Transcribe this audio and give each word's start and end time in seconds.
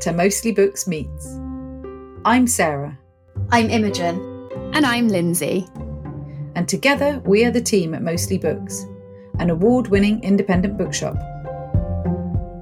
Welcome 0.00 0.16
to 0.16 0.24
Mostly 0.24 0.52
Books 0.52 0.86
Meets. 0.86 1.38
I'm 2.24 2.46
Sarah. 2.46 2.98
I'm 3.50 3.68
Imogen. 3.68 4.48
And 4.72 4.86
I'm 4.86 5.08
Lindsay. 5.08 5.66
And 6.54 6.66
together 6.66 7.20
we 7.26 7.44
are 7.44 7.50
the 7.50 7.60
team 7.60 7.92
at 7.92 8.00
Mostly 8.00 8.38
Books, 8.38 8.86
an 9.40 9.50
award 9.50 9.88
winning 9.88 10.24
independent 10.24 10.78
bookshop. 10.78 11.16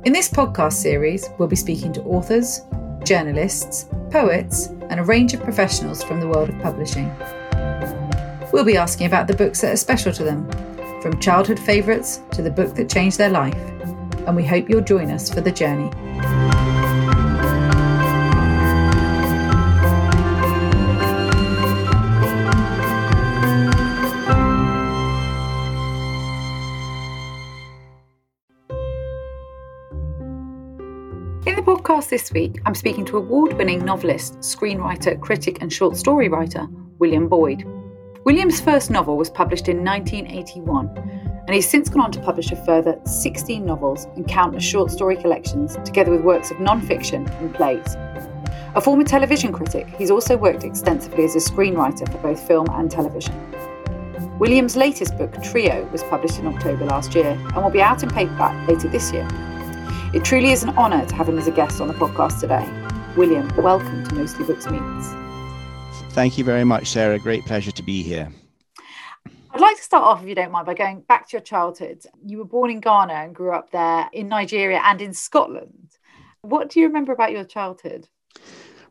In 0.04 0.12
this 0.12 0.28
podcast 0.28 0.72
series, 0.72 1.28
we'll 1.38 1.46
be 1.46 1.54
speaking 1.54 1.92
to 1.92 2.02
authors, 2.02 2.60
journalists, 3.04 3.86
poets, 4.10 4.66
and 4.90 4.98
a 4.98 5.04
range 5.04 5.32
of 5.32 5.40
professionals 5.40 6.02
from 6.02 6.18
the 6.18 6.26
world 6.26 6.48
of 6.48 6.60
publishing. 6.60 7.08
We'll 8.52 8.64
be 8.64 8.76
asking 8.76 9.06
about 9.06 9.28
the 9.28 9.36
books 9.36 9.60
that 9.60 9.72
are 9.72 9.76
special 9.76 10.12
to 10.12 10.24
them, 10.24 10.50
from 11.00 11.20
childhood 11.20 11.60
favourites 11.60 12.20
to 12.32 12.42
the 12.42 12.50
book 12.50 12.74
that 12.74 12.90
changed 12.90 13.16
their 13.16 13.30
life, 13.30 13.54
and 14.26 14.34
we 14.34 14.44
hope 14.44 14.68
you'll 14.68 14.80
join 14.80 15.12
us 15.12 15.32
for 15.32 15.40
the 15.40 15.52
journey. 15.52 15.88
Podcast 32.08 32.10
this 32.10 32.32
week, 32.32 32.60
I'm 32.66 32.74
speaking 32.74 33.04
to 33.06 33.16
award 33.18 33.52
winning 33.54 33.84
novelist, 33.84 34.38
screenwriter, 34.40 35.20
critic, 35.20 35.58
and 35.60 35.72
short 35.72 35.96
story 35.96 36.28
writer 36.28 36.66
William 36.98 37.28
Boyd. 37.28 37.64
William's 38.24 38.60
first 38.60 38.90
novel 38.90 39.16
was 39.16 39.30
published 39.30 39.68
in 39.68 39.84
1981, 39.84 40.88
and 41.46 41.54
he's 41.54 41.68
since 41.68 41.88
gone 41.88 42.02
on 42.02 42.12
to 42.12 42.20
publish 42.20 42.52
a 42.52 42.56
further 42.64 42.98
16 43.04 43.64
novels 43.64 44.06
and 44.16 44.26
countless 44.26 44.64
short 44.64 44.90
story 44.90 45.16
collections, 45.16 45.76
together 45.84 46.10
with 46.10 46.22
works 46.22 46.50
of 46.50 46.60
non 46.60 46.80
fiction 46.80 47.26
and 47.40 47.54
plays. 47.54 47.96
A 48.74 48.80
former 48.80 49.04
television 49.04 49.52
critic, 49.52 49.86
he's 49.98 50.10
also 50.10 50.36
worked 50.36 50.64
extensively 50.64 51.24
as 51.24 51.36
a 51.36 51.38
screenwriter 51.38 52.10
for 52.10 52.18
both 52.18 52.46
film 52.46 52.66
and 52.72 52.90
television. 52.90 53.34
William's 54.38 54.76
latest 54.76 55.16
book, 55.18 55.32
Trio, 55.42 55.84
was 55.90 56.02
published 56.04 56.38
in 56.38 56.46
October 56.46 56.84
last 56.84 57.14
year 57.14 57.30
and 57.54 57.56
will 57.56 57.70
be 57.70 57.82
out 57.82 58.02
in 58.02 58.08
paperback 58.08 58.68
later 58.68 58.88
this 58.88 59.12
year. 59.12 59.26
It 60.14 60.24
truly 60.24 60.52
is 60.52 60.62
an 60.62 60.70
honour 60.70 61.04
to 61.04 61.14
have 61.16 61.28
him 61.28 61.36
as 61.36 61.48
a 61.48 61.50
guest 61.50 61.82
on 61.82 61.88
the 61.88 61.92
podcast 61.92 62.40
today. 62.40 62.66
William, 63.14 63.46
welcome 63.58 64.04
to 64.04 64.14
Mostly 64.14 64.46
Books 64.46 64.66
Meets. 64.70 65.12
Thank 66.14 66.38
you 66.38 66.44
very 66.44 66.64
much, 66.64 66.86
Sarah. 66.86 67.18
Great 67.18 67.44
pleasure 67.44 67.72
to 67.72 67.82
be 67.82 68.02
here. 68.02 68.32
I'd 69.50 69.60
like 69.60 69.76
to 69.76 69.82
start 69.82 70.04
off, 70.04 70.22
if 70.22 70.28
you 70.30 70.34
don't 70.34 70.50
mind, 70.50 70.64
by 70.64 70.72
going 70.72 71.02
back 71.02 71.28
to 71.28 71.36
your 71.36 71.42
childhood. 71.42 72.04
You 72.24 72.38
were 72.38 72.46
born 72.46 72.70
in 72.70 72.80
Ghana 72.80 73.12
and 73.12 73.34
grew 73.34 73.52
up 73.52 73.70
there 73.70 74.08
in 74.14 74.28
Nigeria 74.28 74.80
and 74.82 75.02
in 75.02 75.12
Scotland. 75.12 75.90
What 76.40 76.70
do 76.70 76.80
you 76.80 76.86
remember 76.86 77.12
about 77.12 77.32
your 77.32 77.44
childhood? 77.44 78.08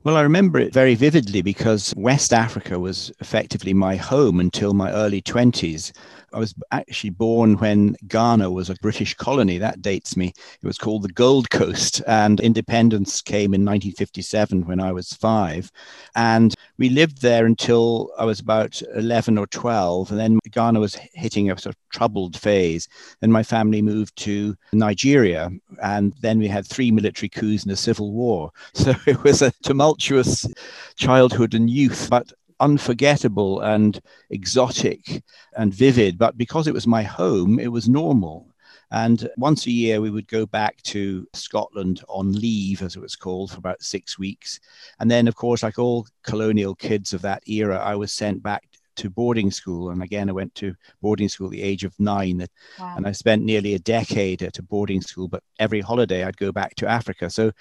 Well, 0.08 0.16
I 0.16 0.22
remember 0.22 0.58
it 0.58 0.72
very 0.72 0.96
vividly 0.96 1.42
because 1.42 1.94
West 1.98 2.32
Africa 2.32 2.80
was 2.80 3.12
effectively 3.20 3.74
my 3.74 3.98
home 3.98 4.40
until 4.40 4.74
my 4.74 4.90
early 4.90 5.22
20s. 5.22 5.92
I 6.32 6.40
was 6.40 6.56
actually 6.72 7.10
born 7.10 7.58
when 7.58 7.98
Ghana 8.08 8.50
was 8.52 8.70
a 8.70 8.76
British 8.82 9.16
colony. 9.16 9.58
That 9.58 9.82
dates 9.82 10.16
me. 10.16 10.28
It 10.62 10.66
was 10.66 10.78
called 10.78 11.02
the 11.02 11.10
Gold 11.10 11.50
Coast, 11.50 12.02
and 12.08 12.40
independence 12.40 13.22
came 13.22 13.54
in 13.54 13.66
1957 13.66 14.66
when 14.66 14.80
I 14.80 14.94
was 14.94 15.12
five. 15.12 15.72
And 16.16 16.54
we 16.78 16.90
lived 16.90 17.22
there 17.22 17.46
until 17.46 18.12
I 18.18 18.24
was 18.24 18.40
about 18.40 18.82
11 18.96 19.38
or 19.38 19.48
12. 19.48 20.12
And 20.12 20.20
then 20.20 20.40
Ghana 20.52 20.80
was 20.80 20.96
hitting 20.96 21.52
a 21.52 21.58
sort 21.58 21.76
of 21.76 21.90
troubled 21.90 22.38
phase. 22.38 22.88
Then 23.20 23.32
my 23.32 23.44
family 23.44 23.82
moved 23.82 24.16
to 24.18 24.56
Nigeria, 24.72 25.50
and 25.84 26.14
then 26.22 26.40
we 26.40 26.48
had 26.48 26.66
three 26.66 26.92
military 26.92 27.30
coups 27.30 27.64
and 27.64 27.72
a 27.74 27.76
civil 27.76 28.14
war. 28.14 28.52
So 28.88 28.94
it 29.06 29.22
was 29.24 29.42
a 29.42 29.52
tumultuous 29.64 29.97
childhood 29.98 31.54
and 31.54 31.70
youth. 31.70 32.08
But 32.10 32.32
unforgettable 32.60 33.62
and 33.62 34.00
exotic 34.30 35.24
and 35.56 35.74
vivid. 35.74 36.18
But 36.18 36.38
because 36.38 36.68
it 36.68 36.74
was 36.74 36.88
my 36.88 37.04
home, 37.04 37.60
it 37.60 37.68
was 37.68 37.90
normal. 37.90 38.48
And 38.90 39.30
once 39.38 39.66
a 39.66 39.72
year, 39.72 40.00
we 40.00 40.10
would 40.10 40.28
go 40.28 40.46
back 40.46 40.82
to 40.84 41.28
Scotland 41.34 42.04
on 42.08 42.32
leave, 42.32 42.82
as 42.82 42.96
it 42.96 43.02
was 43.02 43.18
called, 43.18 43.52
for 43.52 43.58
about 43.58 43.84
six 43.84 44.18
weeks. 44.18 44.62
And 45.00 45.12
then, 45.12 45.28
of 45.28 45.36
course, 45.36 45.64
like 45.64 45.78
all 45.78 46.08
colonial 46.24 46.74
kids 46.74 47.14
of 47.14 47.22
that 47.24 47.44
era, 47.50 47.78
I 47.78 47.96
was 47.96 48.14
sent 48.14 48.42
back 48.42 48.64
to 48.98 49.10
boarding 49.10 49.52
school. 49.52 49.90
And 49.90 50.04
again, 50.04 50.30
I 50.30 50.34
went 50.34 50.54
to 50.56 50.76
boarding 51.02 51.30
school 51.30 51.48
at 51.48 51.52
the 51.52 51.64
age 51.64 51.84
of 51.84 52.00
nine. 52.00 52.46
Wow. 52.80 52.94
And 52.98 53.08
I 53.08 53.12
spent 53.12 53.44
nearly 53.44 53.74
a 53.74 53.80
decade 53.80 54.44
at 54.44 54.60
a 54.60 54.64
boarding 54.64 55.02
school, 55.02 55.28
but 55.28 55.44
every 55.60 55.82
holiday 55.82 56.24
I'd 56.24 56.38
go 56.38 56.52
back 56.52 56.76
to 56.76 56.88
Africa. 56.88 57.30
So 57.30 57.52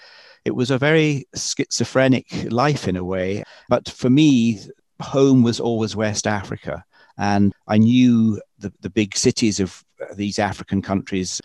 it 0.45 0.51
was 0.51 0.71
a 0.71 0.77
very 0.77 1.25
schizophrenic 1.35 2.51
life 2.51 2.87
in 2.87 2.95
a 2.95 3.03
way. 3.03 3.43
But 3.69 3.89
for 3.89 4.09
me, 4.09 4.59
home 5.01 5.43
was 5.43 5.59
always 5.59 5.95
West 5.95 6.27
Africa. 6.27 6.83
And 7.17 7.53
I 7.67 7.77
knew 7.77 8.41
the, 8.59 8.71
the 8.81 8.89
big 8.89 9.17
cities 9.17 9.59
of 9.59 9.83
these 10.15 10.39
African 10.39 10.81
countries, 10.81 11.41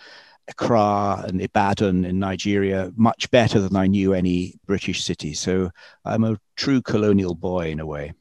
Accra 0.49 1.25
and 1.27 1.41
Ibadan 1.41 2.05
in 2.05 2.19
Nigeria, 2.19 2.93
much 2.97 3.31
better 3.31 3.61
than 3.61 3.77
I 3.77 3.87
knew 3.87 4.13
any 4.13 4.55
British 4.67 5.03
city. 5.05 5.35
So 5.35 5.71
I'm 6.05 6.25
a 6.25 6.39
true 6.57 6.83
colonial 6.83 7.35
boy 7.35 7.71
in 7.71 7.81
a 7.81 7.87
way. 7.87 8.13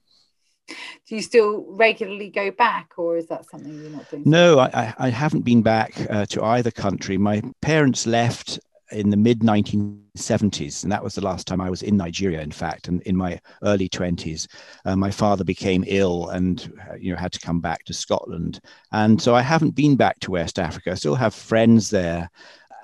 Do 1.08 1.16
you 1.16 1.22
still 1.22 1.66
regularly 1.68 2.30
go 2.30 2.52
back, 2.52 2.94
or 2.98 3.18
is 3.18 3.28
that 3.28 3.50
something 3.50 3.74
you're 3.74 3.92
not 3.92 4.10
doing? 4.10 4.24
No, 4.26 4.60
I, 4.60 4.94
I 4.98 5.10
haven't 5.10 5.42
been 5.42 5.62
back 5.62 5.94
uh, 6.10 6.26
to 6.28 6.44
either 6.44 6.72
country. 6.72 7.18
My 7.18 7.42
parents 7.62 8.06
left 8.06 8.60
in 8.92 9.10
the 9.10 9.18
mid 9.18 9.40
1970s, 9.40 10.84
and 10.84 10.92
that 10.92 11.04
was 11.04 11.16
the 11.16 11.24
last 11.24 11.48
time 11.48 11.62
I 11.62 11.70
was 11.70 11.82
in 11.82 11.98
Nigeria. 11.98 12.42
In 12.42 12.52
fact, 12.52 12.88
and 12.88 13.02
in 13.04 13.16
my 13.16 13.40
early 13.64 13.90
20s, 13.90 14.48
uh, 14.86 14.96
my 14.96 15.12
father 15.12 15.44
became 15.44 15.84
ill, 15.88 16.30
and 16.30 16.72
uh, 16.90 16.96
you 16.96 17.12
know 17.12 17.20
had 17.20 17.32
to 17.34 17.40
come 17.40 17.60
back 17.60 17.84
to 17.86 17.94
Scotland. 17.94 18.60
And 18.92 19.22
so 19.22 19.36
I 19.36 19.42
haven't 19.42 19.76
been 19.76 19.96
back 19.96 20.20
to 20.22 20.32
West 20.32 20.60
Africa. 20.60 20.92
I 20.92 20.96
still 20.96 21.16
have 21.16 21.34
friends 21.34 21.90
there, 21.90 22.30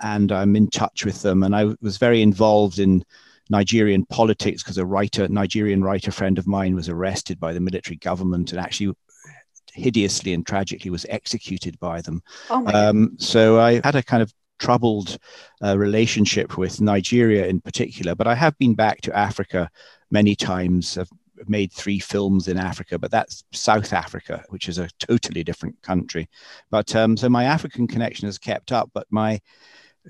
and 0.01 0.31
I'm 0.31 0.55
in 0.55 0.69
touch 0.69 1.05
with 1.05 1.21
them. 1.21 1.43
And 1.43 1.55
I 1.55 1.75
was 1.81 1.97
very 1.97 2.21
involved 2.21 2.79
in 2.79 3.03
Nigerian 3.49 4.05
politics 4.05 4.63
because 4.63 4.77
a 4.77 4.85
writer, 4.85 5.27
Nigerian 5.27 5.83
writer 5.83 6.11
friend 6.11 6.37
of 6.37 6.47
mine, 6.47 6.75
was 6.75 6.89
arrested 6.89 7.39
by 7.39 7.53
the 7.53 7.59
military 7.59 7.97
government 7.97 8.51
and 8.51 8.59
actually 8.59 8.93
hideously 9.73 10.33
and 10.33 10.45
tragically 10.45 10.89
was 10.91 11.05
executed 11.09 11.79
by 11.79 12.01
them. 12.01 12.21
Oh 12.49 12.65
um, 12.67 13.15
so 13.17 13.59
I 13.59 13.81
had 13.83 13.95
a 13.95 14.03
kind 14.03 14.23
of 14.23 14.33
troubled 14.59 15.17
uh, 15.63 15.77
relationship 15.77 16.57
with 16.57 16.81
Nigeria 16.81 17.47
in 17.47 17.61
particular. 17.61 18.15
But 18.15 18.27
I 18.27 18.35
have 18.35 18.57
been 18.57 18.75
back 18.75 19.01
to 19.01 19.15
Africa 19.15 19.69
many 20.11 20.35
times. 20.35 20.97
I've 20.97 21.09
made 21.47 21.71
three 21.71 21.99
films 21.99 22.47
in 22.47 22.57
Africa, 22.57 22.97
but 22.97 23.11
that's 23.11 23.43
South 23.51 23.93
Africa, 23.93 24.43
which 24.49 24.67
is 24.67 24.79
a 24.79 24.89
totally 24.99 25.43
different 25.43 25.79
country. 25.81 26.27
But 26.71 26.95
um, 26.95 27.15
so 27.15 27.29
my 27.29 27.43
African 27.43 27.87
connection 27.87 28.27
has 28.27 28.37
kept 28.39 28.71
up, 28.71 28.89
but 28.93 29.05
my 29.11 29.39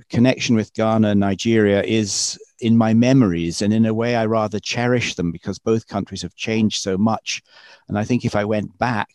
connection 0.10 0.56
with 0.56 0.74
Ghana 0.74 1.10
and 1.10 1.20
Nigeria 1.20 1.82
is 1.84 2.40
in 2.60 2.78
my 2.78 2.94
memories. 2.94 3.62
And 3.62 3.74
in 3.74 3.86
a 3.86 3.94
way, 3.94 4.16
I 4.16 4.26
rather 4.26 4.60
cherish 4.60 5.16
them 5.16 5.32
because 5.32 5.60
both 5.60 5.88
countries 5.88 6.22
have 6.22 6.36
changed 6.36 6.82
so 6.82 6.98
much. 6.98 7.42
And 7.88 7.98
I 7.98 8.04
think 8.04 8.26
if 8.26 8.36
I 8.36 8.46
went 8.46 8.78
back, 8.78 9.10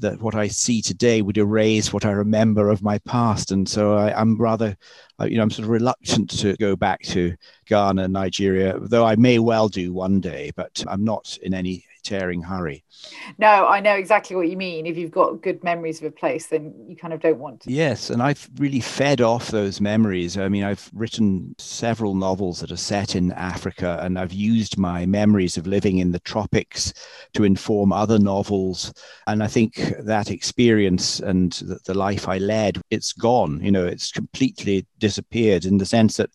that 0.00 0.20
what 0.22 0.34
I 0.34 0.48
see 0.48 0.80
today 0.80 1.22
would 1.22 1.38
erase 1.38 1.92
what 1.92 2.04
I 2.04 2.12
remember 2.12 2.70
of 2.70 2.82
my 2.82 2.98
past. 2.98 3.50
And 3.50 3.68
so 3.68 3.96
I, 3.96 4.20
am 4.20 4.36
rather, 4.38 4.76
uh, 5.20 5.24
you 5.24 5.36
know, 5.36 5.42
I'm 5.42 5.50
sort 5.50 5.64
of 5.64 5.70
reluctant 5.70 6.30
to 6.38 6.56
go 6.56 6.76
back 6.76 7.02
to 7.04 7.34
Ghana, 7.66 8.08
Nigeria, 8.08 8.78
though 8.80 9.04
I 9.04 9.16
may 9.16 9.38
well 9.38 9.68
do 9.68 9.92
one 9.92 10.20
day, 10.20 10.52
but 10.54 10.84
I'm 10.86 11.04
not 11.04 11.36
in 11.42 11.52
any 11.52 11.84
tearing 12.08 12.42
hurry. 12.42 12.84
No, 13.36 13.66
I 13.66 13.80
know 13.80 13.94
exactly 13.94 14.34
what 14.34 14.48
you 14.48 14.56
mean. 14.56 14.86
If 14.86 14.96
you've 14.96 15.10
got 15.10 15.42
good 15.42 15.62
memories 15.62 15.98
of 15.98 16.04
a 16.06 16.10
place, 16.10 16.46
then 16.46 16.74
you 16.88 16.96
kind 16.96 17.12
of 17.12 17.20
don't 17.20 17.38
want 17.38 17.60
to. 17.60 17.72
Yes, 17.72 18.08
and 18.08 18.22
I've 18.22 18.48
really 18.56 18.80
fed 18.80 19.20
off 19.20 19.48
those 19.48 19.80
memories. 19.80 20.38
I 20.38 20.48
mean, 20.48 20.64
I've 20.64 20.90
written 20.94 21.54
several 21.58 22.14
novels 22.14 22.60
that 22.60 22.72
are 22.72 22.76
set 22.76 23.14
in 23.14 23.32
Africa, 23.32 24.00
and 24.02 24.18
I've 24.18 24.32
used 24.32 24.78
my 24.78 25.04
memories 25.04 25.58
of 25.58 25.66
living 25.66 25.98
in 25.98 26.12
the 26.12 26.20
tropics 26.20 26.94
to 27.34 27.44
inform 27.44 27.92
other 27.92 28.18
novels. 28.18 28.92
And 29.26 29.42
I 29.42 29.46
think 29.46 29.74
that 30.00 30.30
experience 30.30 31.20
and 31.20 31.52
the, 31.52 31.78
the 31.84 31.94
life 31.94 32.26
I 32.26 32.38
led, 32.38 32.80
it's 32.90 33.12
gone. 33.12 33.60
You 33.62 33.70
know, 33.70 33.86
it's 33.86 34.10
completely 34.10 34.86
disappeared 34.98 35.66
in 35.66 35.76
the 35.76 35.86
sense 35.86 36.16
that 36.16 36.30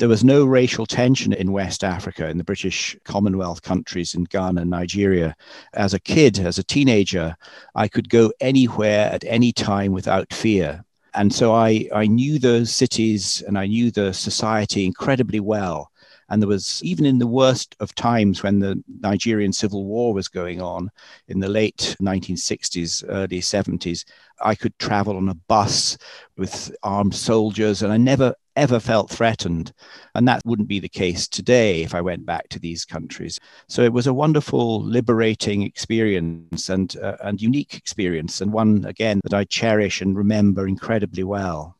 there 0.00 0.08
was 0.08 0.24
no 0.24 0.46
racial 0.46 0.86
tension 0.86 1.34
in 1.34 1.52
West 1.52 1.84
Africa, 1.84 2.28
in 2.28 2.38
the 2.38 2.44
British 2.44 2.96
Commonwealth 3.04 3.60
countries, 3.60 4.14
in 4.14 4.24
Ghana 4.24 4.62
and 4.62 4.70
Nigeria. 4.70 5.36
As 5.74 5.92
a 5.92 6.00
kid, 6.00 6.38
as 6.38 6.58
a 6.58 6.64
teenager, 6.64 7.36
I 7.74 7.86
could 7.86 8.08
go 8.08 8.32
anywhere 8.40 9.10
at 9.12 9.24
any 9.24 9.52
time 9.52 9.92
without 9.92 10.32
fear. 10.32 10.82
And 11.12 11.32
so 11.32 11.52
I, 11.52 11.86
I 11.94 12.06
knew 12.06 12.38
those 12.38 12.74
cities 12.74 13.42
and 13.46 13.58
I 13.58 13.66
knew 13.66 13.90
the 13.90 14.14
society 14.14 14.86
incredibly 14.86 15.40
well. 15.40 15.90
And 16.30 16.40
there 16.40 16.48
was, 16.48 16.80
even 16.82 17.04
in 17.04 17.18
the 17.18 17.26
worst 17.26 17.76
of 17.80 17.94
times 17.94 18.42
when 18.42 18.60
the 18.60 18.82
Nigerian 19.00 19.52
civil 19.52 19.84
war 19.84 20.14
was 20.14 20.28
going 20.28 20.62
on 20.62 20.88
in 21.28 21.40
the 21.40 21.48
late 21.48 21.96
1960s, 22.00 23.04
early 23.08 23.40
70s, 23.40 24.04
I 24.40 24.54
could 24.54 24.78
travel 24.78 25.16
on 25.16 25.28
a 25.28 25.34
bus 25.34 25.98
with 26.38 26.74
armed 26.84 27.16
soldiers. 27.16 27.82
And 27.82 27.92
I 27.92 27.96
never, 27.96 28.34
ever 28.60 28.78
felt 28.78 29.10
threatened. 29.10 29.72
And 30.14 30.28
that 30.28 30.42
wouldn't 30.44 30.68
be 30.68 30.80
the 30.80 30.88
case 30.88 31.26
today 31.26 31.82
if 31.82 31.94
I 31.94 32.02
went 32.02 32.26
back 32.26 32.48
to 32.50 32.58
these 32.58 32.84
countries. 32.84 33.40
So 33.68 33.82
it 33.82 33.92
was 33.92 34.06
a 34.06 34.14
wonderful, 34.14 34.82
liberating 34.82 35.62
experience 35.62 36.68
and, 36.68 36.94
uh, 36.98 37.16
and 37.22 37.40
unique 37.40 37.74
experience, 37.74 38.40
and 38.40 38.52
one, 38.52 38.84
again, 38.84 39.20
that 39.24 39.34
I 39.34 39.44
cherish 39.44 40.02
and 40.02 40.16
remember 40.16 40.68
incredibly 40.68 41.24
well. 41.24 41.76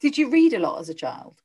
Did 0.00 0.18
you 0.18 0.28
read 0.28 0.52
a 0.52 0.58
lot 0.58 0.80
as 0.80 0.90
a 0.90 0.94
child? 0.94 1.40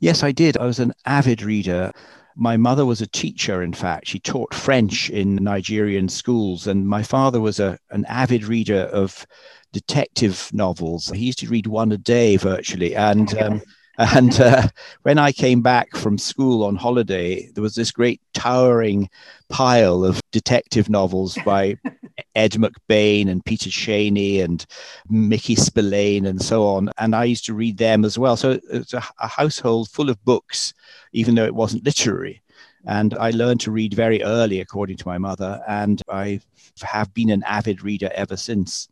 Yes, 0.00 0.22
I 0.24 0.32
did. 0.32 0.56
I 0.56 0.66
was 0.66 0.80
an 0.80 0.92
avid 1.06 1.42
reader. 1.42 1.92
My 2.34 2.56
mother 2.56 2.84
was 2.84 3.00
a 3.00 3.06
teacher, 3.06 3.62
in 3.62 3.72
fact. 3.72 4.08
She 4.08 4.18
taught 4.18 4.54
French 4.54 5.10
in 5.10 5.36
Nigerian 5.36 6.08
schools, 6.08 6.66
and 6.66 6.86
my 6.86 7.02
father 7.02 7.40
was 7.40 7.60
a, 7.60 7.78
an 7.90 8.04
avid 8.06 8.44
reader 8.44 8.82
of 8.92 9.26
detective 9.72 10.50
novels. 10.52 11.08
He 11.10 11.26
used 11.26 11.38
to 11.40 11.48
read 11.48 11.66
one 11.66 11.92
a 11.92 11.98
day 11.98 12.36
virtually. 12.36 12.94
And 12.94 13.36
um, 13.38 13.62
and 13.98 14.40
uh, 14.40 14.68
when 15.02 15.18
I 15.18 15.32
came 15.32 15.60
back 15.60 15.96
from 15.96 16.18
school 16.18 16.62
on 16.62 16.76
holiday, 16.76 17.50
there 17.54 17.62
was 17.62 17.74
this 17.74 17.90
great 17.90 18.20
towering 18.32 19.10
pile 19.48 20.04
of 20.04 20.20
detective 20.30 20.88
novels 20.88 21.36
by 21.44 21.76
Ed 22.36 22.52
McBain 22.52 23.28
and 23.28 23.44
Peter 23.44 23.70
Cheyney 23.70 24.42
and 24.42 24.64
Mickey 25.10 25.56
Spillane 25.56 26.26
and 26.26 26.40
so 26.40 26.64
on. 26.64 26.90
And 26.98 27.16
I 27.16 27.24
used 27.24 27.44
to 27.46 27.54
read 27.54 27.76
them 27.76 28.04
as 28.04 28.16
well. 28.16 28.36
So 28.36 28.60
it's 28.70 28.94
a, 28.94 29.02
a 29.18 29.26
household 29.26 29.88
full 29.88 30.10
of 30.10 30.24
books, 30.24 30.74
even 31.12 31.34
though 31.34 31.46
it 31.46 31.54
wasn't 31.54 31.84
literary. 31.84 32.40
And 32.86 33.14
I 33.14 33.30
learned 33.30 33.60
to 33.62 33.72
read 33.72 33.94
very 33.94 34.22
early, 34.22 34.60
according 34.60 34.98
to 34.98 35.08
my 35.08 35.18
mother, 35.18 35.60
and 35.66 36.00
I 36.08 36.40
have 36.82 37.12
been 37.12 37.30
an 37.30 37.42
avid 37.42 37.82
reader 37.82 38.10
ever 38.14 38.36
since 38.36 38.88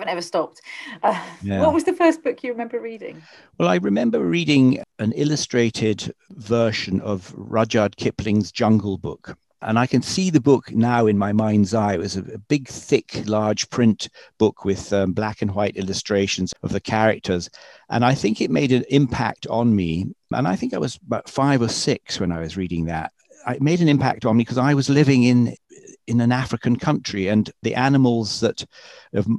haven't 0.00 0.12
ever 0.12 0.22
stopped. 0.22 0.62
Uh, 1.02 1.20
yeah. 1.42 1.60
What 1.60 1.74
was 1.74 1.84
the 1.84 1.92
first 1.92 2.22
book 2.22 2.42
you 2.42 2.50
remember 2.50 2.80
reading? 2.80 3.22
Well, 3.58 3.68
I 3.68 3.76
remember 3.76 4.20
reading 4.20 4.82
an 4.98 5.12
illustrated 5.12 6.12
version 6.30 7.00
of 7.02 7.34
Rudyard 7.36 7.96
Kipling's 7.96 8.50
Jungle 8.50 8.96
Book. 8.96 9.36
And 9.62 9.78
I 9.78 9.86
can 9.86 10.00
see 10.00 10.30
the 10.30 10.40
book 10.40 10.72
now 10.72 11.06
in 11.06 11.18
my 11.18 11.34
mind's 11.34 11.74
eye. 11.74 11.92
It 11.92 12.00
was 12.00 12.16
a, 12.16 12.22
big, 12.22 12.66
thick, 12.66 13.22
large 13.26 13.68
print 13.68 14.08
book 14.38 14.64
with 14.64 14.90
um, 14.90 15.12
black 15.12 15.42
and 15.42 15.54
white 15.54 15.76
illustrations 15.76 16.54
of 16.62 16.72
the 16.72 16.80
characters. 16.80 17.50
And 17.90 18.02
I 18.02 18.14
think 18.14 18.40
it 18.40 18.50
made 18.50 18.72
an 18.72 18.84
impact 18.88 19.46
on 19.48 19.76
me. 19.76 20.06
And 20.32 20.48
I 20.48 20.56
think 20.56 20.72
I 20.72 20.78
was 20.78 20.98
about 21.06 21.28
five 21.28 21.60
or 21.60 21.68
six 21.68 22.18
when 22.18 22.32
I 22.32 22.40
was 22.40 22.56
reading 22.56 22.86
that. 22.86 23.12
It 23.48 23.60
made 23.60 23.82
an 23.82 23.88
impact 23.88 24.24
on 24.24 24.38
me 24.38 24.44
because 24.44 24.56
I 24.56 24.72
was 24.72 24.88
living 24.88 25.24
in 25.24 25.54
in 26.10 26.20
an 26.20 26.32
African 26.32 26.76
country, 26.76 27.28
and 27.28 27.50
the 27.62 27.74
animals 27.74 28.40
that, 28.40 28.66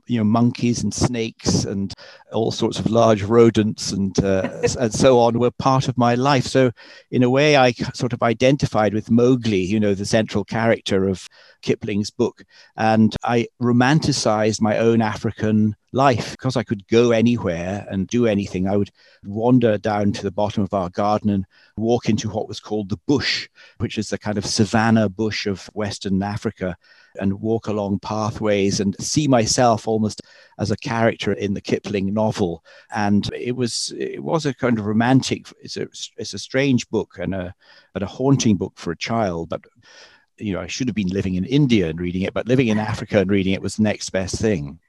you 0.08 0.18
know, 0.18 0.24
monkeys 0.24 0.84
and 0.84 0.94
snakes 0.94 1.66
and 1.66 1.94
all 2.32 2.52
sorts 2.52 2.80
of 2.80 2.90
large 2.90 3.24
rodents 3.24 3.92
and 3.92 4.18
uh, 4.24 4.50
and 4.80 4.94
so 4.94 5.20
on 5.20 5.38
were 5.38 5.52
part 5.52 5.90
of 5.90 5.98
my 5.98 6.16
life. 6.16 6.46
So, 6.46 6.72
in 7.12 7.24
a 7.24 7.30
way, 7.30 7.58
I 7.58 7.74
sort 7.94 8.14
of 8.14 8.24
identified 8.24 8.94
with 8.94 9.12
Mowgli, 9.12 9.60
you 9.60 9.80
know, 9.80 9.94
the 9.94 10.06
central 10.06 10.46
character 10.46 11.08
of 11.08 11.28
Kipling's 11.62 12.10
book, 12.10 12.44
and 12.76 13.16
I 13.24 13.48
romanticized 13.62 14.62
my 14.62 14.78
own 14.78 15.02
African 15.02 15.76
life 15.94 16.32
because 16.32 16.56
I 16.56 16.64
could 16.64 16.88
go 16.88 17.12
anywhere 17.12 17.86
and 17.90 18.08
do 18.08 18.26
anything. 18.26 18.68
I 18.68 18.78
would 18.78 18.92
wander 19.24 19.78
down 19.78 20.14
to 20.14 20.24
the 20.24 20.32
bottom 20.32 20.64
of 20.64 20.74
our 20.74 20.90
garden 20.90 21.30
and 21.30 21.46
walk 21.76 22.08
into 22.10 22.30
what 22.30 22.48
was 22.48 22.60
called 22.60 22.90
the 22.90 23.00
bush, 23.08 23.50
which 23.78 23.98
is 23.98 24.10
the 24.10 24.18
kind 24.18 24.38
of 24.38 24.46
savanna 24.46 25.10
bush 25.10 25.48
of 25.48 25.66
Western 25.74 26.24
Africa, 26.24 26.78
and 27.20 27.42
walk 27.42 27.68
along 27.68 28.00
pathways 28.00 28.80
and 28.80 28.96
see 29.02 29.28
myself 29.28 29.88
almost 29.88 30.22
as 30.60 30.72
a 30.72 30.78
character 30.78 31.34
in 31.34 31.54
the 31.54 31.62
Kipling 31.62 32.14
novel. 32.14 32.64
And 32.96 33.30
it 33.34 33.56
was 33.56 33.94
it 33.98 34.24
was 34.24 34.46
a 34.46 34.54
kind 34.54 34.80
of 34.80 34.86
romantic. 34.86 35.48
It's 35.62 35.78
a 35.78 35.88
it's 36.18 36.34
a 36.34 36.40
strange 36.40 36.90
book 36.90 37.18
and 37.20 37.36
a 37.36 37.54
but 37.94 38.04
a 38.04 38.08
haunting 38.08 38.56
book 38.56 38.74
for 38.78 38.92
a 38.92 38.98
child, 38.98 39.50
but. 39.50 39.62
You 40.42 40.54
know, 40.54 40.62
I 40.62 40.68
should 40.68 40.88
have 40.88 40.96
been 40.96 41.10
living 41.10 41.36
in 41.36 41.46
India 41.46 41.90
and 41.90 42.00
reading 42.00 42.24
it, 42.24 42.34
but 42.34 42.48
living 42.48 42.68
in 42.68 42.80
Africa 42.80 43.20
and 43.20 43.30
reading 43.30 43.54
it 43.54 43.62
was 43.62 43.78
the 43.78 43.84
next 43.84 44.10
best 44.10 44.40
thing. 44.40 44.80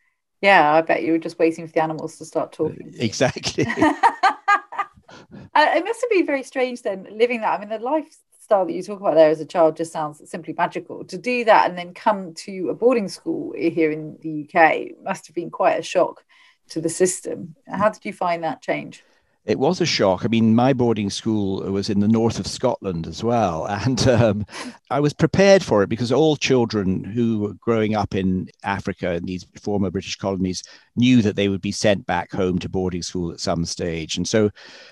Yeah, 0.41 0.73
I 0.75 0.83
bet 0.83 1.03
you 1.03 1.13
were 1.13 1.19
just 1.19 1.39
waiting 1.39 1.67
for 1.67 1.73
the 1.73 1.83
animals 1.83 2.19
to 2.19 2.25
start 2.25 2.53
talking. 2.53 2.95
Exactly. 2.99 3.67
Uh, 5.55 5.71
it 5.75 5.85
must 5.85 6.01
have 6.01 6.11
been 6.11 6.25
very 6.25 6.43
strange 6.43 6.83
then 6.83 7.07
living 7.13 7.43
that. 7.43 7.53
I 7.53 7.61
mean, 7.61 7.69
the 7.69 7.79
lifestyle 7.79 8.65
that 8.65 8.73
you 8.73 8.83
talk 8.83 9.01
about 9.01 9.15
there 9.15 9.31
as 9.31 9.41
a 9.41 9.47
child 9.47 9.77
just 9.77 9.93
sounds 9.93 10.23
simply 10.31 10.55
magical. 10.57 11.05
To 11.05 11.19
do 11.19 11.45
that 11.45 11.69
and 11.69 11.79
then 11.79 11.93
come 11.95 12.35
to 12.35 12.71
a 12.71 12.75
boarding 12.75 13.09
school 13.09 13.53
here 13.57 13.91
in 13.91 14.17
the 14.23 14.49
UK 14.49 15.03
must 15.03 15.27
have 15.27 15.35
been 15.35 15.51
quite 15.51 15.79
a 15.79 15.83
shock 15.83 16.25
to 16.71 16.81
the 16.81 16.89
system. 16.89 17.55
How 17.69 17.91
did 17.91 18.05
you 18.05 18.13
find 18.13 18.43
that 18.45 18.63
change? 18.63 19.05
It 19.45 19.59
was 19.59 19.81
a 19.81 19.87
shock. 19.87 20.25
I 20.25 20.29
mean, 20.29 20.55
my 20.55 20.73
boarding 20.73 21.11
school 21.11 21.63
was 21.73 21.91
in 21.91 21.99
the 21.99 22.07
north 22.07 22.39
of 22.39 22.47
Scotland 22.47 23.07
as 23.07 23.25
well. 23.25 23.67
And 23.85 24.07
um, 24.07 24.47
I 24.91 25.01
was 25.01 25.13
prepared 25.13 25.65
for 25.65 25.83
it 25.83 25.89
because 25.89 26.13
all 26.13 26.37
children 26.37 27.03
who 27.03 27.41
were 27.41 27.55
growing 27.55 27.97
up 27.97 28.15
in 28.15 28.49
Africa 28.63 29.15
in 29.15 29.25
these 29.25 29.45
former 29.61 29.91
British 29.91 30.17
colonies 30.17 30.63
knew 30.95 31.23
that 31.23 31.35
they 31.35 31.49
would 31.49 31.61
be 31.61 31.73
sent 31.73 32.07
back 32.07 32.31
home 32.31 32.61
to 32.61 32.69
boarding 32.69 33.03
school 33.03 33.33
at 33.33 33.41
some 33.41 33.65
stage. 33.65 34.17
And 34.17 34.29
so 34.29 34.51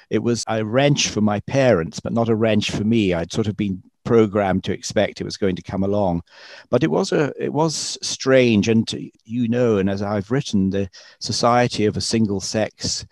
it 0.08 0.24
was 0.24 0.44
a 0.48 0.64
wrench 0.64 1.08
for 1.08 1.20
my 1.20 1.38
parents, 1.40 2.00
but 2.00 2.12
not 2.12 2.28
a 2.28 2.34
wrench 2.34 2.72
for 2.72 2.82
me. 2.84 3.14
I'd 3.14 3.32
sort 3.32 3.46
of 3.46 3.56
been 3.56 3.82
programmed 4.04 4.64
to 4.64 4.72
expect 4.72 5.20
it 5.20 5.24
was 5.24 5.36
going 5.36 5.54
to 5.54 5.62
come 5.62 5.84
along 5.84 6.22
but 6.70 6.82
it 6.82 6.90
was 6.90 7.12
a 7.12 7.32
it 7.38 7.52
was 7.52 7.98
strange 8.00 8.66
and 8.66 8.90
you 9.24 9.46
know 9.46 9.76
and 9.76 9.90
as 9.90 10.00
i've 10.00 10.30
written 10.30 10.70
the 10.70 10.88
society 11.20 11.84
of 11.84 11.98
a 11.98 12.00
single 12.00 12.40
sex 12.40 13.04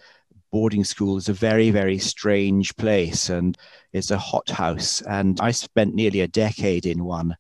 boarding 0.51 0.85
school 0.85 1.17
is 1.17 1.29
a 1.29 1.33
very, 1.35 1.71
very 1.71 1.99
strange 1.99 2.75
place 2.77 3.29
and 3.29 3.57
it's 3.93 4.11
a 4.11 4.19
hothouse. 4.19 5.03
And 5.03 5.41
I 5.41 5.51
spent 5.51 5.95
nearly 5.95 6.21
a 6.21 6.29
decade 6.29 6.87
in 6.87 7.05
one. 7.05 7.37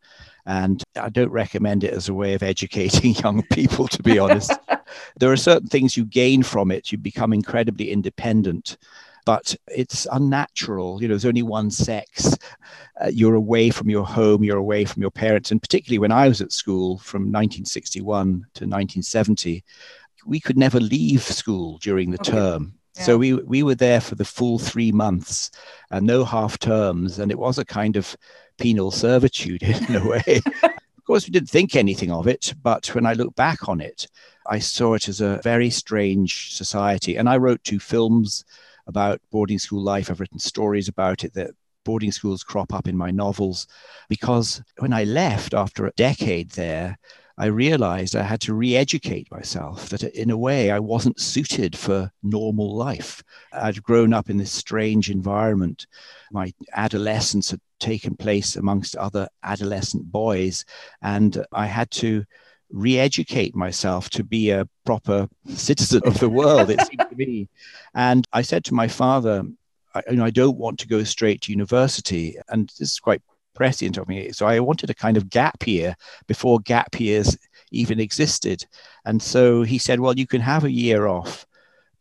And 0.46 0.82
I 0.96 1.10
don't 1.10 1.30
recommend 1.30 1.84
it 1.84 1.92
as 1.92 2.08
a 2.08 2.14
way 2.14 2.34
of 2.34 2.42
educating 2.54 3.14
young 3.14 3.42
people, 3.52 3.86
to 3.88 4.02
be 4.02 4.18
honest. 4.18 4.52
there 5.18 5.30
are 5.30 5.36
certain 5.36 5.68
things 5.68 5.96
you 5.96 6.04
gain 6.04 6.42
from 6.42 6.70
it. 6.70 6.90
You 6.90 6.98
become 6.98 7.32
incredibly 7.32 7.90
independent, 7.90 8.78
but 9.26 9.54
it's 9.66 10.06
unnatural. 10.10 11.02
You 11.02 11.08
know, 11.08 11.14
there's 11.14 11.26
only 11.26 11.42
one 11.42 11.70
sex. 11.70 12.34
Uh, 12.98 13.10
you're 13.12 13.34
away 13.34 13.68
from 13.68 13.90
your 13.90 14.06
home, 14.06 14.42
you're 14.42 14.56
away 14.56 14.86
from 14.86 15.02
your 15.02 15.10
parents. 15.10 15.50
And 15.50 15.60
particularly 15.60 15.98
when 15.98 16.12
I 16.12 16.28
was 16.28 16.40
at 16.40 16.52
school 16.52 16.98
from 16.98 17.22
1961 17.24 18.26
to 18.26 18.64
1970, 18.64 19.62
we 20.26 20.40
could 20.40 20.56
never 20.56 20.80
leave 20.80 21.22
school 21.22 21.78
during 21.78 22.10
the 22.10 22.20
okay. 22.20 22.32
term 22.32 22.77
so 22.98 23.18
we 23.18 23.34
we 23.34 23.62
were 23.62 23.74
there 23.74 24.00
for 24.00 24.14
the 24.14 24.24
full 24.24 24.58
three 24.58 24.92
months, 24.92 25.50
and 25.90 26.06
no 26.06 26.24
half 26.24 26.58
terms, 26.58 27.18
and 27.18 27.30
it 27.30 27.38
was 27.38 27.58
a 27.58 27.64
kind 27.64 27.96
of 27.96 28.16
penal 28.58 28.90
servitude 28.90 29.62
in 29.88 29.96
a 29.96 30.06
way. 30.06 30.40
of 30.62 31.04
course, 31.06 31.26
we 31.26 31.30
didn't 31.30 31.50
think 31.50 31.74
anything 31.74 32.10
of 32.10 32.26
it, 32.26 32.54
but 32.62 32.86
when 32.94 33.06
I 33.06 33.14
look 33.14 33.34
back 33.34 33.68
on 33.68 33.80
it, 33.80 34.06
I 34.46 34.58
saw 34.58 34.94
it 34.94 35.08
as 35.08 35.20
a 35.20 35.40
very 35.42 35.70
strange 35.70 36.54
society. 36.54 37.16
And 37.16 37.28
I 37.28 37.36
wrote 37.36 37.62
two 37.64 37.78
films 37.78 38.44
about 38.86 39.20
boarding 39.30 39.58
school 39.58 39.82
life. 39.82 40.10
I've 40.10 40.20
written 40.20 40.38
stories 40.38 40.88
about 40.88 41.24
it 41.24 41.34
that 41.34 41.50
boarding 41.84 42.12
schools 42.12 42.42
crop 42.42 42.74
up 42.74 42.88
in 42.88 42.96
my 42.96 43.10
novels 43.10 43.66
because 44.08 44.62
when 44.78 44.92
I 44.92 45.04
left 45.04 45.54
after 45.54 45.86
a 45.86 45.92
decade 45.92 46.50
there, 46.50 46.98
I 47.38 47.46
realized 47.46 48.16
I 48.16 48.22
had 48.22 48.40
to 48.42 48.54
re 48.54 48.76
educate 48.76 49.30
myself, 49.30 49.88
that 49.90 50.02
in 50.02 50.30
a 50.30 50.36
way 50.36 50.72
I 50.72 50.80
wasn't 50.80 51.20
suited 51.20 51.78
for 51.78 52.10
normal 52.22 52.74
life. 52.74 53.22
I'd 53.52 53.82
grown 53.82 54.12
up 54.12 54.28
in 54.28 54.38
this 54.38 54.50
strange 54.50 55.08
environment. 55.08 55.86
My 56.32 56.52
adolescence 56.74 57.52
had 57.52 57.60
taken 57.78 58.16
place 58.16 58.56
amongst 58.56 58.96
other 58.96 59.28
adolescent 59.44 60.10
boys, 60.10 60.64
and 61.00 61.44
I 61.52 61.66
had 61.66 61.92
to 61.92 62.24
re 62.70 62.98
educate 62.98 63.54
myself 63.54 64.10
to 64.10 64.24
be 64.24 64.50
a 64.50 64.68
proper 64.84 65.28
citizen 65.46 66.02
of 66.04 66.18
the 66.18 66.28
world, 66.28 66.70
it 66.70 66.80
seemed 66.80 67.08
to 67.08 67.16
me. 67.16 67.48
And 67.94 68.26
I 68.32 68.42
said 68.42 68.64
to 68.64 68.74
my 68.74 68.88
father, 68.88 69.44
I, 69.94 70.02
you 70.10 70.16
know, 70.16 70.24
I 70.24 70.30
don't 70.30 70.58
want 70.58 70.78
to 70.80 70.88
go 70.88 71.04
straight 71.04 71.42
to 71.42 71.52
university. 71.52 72.36
And 72.48 72.68
this 72.78 72.92
is 72.92 73.00
quite 73.00 73.22
prescient 73.58 73.98
of 73.98 74.08
me. 74.08 74.30
So 74.30 74.46
I 74.46 74.60
wanted 74.60 74.88
a 74.88 74.94
kind 74.94 75.16
of 75.16 75.28
gap 75.28 75.66
year 75.66 75.96
before 76.28 76.60
gap 76.60 76.98
years 77.00 77.36
even 77.72 77.98
existed. 77.98 78.64
And 79.04 79.20
so 79.20 79.62
he 79.62 79.78
said, 79.78 79.98
Well, 79.98 80.16
you 80.16 80.26
can 80.26 80.40
have 80.40 80.64
a 80.64 80.70
year 80.70 81.08
off, 81.08 81.44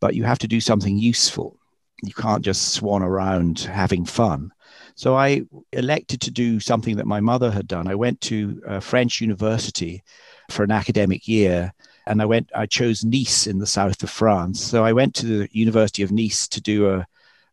but 0.00 0.14
you 0.14 0.22
have 0.22 0.38
to 0.38 0.48
do 0.48 0.60
something 0.60 0.96
useful. 0.96 1.58
You 2.04 2.14
can't 2.14 2.44
just 2.44 2.72
swan 2.74 3.02
around 3.02 3.58
having 3.58 4.04
fun. 4.04 4.52
So 4.94 5.16
I 5.16 5.42
elected 5.72 6.20
to 6.22 6.30
do 6.30 6.60
something 6.60 6.96
that 6.96 7.06
my 7.06 7.20
mother 7.20 7.50
had 7.50 7.66
done. 7.66 7.88
I 7.88 7.96
went 7.96 8.20
to 8.22 8.62
a 8.64 8.80
French 8.80 9.20
university 9.20 10.04
for 10.50 10.62
an 10.62 10.70
academic 10.70 11.26
year 11.26 11.72
and 12.06 12.22
I 12.22 12.24
went 12.24 12.50
I 12.54 12.66
chose 12.66 13.04
Nice 13.04 13.48
in 13.48 13.58
the 13.58 13.66
south 13.66 14.02
of 14.04 14.10
France. 14.10 14.60
So 14.60 14.84
I 14.84 14.92
went 14.92 15.14
to 15.16 15.26
the 15.26 15.48
University 15.50 16.04
of 16.04 16.12
Nice 16.12 16.46
to 16.48 16.60
do 16.60 16.88
a, 16.88 17.06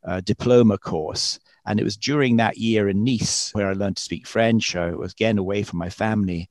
a 0.04 0.22
diploma 0.22 0.78
course 0.78 1.40
and 1.66 1.80
it 1.80 1.84
was 1.84 1.98
during 1.98 2.38
that 2.38 2.58
year 2.58 2.90
in 2.90 3.04
Nice 3.04 3.54
where 3.54 3.70
I 3.70 3.74
learned 3.74 3.98
to 3.98 4.04
speak 4.04 4.28
French. 4.28 4.76
I 4.76 4.92
was 4.92 5.14
again 5.14 5.38
away 5.38 5.64
from 5.64 5.80
my 5.80 5.90
family, 5.90 6.50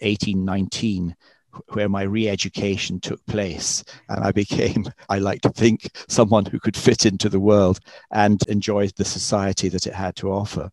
18, 0.00 0.44
19, 0.44 1.16
where 1.70 1.88
my 1.88 2.02
re-education 2.02 3.00
took 3.00 3.24
place 3.26 3.82
and 4.08 4.24
i 4.24 4.30
became 4.42 4.84
i 5.08 5.18
like 5.18 5.40
to 5.40 5.50
think 5.50 5.90
someone 6.08 6.44
who 6.44 6.60
could 6.60 6.76
fit 6.76 7.04
into 7.04 7.28
the 7.28 7.40
world 7.40 7.80
and 8.12 8.40
enjoy 8.48 8.86
the 8.96 9.04
society 9.04 9.68
that 9.68 9.86
it 9.86 9.94
had 9.94 10.14
to 10.14 10.30
offer 10.30 10.70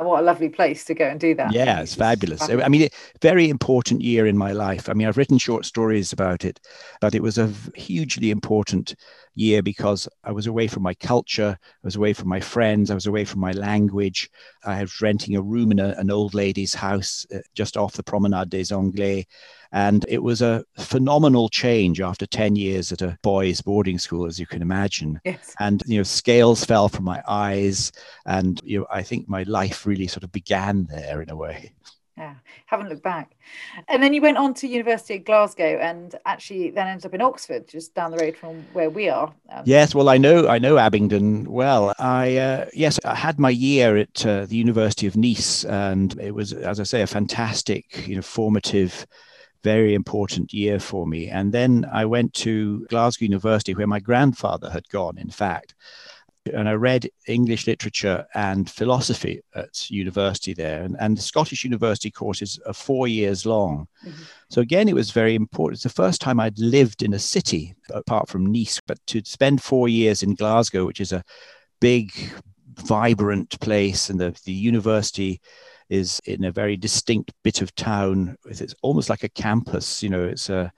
and 0.00 0.08
what 0.08 0.20
a 0.20 0.24
lovely 0.24 0.48
place 0.48 0.82
to 0.86 0.94
go 0.94 1.04
and 1.04 1.20
do 1.20 1.34
that. 1.34 1.52
Yeah, 1.52 1.82
it's, 1.82 1.94
fabulous. 1.94 2.40
fabulous. 2.40 2.64
I 2.64 2.68
mean, 2.70 2.84
a 2.84 2.90
very 3.20 3.50
important 3.50 4.00
year 4.00 4.26
in 4.26 4.36
my 4.36 4.52
life. 4.52 4.88
I 4.88 4.94
mean, 4.94 5.06
I've 5.06 5.18
written 5.18 5.36
short 5.36 5.66
stories 5.66 6.10
about 6.10 6.42
it, 6.42 6.58
but 7.02 7.14
it 7.14 7.22
was 7.22 7.36
a 7.36 7.52
hugely 7.74 8.30
important 8.30 8.96
year 9.34 9.62
because 9.62 10.08
I 10.24 10.32
was 10.32 10.46
away 10.46 10.68
from 10.68 10.82
my 10.82 10.94
culture, 10.94 11.58
I 11.60 11.84
was 11.86 11.96
away 11.96 12.14
from 12.14 12.30
my 12.30 12.40
friends, 12.40 12.90
I 12.90 12.94
was 12.94 13.06
away 13.06 13.26
from 13.26 13.40
my 13.40 13.52
language. 13.52 14.30
I 14.64 14.80
was 14.80 15.02
renting 15.02 15.36
a 15.36 15.42
room 15.42 15.70
in 15.70 15.78
a, 15.78 15.90
an 15.98 16.10
old 16.10 16.32
lady's 16.32 16.72
house 16.72 17.26
uh, 17.34 17.40
just 17.54 17.76
off 17.76 17.92
the 17.92 18.02
Promenade 18.02 18.48
des 18.48 18.74
Anglais. 18.74 19.26
And 19.72 20.04
it 20.08 20.22
was 20.22 20.42
a 20.42 20.64
phenomenal 20.78 21.48
change 21.48 22.00
after 22.00 22.26
10 22.26 22.56
years 22.56 22.92
at 22.92 23.02
a 23.02 23.16
boys' 23.22 23.60
boarding 23.60 23.98
school, 23.98 24.26
as 24.26 24.38
you 24.38 24.46
can 24.46 24.62
imagine. 24.62 25.20
Yes. 25.24 25.54
And, 25.60 25.82
you 25.86 25.98
know, 25.98 26.02
scales 26.02 26.64
fell 26.64 26.88
from 26.88 27.04
my 27.04 27.22
eyes. 27.28 27.92
And, 28.26 28.60
you 28.64 28.80
know, 28.80 28.86
I 28.90 29.02
think 29.02 29.28
my 29.28 29.44
life 29.44 29.86
really 29.86 30.08
sort 30.08 30.24
of 30.24 30.32
began 30.32 30.84
there 30.84 31.22
in 31.22 31.30
a 31.30 31.36
way. 31.36 31.72
Yeah, 32.20 32.34
haven't 32.66 32.90
looked 32.90 33.02
back. 33.02 33.34
And 33.88 34.02
then 34.02 34.12
you 34.12 34.20
went 34.20 34.36
on 34.36 34.52
to 34.54 34.68
University 34.68 35.16
of 35.16 35.24
Glasgow 35.24 35.78
and 35.80 36.14
actually 36.26 36.70
then 36.70 36.86
ended 36.86 37.06
up 37.06 37.14
in 37.14 37.22
Oxford, 37.22 37.66
just 37.66 37.94
down 37.94 38.10
the 38.10 38.18
road 38.18 38.36
from 38.36 38.62
where 38.74 38.90
we 38.90 39.08
are. 39.08 39.32
Um, 39.48 39.62
yes, 39.64 39.94
well, 39.94 40.10
I 40.10 40.18
know 40.18 40.46
I 40.46 40.58
know 40.58 40.76
Abingdon 40.76 41.50
well. 41.50 41.94
I 41.98 42.36
uh, 42.36 42.66
yes, 42.74 42.98
I 43.06 43.14
had 43.14 43.38
my 43.38 43.48
year 43.48 43.96
at 43.96 44.26
uh, 44.26 44.44
the 44.44 44.56
University 44.56 45.06
of 45.06 45.16
Nice, 45.16 45.64
and 45.64 46.18
it 46.20 46.32
was, 46.32 46.52
as 46.52 46.78
I 46.78 46.82
say, 46.82 47.00
a 47.00 47.06
fantastic, 47.06 48.06
you 48.06 48.16
know, 48.16 48.22
formative 48.22 49.06
very 49.62 49.94
important 49.94 50.52
year 50.52 50.78
for 50.78 51.06
me. 51.06 51.28
And 51.28 51.52
then 51.52 51.86
I 51.92 52.04
went 52.04 52.32
to 52.34 52.86
Glasgow 52.88 53.24
University, 53.24 53.74
where 53.74 53.86
my 53.86 54.00
grandfather 54.00 54.70
had 54.70 54.88
gone, 54.88 55.18
in 55.18 55.30
fact. 55.30 55.74
And 56.54 56.68
I 56.68 56.72
read 56.72 57.10
English 57.28 57.66
literature 57.66 58.26
and 58.34 58.68
philosophy 58.68 59.42
at 59.54 59.90
university 59.90 60.54
there. 60.54 60.82
And, 60.82 60.96
and 60.98 61.16
the 61.16 61.22
Scottish 61.22 61.64
University 61.64 62.10
courses 62.10 62.58
are 62.66 62.72
four 62.72 63.06
years 63.06 63.44
long. 63.44 63.86
Mm-hmm. 64.06 64.22
So, 64.48 64.62
again, 64.62 64.88
it 64.88 64.94
was 64.94 65.10
very 65.10 65.34
important. 65.34 65.76
It's 65.76 65.82
the 65.82 66.02
first 66.02 66.22
time 66.22 66.40
I'd 66.40 66.58
lived 66.58 67.02
in 67.02 67.12
a 67.12 67.18
city 67.18 67.74
apart 67.90 68.28
from 68.28 68.50
Nice, 68.50 68.80
but 68.86 68.98
to 69.08 69.20
spend 69.24 69.62
four 69.62 69.88
years 69.88 70.22
in 70.22 70.34
Glasgow, 70.34 70.86
which 70.86 71.00
is 71.00 71.12
a 71.12 71.22
big, 71.78 72.10
vibrant 72.74 73.60
place, 73.60 74.08
and 74.08 74.18
the, 74.18 74.34
the 74.46 74.52
university 74.52 75.42
is 75.90 76.20
in 76.24 76.44
a 76.44 76.52
very 76.52 76.76
distinct 76.76 77.32
bit 77.42 77.60
of 77.60 77.74
town. 77.74 78.36
It's 78.46 78.74
almost 78.80 79.10
like 79.10 79.24
a 79.24 79.28
campus. 79.28 80.02
You 80.02 80.08
know, 80.08 80.24
it's 80.24 80.48
a 80.48 80.72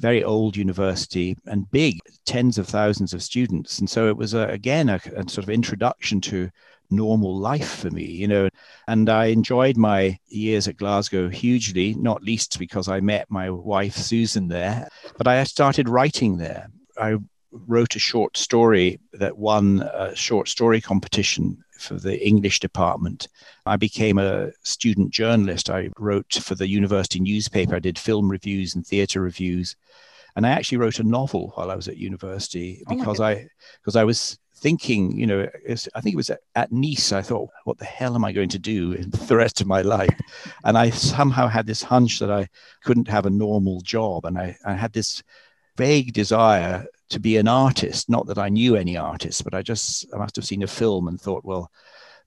very 0.00 0.24
old 0.24 0.56
university 0.56 1.36
and 1.46 1.70
big, 1.70 2.00
tens 2.26 2.58
of 2.58 2.66
thousands 2.66 3.14
of 3.14 3.22
students. 3.22 3.78
And 3.78 3.88
so 3.88 4.08
it 4.08 4.16
was, 4.16 4.34
a, 4.34 4.48
again, 4.48 4.88
a, 4.88 5.00
a 5.16 5.28
sort 5.28 5.44
of 5.44 5.50
introduction 5.50 6.20
to 6.22 6.50
normal 6.90 7.36
life 7.36 7.76
for 7.76 7.90
me, 7.90 8.04
you 8.04 8.26
know. 8.26 8.48
And 8.88 9.08
I 9.08 9.26
enjoyed 9.26 9.76
my 9.76 10.18
years 10.26 10.68
at 10.68 10.76
Glasgow 10.76 11.28
hugely, 11.28 11.94
not 11.94 12.22
least 12.22 12.58
because 12.58 12.88
I 12.88 13.00
met 13.00 13.30
my 13.30 13.50
wife 13.50 13.94
Susan 13.94 14.48
there, 14.48 14.88
but 15.16 15.28
I 15.28 15.44
started 15.44 15.88
writing 15.88 16.36
there. 16.36 16.68
I 16.98 17.16
wrote 17.52 17.96
a 17.96 18.00
short 18.00 18.36
story 18.36 19.00
that 19.12 19.38
won 19.38 19.80
a 19.94 20.14
short 20.14 20.48
story 20.48 20.80
competition 20.80 21.62
for 21.78 21.94
the 21.94 22.24
English 22.26 22.60
department. 22.60 23.28
I 23.66 23.76
became 23.76 24.18
a 24.18 24.50
student 24.62 25.10
journalist. 25.10 25.70
I 25.70 25.90
wrote 25.98 26.32
for 26.42 26.54
the 26.54 26.68
university 26.68 27.20
newspaper. 27.20 27.76
I 27.76 27.80
did 27.80 27.98
film 27.98 28.28
reviews 28.30 28.74
and 28.74 28.86
theatre 28.86 29.20
reviews. 29.20 29.76
And 30.36 30.46
I 30.46 30.50
actually 30.50 30.78
wrote 30.78 31.00
a 31.00 31.04
novel 31.04 31.52
while 31.54 31.70
I 31.70 31.74
was 31.74 31.88
at 31.88 31.96
university 31.96 32.82
oh 32.86 32.96
because 32.96 33.20
oh 33.20 33.24
I 33.24 33.48
because 33.80 33.96
I 33.96 34.04
was 34.04 34.38
thinking, 34.58 35.16
you 35.16 35.26
know, 35.26 35.48
I 35.94 36.00
think 36.00 36.14
it 36.14 36.16
was 36.16 36.30
at, 36.30 36.40
at, 36.54 36.72
Nice. 36.72 37.12
I 37.12 37.22
thought, 37.22 37.48
what 37.64 37.78
the 37.78 37.84
hell 37.84 38.14
am 38.14 38.24
I 38.24 38.32
going 38.32 38.48
to 38.50 38.58
do 38.58 38.96
the 38.96 39.36
rest 39.36 39.60
of 39.60 39.66
my 39.66 39.82
life? 39.82 40.14
And 40.64 40.76
I 40.76 40.90
somehow 40.90 41.46
had 41.46 41.66
this 41.66 41.82
hunch 41.82 42.18
that 42.18 42.30
I 42.30 42.48
couldn't 42.82 43.08
have 43.08 43.26
a 43.26 43.30
normal 43.30 43.80
job, 43.80 44.24
and 44.24 44.36
I, 44.36 44.56
I 44.64 44.74
had 44.74 44.92
this 44.92 45.22
vague 45.76 46.12
desire 46.12 46.86
to 47.10 47.20
be 47.20 47.36
an 47.36 47.48
artist. 47.48 48.08
Not 48.08 48.26
that 48.26 48.38
I 48.38 48.48
knew 48.48 48.76
any 48.76 48.96
artists, 48.96 49.42
but 49.42 49.54
I 49.54 49.62
just 49.62 50.06
I 50.14 50.18
must 50.18 50.36
have 50.36 50.44
seen 50.44 50.62
a 50.62 50.66
film 50.66 51.08
and 51.08 51.20
thought, 51.20 51.44
well, 51.44 51.70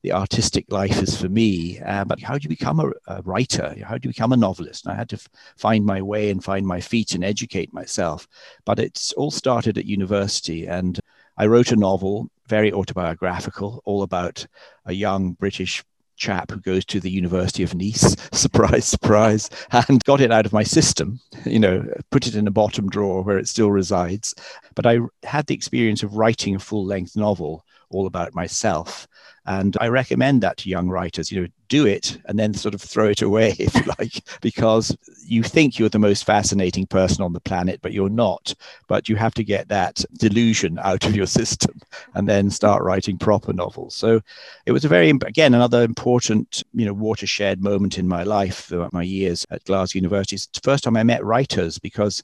the 0.03 0.13
artistic 0.13 0.65
life 0.71 1.01
is 1.01 1.19
for 1.19 1.29
me. 1.29 1.79
Uh, 1.79 2.03
but 2.05 2.21
how 2.21 2.37
do 2.37 2.43
you 2.43 2.49
become 2.49 2.79
a, 2.79 2.91
a, 3.07 3.21
writer? 3.21 3.75
How 3.85 3.97
do 3.97 4.07
you 4.07 4.13
become 4.13 4.33
a 4.33 4.37
novelist? 4.37 4.85
And 4.85 4.93
I 4.93 4.97
had 4.97 5.09
to 5.09 5.15
f- 5.17 5.29
find 5.57 5.85
my 5.85 6.01
way 6.01 6.31
and 6.31 6.43
find 6.43 6.65
my 6.65 6.81
feet 6.81 7.13
and 7.13 7.23
educate 7.23 7.73
myself. 7.73 8.27
But 8.65 8.79
it's 8.79 9.13
all 9.13 9.31
started 9.31 9.77
at 9.77 9.85
university, 9.85 10.67
and 10.67 10.99
I 11.37 11.45
wrote 11.45 11.71
a 11.71 11.75
novel, 11.75 12.29
very 12.47 12.73
autobiographical, 12.73 13.81
all 13.85 14.03
about 14.03 14.45
a 14.85 14.93
young 14.93 15.33
British 15.33 15.83
chap 16.21 16.51
who 16.51 16.59
goes 16.59 16.85
to 16.85 16.99
the 16.99 17.09
University 17.09 17.63
of 17.63 17.73
Nice, 17.73 18.15
surprise, 18.31 18.85
surprise, 18.85 19.49
and 19.71 20.03
got 20.05 20.21
it 20.21 20.31
out 20.31 20.45
of 20.45 20.53
my 20.53 20.63
system, 20.63 21.19
you 21.45 21.59
know, 21.59 21.83
put 22.11 22.27
it 22.27 22.35
in 22.35 22.47
a 22.47 22.51
bottom 22.51 22.87
drawer 22.87 23.23
where 23.23 23.39
it 23.39 23.47
still 23.47 23.71
resides. 23.71 24.35
But 24.75 24.85
I 24.85 24.99
had 25.23 25.47
the 25.47 25.55
experience 25.55 26.03
of 26.03 26.15
writing 26.15 26.55
a 26.55 26.59
full 26.59 26.85
length 26.85 27.17
novel 27.17 27.65
all 27.91 28.07
about 28.07 28.35
myself. 28.35 29.07
And 29.45 29.75
I 29.81 29.87
recommend 29.87 30.43
that 30.43 30.57
to 30.57 30.69
young 30.69 30.87
writers, 30.87 31.31
you 31.31 31.41
know, 31.41 31.47
do 31.67 31.87
it 31.87 32.19
and 32.25 32.37
then 32.37 32.53
sort 32.53 32.75
of 32.75 32.81
throw 32.81 33.07
it 33.07 33.21
away, 33.23 33.55
if 33.57 33.73
you 33.73 33.83
like, 33.97 34.21
because 34.41 34.95
you 35.25 35.41
think 35.41 35.79
you're 35.79 35.89
the 35.89 35.97
most 35.97 36.25
fascinating 36.25 36.85
person 36.85 37.23
on 37.23 37.33
the 37.33 37.39
planet, 37.39 37.79
but 37.81 37.91
you're 37.91 38.09
not. 38.09 38.53
But 38.87 39.09
you 39.09 39.15
have 39.15 39.33
to 39.35 39.43
get 39.43 39.67
that 39.69 40.03
delusion 40.13 40.77
out 40.83 41.05
of 41.05 41.15
your 41.15 41.25
system 41.39 41.79
and 42.13 42.29
then 42.29 42.51
start 42.51 42.83
writing 42.83 43.17
proper 43.17 43.51
novels. 43.51 43.95
So 43.95 44.21
it 44.65 44.73
was 44.73 44.85
a 44.85 44.89
very, 44.89 45.09
again, 45.09 45.55
another 45.55 45.83
important, 45.83 46.61
you 46.73 46.85
know, 46.85 46.93
watershed 46.93 47.63
moment 47.63 47.97
in 47.97 48.07
my 48.07 48.23
life 48.23 48.65
throughout 48.65 48.93
my 48.93 49.03
years 49.03 49.45
at 49.49 49.63
Glasgow 49.63 49.97
University. 49.97 50.35
It's 50.35 50.47
the 50.47 50.61
first 50.61 50.83
time 50.83 50.97
I 50.97 51.03
met 51.03 51.25
writers 51.25 51.79
because 51.79 52.23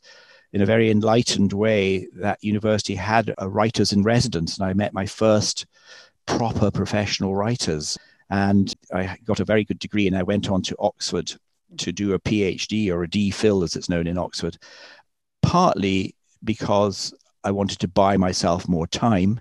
in 0.53 0.61
a 0.61 0.65
very 0.65 0.89
enlightened 0.89 1.53
way, 1.53 2.07
that 2.13 2.43
university 2.43 2.95
had 2.95 3.33
a 3.37 3.49
writers 3.49 3.91
in 3.91 4.03
residence, 4.03 4.57
and 4.57 4.67
I 4.67 4.73
met 4.73 4.93
my 4.93 5.05
first 5.05 5.65
proper 6.25 6.71
professional 6.71 7.35
writers. 7.35 7.97
And 8.29 8.73
I 8.93 9.17
got 9.25 9.39
a 9.39 9.45
very 9.45 9.63
good 9.63 9.79
degree, 9.79 10.07
and 10.07 10.17
I 10.17 10.23
went 10.23 10.49
on 10.49 10.61
to 10.63 10.75
Oxford 10.79 11.33
to 11.77 11.91
do 11.91 12.13
a 12.13 12.19
PhD 12.19 12.91
or 12.91 13.03
a 13.03 13.07
DPhil, 13.07 13.63
as 13.63 13.75
it's 13.75 13.89
known 13.89 14.07
in 14.07 14.17
Oxford, 14.17 14.57
partly 15.41 16.15
because 16.43 17.13
I 17.43 17.51
wanted 17.51 17.79
to 17.79 17.87
buy 17.87 18.17
myself 18.17 18.67
more 18.67 18.87
time, 18.87 19.39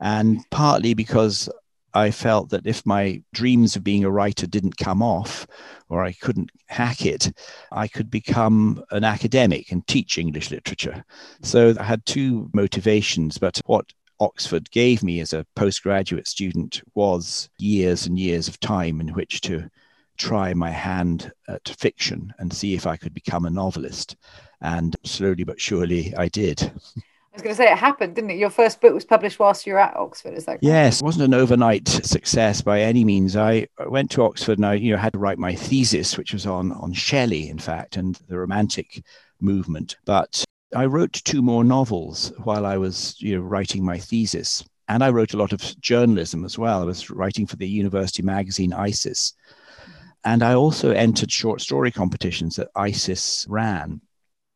and 0.00 0.40
partly 0.50 0.94
because 0.94 1.48
I 1.94 2.10
felt 2.10 2.50
that 2.50 2.66
if 2.66 2.84
my 2.84 3.22
dreams 3.32 3.76
of 3.76 3.84
being 3.84 4.04
a 4.04 4.10
writer 4.10 4.46
didn't 4.46 4.76
come 4.76 5.02
off, 5.02 5.46
or 5.88 6.04
I 6.04 6.12
couldn't 6.12 6.50
hack 6.66 7.06
it, 7.06 7.32
I 7.72 7.88
could 7.88 8.10
become 8.10 8.82
an 8.90 9.04
academic 9.04 9.72
and 9.72 9.86
teach 9.86 10.18
English 10.18 10.50
literature. 10.50 11.04
So 11.42 11.74
I 11.78 11.82
had 11.82 12.04
two 12.04 12.50
motivations, 12.52 13.38
but 13.38 13.60
what 13.64 13.92
Oxford 14.20 14.70
gave 14.70 15.02
me 15.02 15.20
as 15.20 15.32
a 15.32 15.46
postgraduate 15.54 16.26
student 16.26 16.82
was 16.94 17.48
years 17.58 18.06
and 18.06 18.18
years 18.18 18.48
of 18.48 18.60
time 18.60 19.00
in 19.00 19.08
which 19.14 19.40
to 19.42 19.70
try 20.16 20.52
my 20.52 20.70
hand 20.70 21.32
at 21.46 21.68
fiction 21.68 22.34
and 22.38 22.52
see 22.52 22.74
if 22.74 22.86
I 22.86 22.96
could 22.96 23.14
become 23.14 23.46
a 23.46 23.50
novelist. 23.50 24.16
And 24.60 24.96
slowly 25.04 25.44
but 25.44 25.60
surely 25.60 26.14
I 26.16 26.28
did. 26.28 26.72
was 27.34 27.42
going 27.42 27.54
to 27.54 27.62
say 27.62 27.70
it 27.70 27.78
happened, 27.78 28.14
didn't 28.14 28.30
it? 28.30 28.38
Your 28.38 28.50
first 28.50 28.80
book 28.80 28.94
was 28.94 29.04
published 29.04 29.38
whilst 29.38 29.66
you 29.66 29.74
were 29.74 29.78
at 29.78 29.96
Oxford, 29.96 30.34
is 30.34 30.44
that 30.46 30.52
correct? 30.52 30.64
Yes, 30.64 31.00
it 31.00 31.04
wasn't 31.04 31.24
an 31.24 31.34
overnight 31.34 31.86
success 31.88 32.60
by 32.60 32.80
any 32.80 33.04
means. 33.04 33.36
I 33.36 33.68
went 33.86 34.10
to 34.12 34.22
Oxford 34.22 34.58
and 34.58 34.66
I, 34.66 34.74
you 34.74 34.92
know, 34.92 34.98
had 34.98 35.12
to 35.12 35.18
write 35.18 35.38
my 35.38 35.54
thesis, 35.54 36.16
which 36.16 36.32
was 36.32 36.46
on 36.46 36.72
on 36.72 36.92
Shelley, 36.92 37.48
in 37.48 37.58
fact, 37.58 37.96
and 37.96 38.14
the 38.28 38.38
Romantic 38.38 39.02
movement. 39.40 39.96
But 40.04 40.44
I 40.74 40.86
wrote 40.86 41.12
two 41.12 41.42
more 41.42 41.64
novels 41.64 42.32
while 42.44 42.66
I 42.66 42.76
was, 42.76 43.14
you 43.18 43.36
know, 43.36 43.42
writing 43.42 43.84
my 43.84 43.98
thesis, 43.98 44.64
and 44.88 45.04
I 45.04 45.10
wrote 45.10 45.34
a 45.34 45.38
lot 45.38 45.52
of 45.52 45.80
journalism 45.80 46.44
as 46.44 46.58
well. 46.58 46.82
I 46.82 46.86
was 46.86 47.10
writing 47.10 47.46
for 47.46 47.56
the 47.56 47.68
university 47.68 48.22
magazine 48.22 48.72
Isis. 48.72 49.34
Mm-hmm. 49.82 50.08
And 50.24 50.42
I 50.42 50.54
also 50.54 50.90
entered 50.90 51.30
short 51.30 51.60
story 51.60 51.90
competitions 51.90 52.56
that 52.56 52.68
Isis 52.74 53.46
ran. 53.48 54.00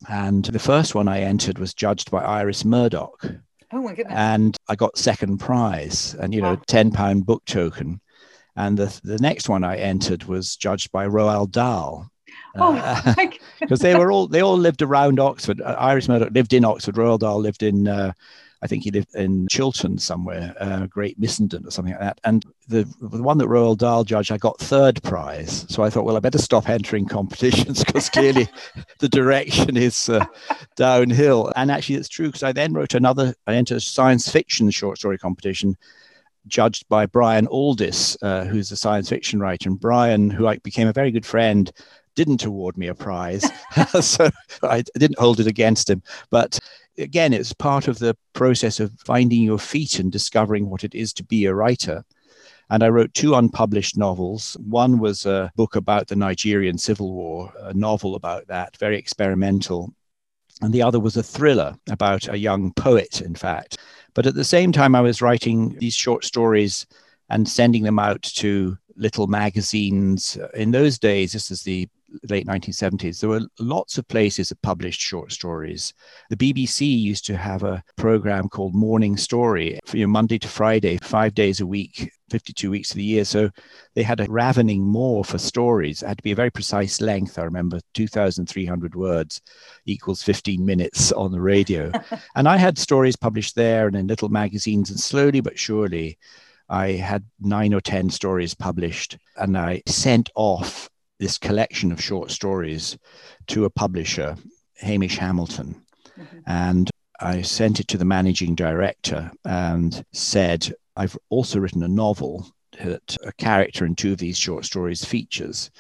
And 0.09 0.45
the 0.45 0.59
first 0.59 0.95
one 0.95 1.09
I 1.09 1.21
entered 1.21 1.59
was 1.59 1.75
judged 1.75 2.11
by 2.11 2.23
Iris 2.23 2.65
Murdoch. 2.65 3.25
Oh 3.73 3.83
my 3.83 3.95
goodness. 3.95 4.15
And 4.17 4.57
I 4.69 4.75
got 4.75 4.99
second 4.99 5.39
prize 5.39 6.15
and, 6.21 6.35
you 6.35 6.43
know, 6.43 6.57
10 6.67 6.91
pound 6.91 7.27
book 7.27 7.45
token. 7.47 8.01
And 8.57 8.79
the, 8.79 9.01
the 9.03 9.19
next 9.19 9.49
one 9.49 9.65
I 9.65 9.77
entered 9.77 10.25
was 10.25 10.57
judged 10.57 10.93
by 10.93 11.07
Roald 11.07 11.53
Dahl. 11.53 12.11
Oh, 12.57 12.77
uh, 12.77 13.15
because 13.61 13.81
they 13.81 13.95
were 13.95 14.13
all 14.13 14.27
they 14.27 14.43
all 14.43 14.59
lived 14.59 14.83
around 14.83 15.19
Oxford. 15.19 15.61
Uh, 15.61 15.75
Iris 15.79 16.09
Murdoch 16.09 16.33
lived 16.33 16.53
in 16.53 16.65
Oxford. 16.65 16.97
Roald 16.97 17.21
Dahl 17.21 17.39
lived 17.39 17.63
in. 17.63 17.89
Uh, 17.89 18.13
I 18.63 18.69
think 18.69 18.85
he 18.85 18.93
lived 18.93 19.15
in 19.17 19.49
Chiltern 19.49 19.99
somewhere, 19.99 20.55
uh, 20.61 20.87
Great 20.87 21.21
Missenden 21.21 21.67
or 21.67 21.71
something 21.73 21.95
like 21.95 22.01
that. 22.01 22.21
And 22.23 22.47
the, 22.69 22.85
the 23.01 23.23
one 23.23 23.39
that 23.39 23.49
Roald 23.49 23.79
Dahl 23.79 24.05
judged, 24.05 24.31
I 24.31 24.39
got 24.39 24.61
third 24.61 25.03
prize. 25.03 25.67
So 25.69 25.83
I 25.83 25.91
thought, 25.91 26.05
well, 26.05 26.17
I 26.17 26.21
better 26.21 26.39
stop 26.39 26.69
entering 26.69 27.07
competitions 27.07 27.83
because 27.83 28.09
clearly 28.09 28.49
the 29.01 29.09
direction 29.09 29.77
is 29.77 30.09
uh, 30.09 30.25
downhill. 30.77 31.53
And 31.57 31.73
actually, 31.73 31.97
it's 31.97 32.09
true 32.09 32.27
because 32.27 32.45
I 32.45 32.53
then 32.53 32.73
wrote 32.73 32.95
another, 32.95 33.35
I 33.49 33.55
entered 33.55 33.79
a 33.79 33.81
science 33.81 34.31
fiction 34.31 34.71
short 34.71 34.99
story 34.99 35.19
competition 35.19 35.77
judged 36.47 36.89
by 36.89 37.07
Brian 37.07 37.47
Aldiss, 37.49 38.17
uh, 38.23 38.45
who's 38.45 38.71
a 38.71 38.77
science 38.77 39.09
fiction 39.09 39.41
writer. 39.41 39.69
And 39.69 39.81
Brian, 39.81 40.31
who 40.31 40.47
I 40.47 40.59
became 40.59 40.87
a 40.87 40.93
very 40.93 41.11
good 41.11 41.27
friend, 41.27 41.71
didn't 42.15 42.45
award 42.45 42.77
me 42.77 42.89
a 42.89 42.95
prize. 42.95 43.49
so 44.01 44.31
I 44.63 44.83
didn't 44.97 45.19
hold 45.19 45.41
it 45.41 45.47
against 45.47 45.89
him. 45.89 46.03
But 46.31 46.59
again, 46.99 47.33
it's 47.33 47.53
part 47.53 47.89
of 47.89 47.99
the 47.99 48.17
process 48.33 48.81
of 48.81 48.93
finding 49.05 49.43
your 49.43 49.59
feet 49.59 49.99
and 49.99 50.11
discovering 50.11 50.69
what 50.69 50.85
it 50.85 50.95
is 50.95 51.13
to 51.15 51.25
be 51.25 51.47
a 51.47 51.55
writer. 51.55 52.05
And 52.71 52.83
I 52.83 52.89
wrote 52.89 53.13
two 53.13 53.35
unpublished 53.35 53.97
novels. 53.97 54.57
One 54.61 54.99
was 54.99 55.27
a 55.27 55.53
book 55.57 55.77
about 55.77 56.09
the 56.09 56.17
Nigerian 56.17 56.79
Civil 56.79 57.13
War, 57.13 57.53
a 57.61 57.75
novel 57.75 58.15
about 58.15 58.47
that, 58.49 58.77
very 58.79 58.99
experimental. 58.99 59.93
And 60.63 60.73
the 60.73 60.83
other 60.83 61.01
was 61.01 61.17
a 61.17 61.23
thriller 61.23 61.75
about 61.91 62.29
a 62.29 62.39
young 62.39 62.73
poet, 62.73 63.21
in 63.21 63.35
fact. 63.35 63.79
But 64.15 64.27
at 64.27 64.35
the 64.35 64.45
same 64.45 64.73
time, 64.73 64.95
I 64.95 65.01
was 65.01 65.21
writing 65.21 65.77
these 65.79 65.95
short 65.95 66.25
stories 66.25 66.87
and 67.29 67.49
sending 67.49 67.83
them 67.83 67.99
out 67.99 68.23
to 68.23 68.79
little 68.97 69.27
magazines. 69.27 70.39
In 70.55 70.71
those 70.71 70.99
days, 70.99 71.33
this 71.33 71.51
is 71.51 71.63
the 71.63 71.89
late 72.29 72.47
1970s, 72.47 73.21
there 73.21 73.31
were 73.31 73.47
lots 73.59 73.99
of 73.99 74.07
places 74.09 74.49
that 74.49 74.63
published 74.63 75.01
short 75.01 75.33
stories. 75.33 75.93
The 76.31 76.37
BBC 76.37 76.99
used 76.99 77.27
to 77.27 77.37
have 77.37 77.63
a 77.63 77.83
program 77.97 78.49
called 78.49 78.75
Morning 78.75 79.17
Story, 79.17 79.79
for, 79.85 79.97
you 79.97 80.05
know, 80.05 80.13
Monday 80.13 80.39
to 80.39 80.49
Friday, 80.49 80.99
five 81.03 81.35
days 81.35 81.61
a 81.61 81.67
week, 81.67 82.11
52 82.31 82.71
weeks 82.71 82.91
of 82.91 82.97
the 82.97 83.05
year. 83.05 83.25
So 83.25 83.51
they 83.95 84.03
had 84.03 84.21
a 84.21 84.31
ravening 84.31 84.83
maw 84.83 85.23
for 85.23 85.39
stories. 85.39 86.03
It 86.03 86.09
had 86.09 86.19
to 86.19 86.23
be 86.23 86.33
a 86.33 86.37
very 86.37 86.51
precise 86.51 87.01
length. 87.01 87.39
I 87.39 87.43
remember 87.43 87.81
2,300 87.95 88.95
words 88.95 89.41
equals 89.87 90.23
15 90.23 90.65
minutes 90.65 91.13
on 91.13 91.33
the 91.33 91.41
radio. 91.41 91.93
and 92.35 92.49
I 92.49 92.57
had 92.57 92.79
stories 92.79 93.17
published 93.17 93.55
there 93.55 93.87
and 93.87 93.97
in 93.97 94.07
little 94.07 94.29
magazines, 94.29 94.91
and 94.91 94.99
slowly 94.99 95.41
but 95.41 95.59
surely, 95.59 96.19
I 96.69 96.93
had 96.93 97.25
nine 97.41 97.75
or 97.75 97.83
10 97.83 98.09
stories 98.09 98.55
published, 98.55 99.19
and 99.37 99.59
I 99.59 99.83
sent 99.87 100.31
off 100.35 100.89
this 101.23 101.39
collection 101.39 101.93
of 101.93 102.03
short 102.03 102.31
stories 102.33 102.99
to 103.47 103.65
a 103.65 103.71
publisher, 103.71 104.37
Hamish 104.79 105.17
Hamilton. 105.17 105.81
Mm-hmm. 106.19 106.39
And 106.47 106.91
I 107.21 107.43
sent 107.43 107.79
it 107.79 107.87
to 107.89 107.97
the 107.97 108.05
managing 108.05 108.57
director 108.57 109.31
and 109.45 110.05
said, 110.13 110.75
I've 110.97 111.17
also 111.31 111.61
written 111.61 111.85
a 111.85 111.89
novel 111.89 112.47
that 112.83 113.17
a 113.25 113.33
character 113.35 113.87
in 113.87 113.95
two 113.95 114.13
of 114.13 114.19
these 114.19 114.37
short 114.37 114.65
stories 114.65 115.05
features. 115.05 115.71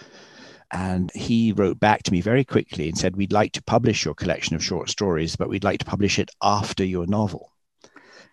And 0.71 1.11
he 1.13 1.53
wrote 1.53 1.81
back 1.81 2.05
to 2.05 2.13
me 2.13 2.21
very 2.21 2.45
quickly 2.45 2.89
and 2.89 2.97
said, 2.97 3.17
We'd 3.17 3.33
like 3.33 3.53
to 3.53 3.63
publish 3.65 4.05
your 4.05 4.15
collection 4.15 4.55
of 4.55 4.65
short 4.65 4.91
stories, 4.91 5.35
but 5.35 5.49
we'd 5.49 5.65
like 5.65 5.81
to 5.81 5.85
publish 5.85 6.19
it 6.19 6.31
after 6.41 6.85
your 6.85 7.07
novel. 7.07 7.51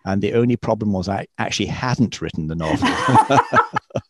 And 0.06 0.22
the 0.22 0.34
only 0.34 0.56
problem 0.56 0.92
was 0.92 1.08
I 1.08 1.26
actually 1.38 1.66
hadn't 1.66 2.22
written 2.22 2.46
the 2.46 2.54
novel. 2.54 2.88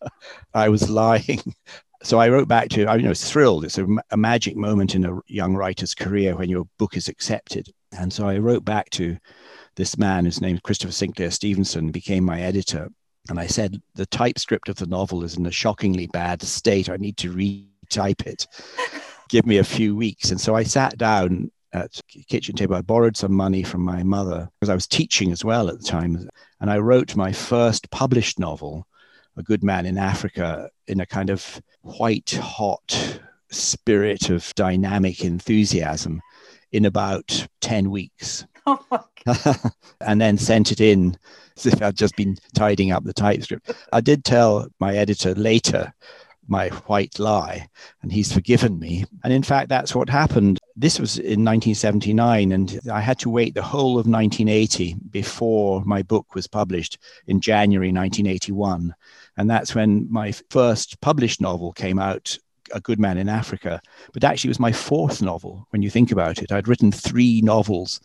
I 0.54 0.68
was 0.68 0.88
lying 0.90 1.54
so 2.02 2.18
I 2.18 2.28
wrote 2.28 2.48
back 2.48 2.70
to, 2.70 2.86
I 2.86 2.96
you 2.96 3.02
know, 3.02 3.14
thrilled. 3.14 3.64
It's 3.64 3.78
a, 3.78 3.86
a, 4.10 4.16
magic 4.16 4.56
moment 4.56 4.94
in 4.94 5.04
a 5.04 5.18
young 5.26 5.54
writer's 5.54 5.94
career 5.94 6.34
when 6.34 6.48
your 6.48 6.66
book 6.78 6.96
is 6.96 7.08
accepted. 7.08 7.68
And 7.92 8.12
so 8.12 8.26
I 8.26 8.38
wrote 8.38 8.64
back 8.64 8.88
to 8.90 9.18
this 9.76 9.98
man, 9.98 10.24
his 10.24 10.40
name 10.40 10.56
is 10.56 10.62
Christopher 10.62 10.92
Sinclair 10.92 11.30
Stevenson, 11.30 11.90
became 11.90 12.24
my 12.24 12.40
editor. 12.40 12.88
And 13.28 13.38
I 13.38 13.46
said, 13.46 13.80
the 13.94 14.06
typescript 14.06 14.68
of 14.68 14.76
the 14.76 14.86
novel 14.86 15.24
is 15.24 15.36
in 15.36 15.44
a 15.44 15.50
shockingly 15.50 16.06
bad 16.06 16.42
state. 16.42 16.88
I 16.88 16.96
need 16.96 17.18
to 17.18 17.32
retype 17.32 18.26
it. 18.26 18.46
Give 19.28 19.46
me 19.46 19.58
a 19.58 19.64
few 19.64 19.94
weeks. 19.94 20.30
And 20.30 20.40
so 20.40 20.56
I 20.56 20.62
sat 20.62 20.96
down 20.96 21.50
at 21.72 22.00
kitchen 22.28 22.56
table. 22.56 22.76
I 22.76 22.82
borrowed 22.82 23.16
some 23.16 23.32
money 23.32 23.62
from 23.62 23.82
my 23.82 24.02
mother 24.02 24.48
because 24.58 24.70
I 24.70 24.74
was 24.74 24.86
teaching 24.86 25.30
as 25.30 25.44
well 25.44 25.68
at 25.68 25.78
the 25.78 25.86
time. 25.86 26.28
And 26.60 26.70
I 26.70 26.78
wrote 26.78 27.14
my 27.14 27.30
first 27.30 27.90
published 27.90 28.38
novel 28.38 28.86
a 29.36 29.42
good 29.42 29.62
man 29.62 29.86
in 29.86 29.98
Africa 29.98 30.70
in 30.86 31.00
a 31.00 31.06
kind 31.06 31.30
of 31.30 31.60
white 31.82 32.30
hot 32.30 33.20
spirit 33.50 34.30
of 34.30 34.54
dynamic 34.54 35.24
enthusiasm 35.24 36.20
in 36.72 36.84
about 36.84 37.46
10 37.60 37.90
weeks. 37.90 38.46
Oh 38.66 38.78
and 40.02 40.20
then 40.20 40.36
sent 40.36 40.70
it 40.70 40.80
in 40.80 41.16
as 41.56 41.66
if 41.66 41.82
I'd 41.82 41.96
just 41.96 42.14
been 42.14 42.36
tidying 42.54 42.92
up 42.92 43.04
the 43.04 43.14
typescript. 43.14 43.72
I 43.92 44.02
did 44.02 44.22
tell 44.22 44.68
my 44.78 44.94
editor 44.96 45.34
later 45.34 45.92
my 46.46 46.68
white 46.68 47.18
lie, 47.18 47.68
and 48.02 48.12
he's 48.12 48.32
forgiven 48.32 48.78
me. 48.78 49.06
And 49.24 49.32
in 49.32 49.42
fact, 49.42 49.70
that's 49.70 49.94
what 49.94 50.10
happened. 50.10 50.59
This 50.80 50.98
was 50.98 51.18
in 51.18 51.44
1979, 51.44 52.52
and 52.52 52.80
I 52.90 53.02
had 53.02 53.18
to 53.18 53.28
wait 53.28 53.52
the 53.52 53.60
whole 53.60 53.98
of 53.98 54.06
1980 54.06 54.96
before 55.10 55.82
my 55.84 56.00
book 56.00 56.34
was 56.34 56.46
published 56.46 56.96
in 57.26 57.42
January 57.42 57.88
1981. 57.88 58.94
And 59.36 59.50
that's 59.50 59.74
when 59.74 60.10
my 60.10 60.32
first 60.48 60.98
published 61.02 61.38
novel 61.38 61.74
came 61.74 61.98
out, 61.98 62.38
A 62.72 62.80
Good 62.80 62.98
Man 62.98 63.18
in 63.18 63.28
Africa. 63.28 63.82
But 64.14 64.24
actually, 64.24 64.48
it 64.48 64.56
was 64.56 64.58
my 64.58 64.72
fourth 64.72 65.20
novel 65.20 65.66
when 65.68 65.82
you 65.82 65.90
think 65.90 66.12
about 66.12 66.38
it. 66.38 66.50
I'd 66.50 66.66
written 66.66 66.90
three 66.90 67.42
novels 67.42 68.00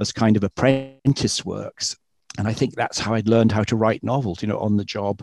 as 0.00 0.10
kind 0.10 0.36
of 0.36 0.42
apprentice 0.42 1.44
works. 1.44 1.96
And 2.38 2.48
I 2.48 2.52
think 2.52 2.74
that's 2.74 2.98
how 2.98 3.14
I'd 3.14 3.28
learned 3.28 3.52
how 3.52 3.62
to 3.62 3.76
write 3.76 4.02
novels, 4.02 4.42
you 4.42 4.48
know, 4.48 4.58
on 4.58 4.78
the 4.78 4.84
job 4.84 5.22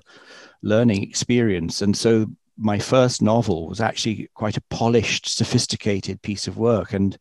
learning 0.62 1.04
experience. 1.04 1.82
And 1.82 1.98
so 1.98 2.28
my 2.58 2.80
first 2.80 3.22
novel 3.22 3.68
was 3.68 3.80
actually 3.80 4.30
quite 4.34 4.58
a 4.58 4.64
polished, 4.70 5.28
sophisticated 5.28 6.22
piece 6.22 6.48
of 6.48 6.58
work. 6.58 6.94
And 6.94 7.18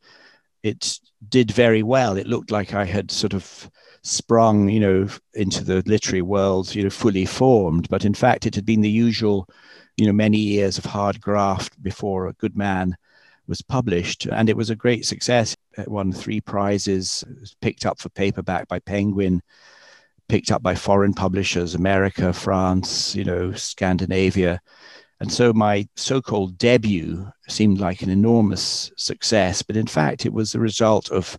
it 0.62 0.98
did 1.28 1.50
very 1.50 1.82
well. 1.82 2.16
It 2.16 2.26
looked 2.26 2.50
like 2.50 2.74
I 2.74 2.84
had 2.84 3.10
sort 3.10 3.34
of 3.34 3.70
sprung, 4.02 4.68
you 4.68 4.80
know, 4.80 5.08
into 5.34 5.64
the 5.64 5.82
literary 5.86 6.22
world, 6.22 6.74
you 6.74 6.82
know, 6.82 6.90
fully 6.90 7.26
formed. 7.26 7.88
But 7.88 8.04
in 8.04 8.14
fact, 8.14 8.46
it 8.46 8.54
had 8.54 8.66
been 8.66 8.80
the 8.80 8.90
usual, 8.90 9.48
you 9.96 10.06
know, 10.06 10.12
many 10.12 10.38
years 10.38 10.78
of 10.78 10.84
hard 10.84 11.20
graft 11.20 11.80
before 11.82 12.26
A 12.26 12.32
Good 12.34 12.56
Man 12.56 12.96
was 13.46 13.62
published. 13.62 14.26
And 14.26 14.48
it 14.48 14.56
was 14.56 14.70
a 14.70 14.76
great 14.76 15.06
success. 15.06 15.54
It 15.76 15.88
won 15.88 16.12
three 16.12 16.40
prizes, 16.40 17.24
picked 17.60 17.86
up 17.86 18.00
for 18.00 18.08
paperback 18.10 18.68
by 18.68 18.78
Penguin, 18.80 19.42
picked 20.28 20.50
up 20.50 20.62
by 20.62 20.74
foreign 20.74 21.14
publishers, 21.14 21.74
America, 21.74 22.32
France, 22.32 23.14
you 23.14 23.24
know, 23.24 23.52
Scandinavia. 23.52 24.60
And 25.20 25.32
so 25.32 25.52
my 25.52 25.88
so 25.96 26.20
called 26.20 26.58
debut 26.58 27.26
seemed 27.48 27.80
like 27.80 28.02
an 28.02 28.10
enormous 28.10 28.90
success. 28.96 29.62
But 29.62 29.76
in 29.76 29.86
fact, 29.86 30.26
it 30.26 30.32
was 30.32 30.52
the 30.52 30.60
result 30.60 31.10
of 31.10 31.38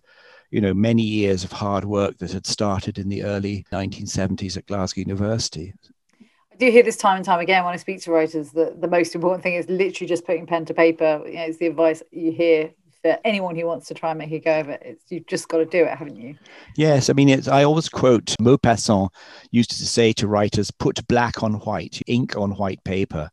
you 0.50 0.60
know, 0.60 0.72
many 0.72 1.02
years 1.02 1.44
of 1.44 1.52
hard 1.52 1.84
work 1.84 2.18
that 2.18 2.32
had 2.32 2.46
started 2.46 2.98
in 2.98 3.08
the 3.08 3.22
early 3.22 3.66
1970s 3.72 4.56
at 4.56 4.66
Glasgow 4.66 5.00
University. 5.00 5.74
I 6.20 6.56
do 6.56 6.70
hear 6.70 6.82
this 6.82 6.96
time 6.96 7.16
and 7.16 7.24
time 7.24 7.40
again 7.40 7.64
when 7.64 7.74
I 7.74 7.76
speak 7.76 8.00
to 8.02 8.12
writers 8.12 8.50
that 8.52 8.80
the 8.80 8.88
most 8.88 9.14
important 9.14 9.42
thing 9.42 9.54
is 9.54 9.68
literally 9.68 10.08
just 10.08 10.24
putting 10.24 10.46
pen 10.46 10.64
to 10.66 10.74
paper. 10.74 11.22
You 11.26 11.34
know, 11.34 11.44
it's 11.44 11.58
the 11.58 11.66
advice 11.66 12.02
you 12.10 12.32
hear 12.32 12.70
for 13.02 13.18
anyone 13.24 13.56
who 13.56 13.66
wants 13.66 13.88
to 13.88 13.94
try 13.94 14.10
and 14.10 14.18
make 14.18 14.32
a 14.32 14.38
go 14.38 14.60
of 14.60 14.68
it. 14.68 14.82
It's, 14.84 15.04
you've 15.08 15.26
just 15.26 15.48
got 15.48 15.58
to 15.58 15.66
do 15.66 15.84
it, 15.84 15.96
haven't 15.96 16.16
you? 16.16 16.36
Yes. 16.76 17.10
I 17.10 17.12
mean, 17.12 17.28
it's, 17.28 17.48
I 17.48 17.64
always 17.64 17.88
quote 17.88 18.34
Maupassant 18.40 19.10
used 19.50 19.70
to 19.70 19.86
say 19.86 20.12
to 20.14 20.28
writers, 20.28 20.70
put 20.70 21.06
black 21.08 21.42
on 21.42 21.54
white, 21.54 22.02
ink 22.06 22.36
on 22.36 22.52
white 22.52 22.82
paper 22.84 23.30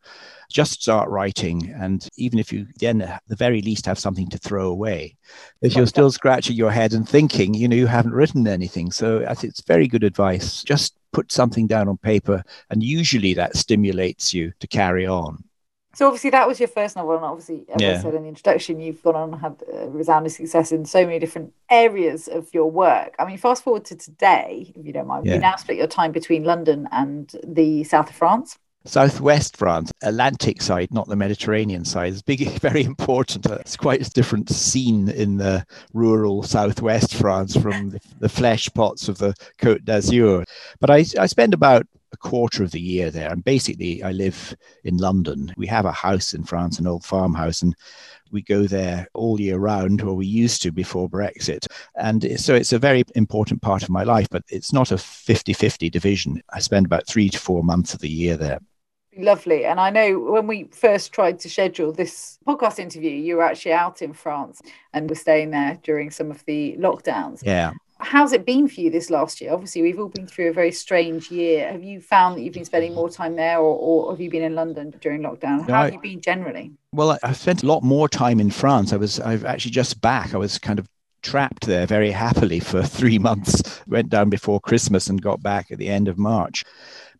just 0.51 0.81
start 0.81 1.09
writing. 1.09 1.73
And 1.77 2.07
even 2.17 2.39
if 2.39 2.51
you 2.51 2.67
then 2.79 3.01
at 3.01 3.23
the 3.27 3.35
very 3.35 3.61
least 3.61 3.85
have 3.85 3.99
something 3.99 4.29
to 4.29 4.37
throw 4.37 4.67
away, 4.67 5.17
if 5.61 5.75
you're 5.75 5.87
still 5.87 6.11
scratching 6.11 6.55
your 6.55 6.71
head 6.71 6.93
and 6.93 7.07
thinking, 7.07 7.53
you 7.53 7.67
know, 7.67 7.75
you 7.75 7.87
haven't 7.87 8.13
written 8.13 8.47
anything. 8.47 8.91
So 8.91 9.25
it's 9.43 9.61
very 9.61 9.87
good 9.87 10.03
advice. 10.03 10.63
Just 10.63 10.95
put 11.11 11.31
something 11.31 11.67
down 11.67 11.87
on 11.87 11.97
paper, 11.97 12.43
and 12.69 12.83
usually 12.83 13.33
that 13.33 13.55
stimulates 13.55 14.33
you 14.33 14.51
to 14.59 14.67
carry 14.67 15.07
on. 15.07 15.43
So 15.95 16.07
obviously 16.07 16.29
that 16.31 16.47
was 16.47 16.59
your 16.59 16.67
first 16.67 16.95
novel, 16.95 17.15
and 17.15 17.25
obviously, 17.25 17.65
as 17.69 17.81
yeah. 17.81 17.93
I 17.93 18.01
said 18.01 18.13
in 18.15 18.23
the 18.23 18.29
introduction, 18.29 18.81
you've 18.81 19.01
gone 19.01 19.15
on 19.15 19.33
and 19.33 19.41
had 19.41 19.63
uh, 19.73 19.87
resounding 19.87 20.29
success 20.29 20.71
in 20.71 20.85
so 20.85 21.05
many 21.05 21.19
different 21.19 21.53
areas 21.69 22.27
of 22.27 22.53
your 22.53 22.69
work. 22.69 23.15
I 23.17 23.25
mean, 23.25 23.37
fast 23.37 23.63
forward 23.63 23.85
to 23.85 23.95
today, 23.95 24.73
if 24.75 24.85
you 24.85 24.91
don't 24.91 25.07
mind, 25.07 25.25
yeah. 25.25 25.35
you 25.35 25.39
now 25.39 25.55
split 25.55 25.77
your 25.77 25.87
time 25.87 26.11
between 26.11 26.43
London 26.43 26.87
and 26.91 27.33
the 27.43 27.85
south 27.85 28.09
of 28.09 28.15
France 28.15 28.57
southwest 28.85 29.57
France, 29.57 29.91
Atlantic 30.03 30.61
side, 30.61 30.93
not 30.93 31.07
the 31.07 31.15
Mediterranean 31.15 31.83
side, 31.83 32.13
is 32.13 32.21
big, 32.21 32.47
very 32.61 32.83
important. 32.83 33.45
It's 33.47 33.75
quite 33.75 34.05
a 34.05 34.09
different 34.11 34.49
scene 34.49 35.09
in 35.09 35.37
the 35.37 35.65
rural 35.93 36.43
southwest 36.43 37.15
France 37.15 37.55
from 37.57 37.89
the, 37.91 37.99
the 38.19 38.29
flesh 38.29 38.69
pots 38.73 39.09
of 39.09 39.17
the 39.17 39.33
Côte 39.59 39.83
d'Azur. 39.83 40.45
But 40.79 40.89
I, 40.89 41.05
I 41.19 41.25
spend 41.25 41.53
about 41.53 41.87
a 42.15 42.27
quarter 42.29 42.63
of 42.63 42.71
the 42.71 42.79
year 42.79 43.11
there. 43.11 43.29
And 43.29 43.43
basically, 43.43 44.01
I 44.01 44.11
live 44.11 44.55
in 44.85 44.97
London. 44.97 45.53
We 45.57 45.67
have 45.67 45.85
a 45.85 45.91
house 45.91 46.33
in 46.33 46.45
France, 46.45 46.79
an 46.79 46.87
old 46.87 47.03
farmhouse, 47.03 47.61
and 47.61 47.75
we 48.31 48.41
go 48.41 48.63
there 48.63 49.07
all 49.13 49.39
year 49.39 49.57
round, 49.57 50.01
or 50.01 50.15
we 50.15 50.25
used 50.25 50.61
to 50.61 50.71
before 50.71 51.09
Brexit. 51.09 51.67
And 51.95 52.39
so 52.39 52.55
it's 52.55 52.73
a 52.73 52.79
very 52.79 53.03
important 53.15 53.61
part 53.61 53.83
of 53.83 53.89
my 53.89 54.03
life, 54.03 54.27
but 54.31 54.43
it's 54.49 54.73
not 54.73 54.91
a 54.91 54.97
50 54.97 55.53
50 55.53 55.89
division. 55.89 56.41
I 56.53 56.59
spend 56.59 56.85
about 56.85 57.05
three 57.07 57.29
to 57.29 57.39
four 57.39 57.63
months 57.63 57.93
of 57.93 57.99
the 57.99 58.09
year 58.09 58.37
there. 58.37 58.59
Lovely. 59.17 59.65
And 59.65 59.79
I 59.79 59.89
know 59.89 60.19
when 60.19 60.47
we 60.47 60.65
first 60.71 61.13
tried 61.13 61.39
to 61.39 61.49
schedule 61.49 61.93
this 61.93 62.37
podcast 62.45 62.79
interview, 62.79 63.11
you 63.11 63.37
were 63.37 63.43
actually 63.43 63.73
out 63.73 64.01
in 64.01 64.13
France 64.13 64.61
and 64.93 65.09
were 65.09 65.15
staying 65.15 65.51
there 65.51 65.79
during 65.83 66.11
some 66.11 66.31
of 66.31 66.43
the 66.45 66.75
lockdowns. 66.77 67.41
Yeah. 67.43 67.71
How's 67.99 68.33
it 68.33 68.45
been 68.45 68.67
for 68.67 68.81
you 68.81 68.91
this 68.91 69.09
last 69.09 69.39
year? 69.39 69.53
Obviously, 69.53 69.81
we've 69.81 69.99
all 69.99 70.09
been 70.09 70.27
through 70.27 70.49
a 70.49 70.53
very 70.53 70.71
strange 70.71 71.31
year. 71.31 71.71
Have 71.71 71.83
you 71.83 72.01
found 72.01 72.37
that 72.37 72.41
you've 72.41 72.53
been 72.53 72.65
spending 72.65 72.93
more 72.93 73.09
time 73.09 73.35
there 73.35 73.57
or, 73.57 73.75
or 73.75 74.11
have 74.11 74.19
you 74.19 74.29
been 74.29 74.43
in 74.43 74.53
London 74.53 74.93
during 74.99 75.21
lockdown? 75.21 75.61
How 75.61 75.67
no, 75.67 75.73
have 75.83 75.93
you 75.93 76.01
been 76.01 76.21
generally? 76.21 76.73
Well, 76.91 77.17
I've 77.23 77.37
spent 77.37 77.63
a 77.63 77.67
lot 77.67 77.83
more 77.83 78.09
time 78.09 78.39
in 78.39 78.51
France. 78.51 78.91
I 78.91 78.97
was 78.97 79.19
I've 79.19 79.45
actually 79.45 79.71
just 79.71 80.01
back. 80.01 80.33
I 80.33 80.37
was 80.37 80.59
kind 80.59 80.77
of 80.77 80.89
trapped 81.21 81.65
there 81.65 81.85
very 81.87 82.11
happily 82.11 82.59
for 82.59 82.83
three 82.97 83.17
months. 83.17 83.81
Went 83.87 84.09
down 84.09 84.29
before 84.29 84.59
Christmas 84.59 85.07
and 85.07 85.21
got 85.21 85.41
back 85.41 85.71
at 85.71 85.77
the 85.77 85.87
end 85.87 86.07
of 86.07 86.17
March. 86.17 86.65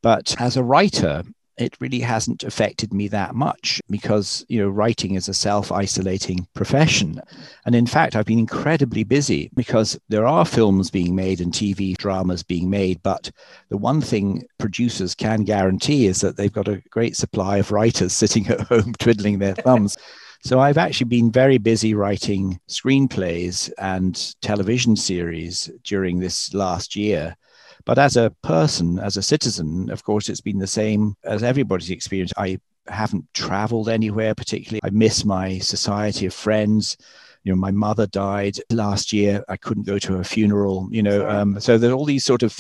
But 0.02 0.36
as 0.40 0.58
a 0.58 0.64
writer, 0.64 1.24
it 1.58 1.76
really 1.80 2.00
hasn't 2.00 2.44
affected 2.44 2.94
me 2.94 3.08
that 3.08 3.36
much 3.36 3.82
because 3.90 4.46
you 4.50 4.60
know 4.60 4.70
writing 4.70 5.16
is 5.16 5.30
a 5.30 5.34
self-isolating 5.34 6.48
profession 6.54 7.20
and 7.66 7.76
in 7.76 7.86
fact 7.86 8.16
i've 8.16 8.26
been 8.26 8.40
incredibly 8.40 9.04
busy 9.04 9.50
because 9.54 10.00
there 10.10 10.28
are 10.28 10.46
films 10.46 10.90
being 10.90 11.16
made 11.16 11.40
and 11.42 11.54
tv 11.54 11.96
dramas 11.98 12.44
being 12.44 12.70
made 12.70 13.02
but 13.04 13.32
the 13.70 13.78
one 13.78 14.02
thing 14.02 14.44
producers 14.58 15.16
can 15.16 15.44
guarantee 15.44 16.08
is 16.08 16.22
that 16.22 16.38
they've 16.38 16.54
got 16.54 16.68
a 16.68 16.82
great 16.90 17.16
supply 17.16 17.58
of 17.58 17.72
writers 17.72 18.14
sitting 18.14 18.48
at 18.50 18.62
home 18.62 18.94
twiddling 19.00 19.40
their 19.40 19.56
thumbs 19.56 19.98
so 20.46 20.60
I've 20.60 20.78
actually 20.78 21.08
been 21.08 21.32
very 21.32 21.58
busy 21.58 21.96
writing 21.96 22.60
screenplays 22.70 23.72
and 23.80 24.36
television 24.44 24.96
series 24.96 25.72
during 25.84 26.20
this 26.20 26.54
last 26.54 26.96
year. 26.96 27.36
But 27.86 28.00
as 28.00 28.18
a 28.18 28.34
person, 28.42 29.00
as 29.00 29.16
a 29.16 29.22
citizen, 29.22 29.90
of 29.92 30.04
course, 30.04 30.28
it's 30.30 30.42
been 30.42 30.60
the 30.60 30.68
same 30.68 31.16
as 31.24 31.44
everybody's 31.44 31.92
experience. 31.92 32.34
I 32.38 32.60
haven't 32.88 33.26
traveled 33.34 33.90
anywhere 33.90 34.36
particularly. 34.36 34.82
I 34.84 34.90
miss 34.90 35.26
my 35.26 35.60
society 35.60 36.26
of 36.26 36.34
friends. 36.34 36.98
You 37.44 37.52
know, 37.52 37.58
my 37.58 37.72
mother 37.72 38.08
died 38.08 38.58
last 38.72 39.14
year. 39.14 39.44
I 39.48 39.58
couldn't 39.58 39.86
go 39.86 40.00
to 40.00 40.18
her 40.18 40.24
funeral, 40.24 40.88
you 40.92 41.04
know. 41.04 41.30
Um, 41.30 41.60
so 41.60 41.78
there's 41.78 41.94
all 41.94 42.06
these 42.06 42.26
sort 42.26 42.42
of 42.42 42.60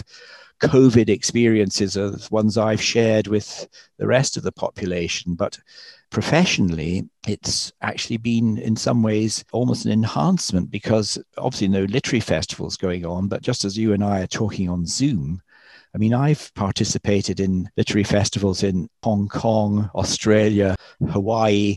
COVID 0.61 1.09
experiences 1.09 1.97
are 1.97 2.15
ones 2.31 2.57
I've 2.57 2.81
shared 2.81 3.27
with 3.27 3.67
the 3.97 4.07
rest 4.07 4.37
of 4.37 4.43
the 4.43 4.51
population. 4.51 5.33
But 5.33 5.59
professionally, 6.15 7.09
it's 7.27 7.73
actually 7.81 8.15
been 8.15 8.57
in 8.57 8.73
some 8.73 9.03
ways 9.03 9.43
almost 9.51 9.83
an 9.83 9.91
enhancement 9.91 10.71
because 10.71 11.21
obviously 11.37 11.67
no 11.67 11.83
literary 11.83 12.21
festivals 12.21 12.77
going 12.77 13.05
on, 13.05 13.27
but 13.27 13.41
just 13.41 13.65
as 13.65 13.77
you 13.77 13.91
and 13.91 14.01
I 14.01 14.21
are 14.21 14.27
talking 14.27 14.69
on 14.69 14.85
Zoom, 14.85 15.41
I 15.93 15.97
mean, 15.97 16.13
I've 16.13 16.53
participated 16.53 17.41
in 17.41 17.69
literary 17.75 18.05
festivals 18.05 18.63
in 18.63 18.87
Hong 19.03 19.27
Kong, 19.27 19.91
Australia, 19.93 20.77
Hawaii, 21.09 21.75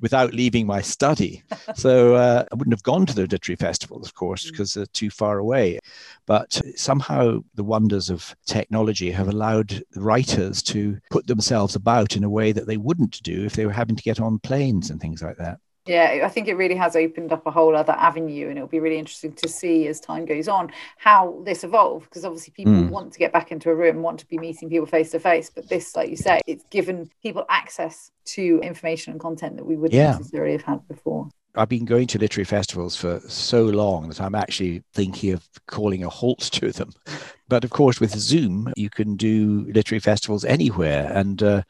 without 0.00 0.34
leaving 0.34 0.66
my 0.66 0.80
study. 0.80 1.42
So 1.76 2.14
uh, 2.16 2.44
I 2.50 2.54
wouldn't 2.56 2.74
have 2.74 2.82
gone 2.82 3.06
to 3.06 3.14
the 3.14 3.26
literary 3.26 3.56
festivals, 3.56 4.06
of 4.06 4.14
course, 4.14 4.50
because 4.50 4.72
mm. 4.72 4.74
they're 4.74 4.86
too 4.86 5.08
far 5.08 5.38
away. 5.38 5.78
But 6.26 6.60
somehow 6.74 7.40
the 7.54 7.64
wonders 7.64 8.10
of 8.10 8.34
technology 8.44 9.10
have 9.12 9.28
allowed 9.28 9.82
writers 9.94 10.62
to 10.64 10.98
put 11.10 11.26
themselves 11.26 11.76
about 11.76 12.16
in 12.16 12.24
a 12.24 12.28
way 12.28 12.52
that 12.52 12.66
they 12.66 12.76
wouldn't 12.76 13.22
do 13.22 13.44
if 13.44 13.54
they 13.54 13.66
were 13.66 13.72
having 13.72 13.96
to 13.96 14.02
get 14.02 14.20
on 14.20 14.40
planes 14.40 14.90
and 14.90 15.00
things 15.00 15.22
like 15.22 15.36
that. 15.36 15.58
Yeah, 15.90 16.20
I 16.24 16.28
think 16.28 16.46
it 16.46 16.54
really 16.54 16.76
has 16.76 16.94
opened 16.94 17.32
up 17.32 17.44
a 17.46 17.50
whole 17.50 17.74
other 17.74 17.94
avenue, 17.94 18.48
and 18.48 18.56
it'll 18.56 18.68
be 18.68 18.78
really 18.78 18.98
interesting 18.98 19.32
to 19.32 19.48
see 19.48 19.88
as 19.88 19.98
time 19.98 20.24
goes 20.24 20.46
on 20.46 20.70
how 20.98 21.42
this 21.44 21.64
evolves. 21.64 22.04
Because 22.04 22.24
obviously, 22.24 22.52
people 22.52 22.74
mm. 22.74 22.90
want 22.90 23.12
to 23.12 23.18
get 23.18 23.32
back 23.32 23.50
into 23.50 23.70
a 23.70 23.74
room, 23.74 24.00
want 24.00 24.20
to 24.20 24.26
be 24.28 24.38
meeting 24.38 24.68
people 24.68 24.86
face 24.86 25.10
to 25.10 25.18
face, 25.18 25.50
but 25.50 25.68
this, 25.68 25.96
like 25.96 26.08
you 26.08 26.16
say, 26.16 26.40
it's 26.46 26.64
given 26.70 27.10
people 27.22 27.44
access 27.48 28.12
to 28.26 28.60
information 28.62 29.10
and 29.10 29.20
content 29.20 29.56
that 29.56 29.64
we 29.64 29.74
wouldn't 29.74 29.98
yeah. 29.98 30.12
necessarily 30.12 30.52
have 30.52 30.62
had 30.62 30.86
before. 30.86 31.28
I've 31.56 31.68
been 31.68 31.86
going 31.86 32.06
to 32.08 32.18
literary 32.18 32.44
festivals 32.44 32.94
for 32.94 33.18
so 33.26 33.64
long 33.64 34.08
that 34.10 34.20
I'm 34.20 34.36
actually 34.36 34.84
thinking 34.94 35.32
of 35.32 35.48
calling 35.66 36.04
a 36.04 36.08
halt 36.08 36.38
to 36.38 36.70
them. 36.70 36.92
But 37.48 37.64
of 37.64 37.70
course, 37.70 37.98
with 37.98 38.16
Zoom, 38.16 38.72
you 38.76 38.88
can 38.88 39.16
do 39.16 39.66
literary 39.74 39.98
festivals 39.98 40.44
anywhere, 40.44 41.10
and 41.12 41.42
uh, 41.42 41.62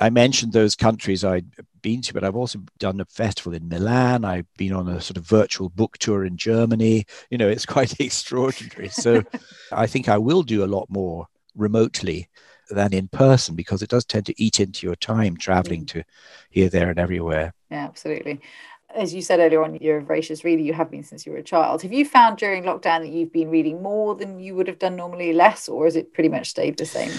I 0.00 0.10
mentioned 0.10 0.52
those 0.52 0.74
countries 0.74 1.24
I'd 1.24 1.46
been 1.82 2.02
to, 2.02 2.14
but 2.14 2.24
I've 2.24 2.36
also 2.36 2.60
done 2.78 3.00
a 3.00 3.04
festival 3.06 3.54
in 3.54 3.68
Milan. 3.68 4.24
I've 4.24 4.52
been 4.56 4.72
on 4.72 4.88
a 4.88 5.00
sort 5.00 5.16
of 5.16 5.26
virtual 5.26 5.68
book 5.70 5.98
tour 5.98 6.24
in 6.24 6.36
Germany. 6.36 7.06
You 7.30 7.38
know, 7.38 7.48
it's 7.48 7.66
quite 7.76 7.98
extraordinary. 8.00 8.88
So 8.88 9.22
I 9.72 9.86
think 9.86 10.08
I 10.08 10.18
will 10.18 10.42
do 10.42 10.64
a 10.64 10.66
lot 10.66 10.90
more 10.90 11.26
remotely 11.54 12.28
than 12.68 12.92
in 12.92 13.08
person 13.08 13.54
because 13.54 13.82
it 13.82 13.90
does 13.90 14.04
tend 14.04 14.26
to 14.26 14.42
eat 14.42 14.60
into 14.60 14.86
your 14.86 14.96
time 14.96 15.36
traveling 15.36 15.82
mm. 15.82 15.88
to 15.88 16.04
here, 16.50 16.68
there, 16.68 16.90
and 16.90 16.98
everywhere. 16.98 17.54
Yeah, 17.70 17.84
absolutely 17.84 18.40
as 18.96 19.14
you 19.14 19.22
said 19.22 19.38
earlier 19.40 19.62
on, 19.62 19.76
you're 19.76 19.98
a 19.98 20.02
voracious 20.02 20.42
reader. 20.42 20.62
You 20.62 20.72
have 20.72 20.90
been 20.90 21.04
since 21.04 21.26
you 21.26 21.32
were 21.32 21.38
a 21.38 21.42
child. 21.42 21.82
Have 21.82 21.92
you 21.92 22.04
found 22.04 22.38
during 22.38 22.64
lockdown 22.64 23.00
that 23.00 23.10
you've 23.10 23.32
been 23.32 23.50
reading 23.50 23.82
more 23.82 24.14
than 24.14 24.40
you 24.40 24.54
would 24.54 24.66
have 24.66 24.78
done 24.78 24.96
normally, 24.96 25.32
less, 25.32 25.68
or 25.68 25.84
has 25.84 25.96
it 25.96 26.12
pretty 26.12 26.28
much 26.28 26.50
stayed 26.50 26.78
the 26.78 26.86
same? 26.86 27.12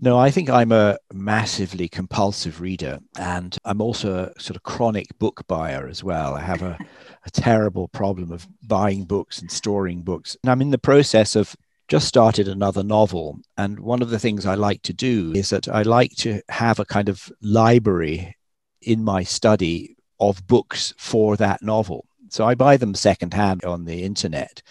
No, 0.00 0.18
I 0.18 0.30
think 0.30 0.50
I'm 0.50 0.72
a 0.72 0.98
massively 1.12 1.88
compulsive 1.88 2.60
reader, 2.60 2.98
and 3.18 3.56
I'm 3.64 3.80
also 3.80 4.32
a 4.36 4.40
sort 4.40 4.56
of 4.56 4.64
chronic 4.64 5.06
book 5.18 5.46
buyer 5.46 5.86
as 5.88 6.02
well. 6.02 6.34
I 6.34 6.40
have 6.40 6.62
a, 6.62 6.76
a 7.24 7.30
terrible 7.30 7.88
problem 7.88 8.32
of 8.32 8.48
buying 8.62 9.04
books 9.04 9.40
and 9.40 9.50
storing 9.50 10.02
books, 10.02 10.36
and 10.42 10.50
I'm 10.50 10.60
in 10.60 10.70
the 10.70 10.78
process 10.78 11.36
of 11.36 11.56
just 11.88 12.08
started 12.08 12.48
another 12.48 12.82
novel. 12.82 13.38
And 13.56 13.80
one 13.80 14.02
of 14.02 14.10
the 14.10 14.18
things 14.18 14.46
I 14.46 14.54
like 14.54 14.82
to 14.82 14.92
do 14.92 15.32
is 15.34 15.50
that 15.50 15.68
I 15.68 15.82
like 15.82 16.12
to 16.18 16.40
have 16.48 16.78
a 16.78 16.84
kind 16.84 17.08
of 17.08 17.30
library 17.42 18.36
in 18.80 19.04
my 19.04 19.22
study 19.22 19.96
of 20.20 20.46
books 20.46 20.94
for 20.98 21.36
that 21.36 21.62
novel. 21.62 22.06
So 22.32 22.46
I 22.46 22.54
buy 22.54 22.78
them 22.78 22.94
secondhand 22.94 23.62
on 23.64 23.84
the 23.84 24.04
internet, 24.04 24.62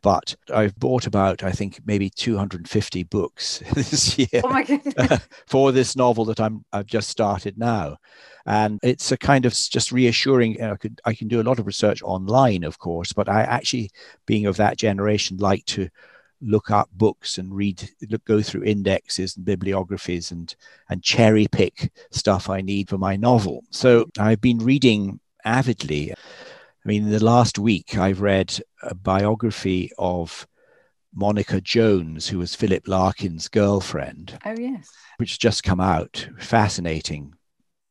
but 0.00 0.34
I've 0.54 0.74
bought 0.76 1.06
about, 1.06 1.42
I 1.42 1.52
think, 1.52 1.80
maybe 1.84 2.08
250 2.08 3.02
books 3.04 3.58
this 3.74 4.18
year 4.18 4.40
oh 4.42 5.18
for 5.46 5.70
this 5.70 5.96
novel 5.96 6.24
that 6.26 6.40
I'm 6.40 6.64
I've 6.72 6.86
just 6.86 7.10
started 7.10 7.58
now, 7.58 7.98
and 8.46 8.80
it's 8.82 9.12
a 9.12 9.18
kind 9.18 9.44
of 9.44 9.52
just 9.52 9.92
reassuring. 9.92 10.54
You 10.54 10.60
know, 10.60 10.72
I 10.72 10.76
could 10.76 11.00
I 11.04 11.12
can 11.12 11.28
do 11.28 11.42
a 11.42 11.44
lot 11.44 11.58
of 11.58 11.66
research 11.66 12.02
online, 12.02 12.64
of 12.64 12.78
course, 12.78 13.12
but 13.12 13.28
I 13.28 13.42
actually, 13.42 13.90
being 14.24 14.46
of 14.46 14.56
that 14.56 14.78
generation, 14.78 15.36
like 15.36 15.66
to 15.66 15.90
look 16.40 16.70
up 16.70 16.88
books 16.92 17.38
and 17.38 17.54
read 17.54 17.88
look, 18.08 18.24
go 18.24 18.40
through 18.42 18.64
indexes 18.64 19.36
and 19.36 19.44
bibliographies 19.44 20.30
and 20.30 20.54
and 20.88 21.02
cherry 21.02 21.46
pick 21.50 21.92
stuff 22.10 22.48
I 22.48 22.60
need 22.60 22.88
for 22.88 22.98
my 22.98 23.16
novel. 23.16 23.64
So 23.70 24.06
I've 24.18 24.40
been 24.40 24.58
reading 24.58 25.20
avidly. 25.44 26.12
I 26.12 26.88
mean, 26.88 27.04
in 27.04 27.10
the 27.10 27.24
last 27.24 27.58
week 27.58 27.96
I've 27.96 28.20
read 28.20 28.58
a 28.82 28.94
biography 28.94 29.90
of 29.98 30.46
Monica 31.14 31.60
Jones, 31.60 32.28
who 32.28 32.38
was 32.38 32.54
Philip 32.54 32.86
Larkin's 32.86 33.48
girlfriend. 33.48 34.38
Oh 34.44 34.54
yes. 34.58 34.90
Which 35.18 35.38
just 35.38 35.64
come 35.64 35.80
out. 35.80 36.28
Fascinating 36.38 37.34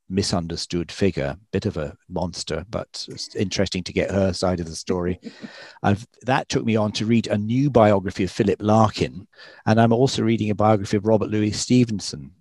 misunderstood 0.10 0.92
figure, 0.92 1.38
bit 1.52 1.66
of 1.66 1.78
a 1.78 1.96
monster, 2.08 2.66
but 2.70 3.06
it's 3.10 3.36
interesting 3.36 3.84
to 3.84 3.94
get 3.94 4.12
her 4.12 4.34
side 4.34 4.60
of 4.60 4.66
the 4.66 4.76
story. 4.76 5.20
I've, 5.84 6.06
that 6.24 6.50
took 6.50 6.66
me 6.66 6.76
on 6.76 6.92
to 6.94 7.06
read 7.06 7.28
a 7.28 7.38
new 7.38 7.70
biography 7.70 8.24
of 8.24 8.32
Philip 8.32 8.62
Larkin, 8.62 9.28
and 9.66 9.80
I'm 9.80 9.94
also 9.94 10.24
reading 10.24 10.50
a 10.50 10.56
biography 10.56 10.98
of 10.98 11.06
Robert 11.06 11.30
Louis 11.30 11.52
Stevenson. 11.52 12.32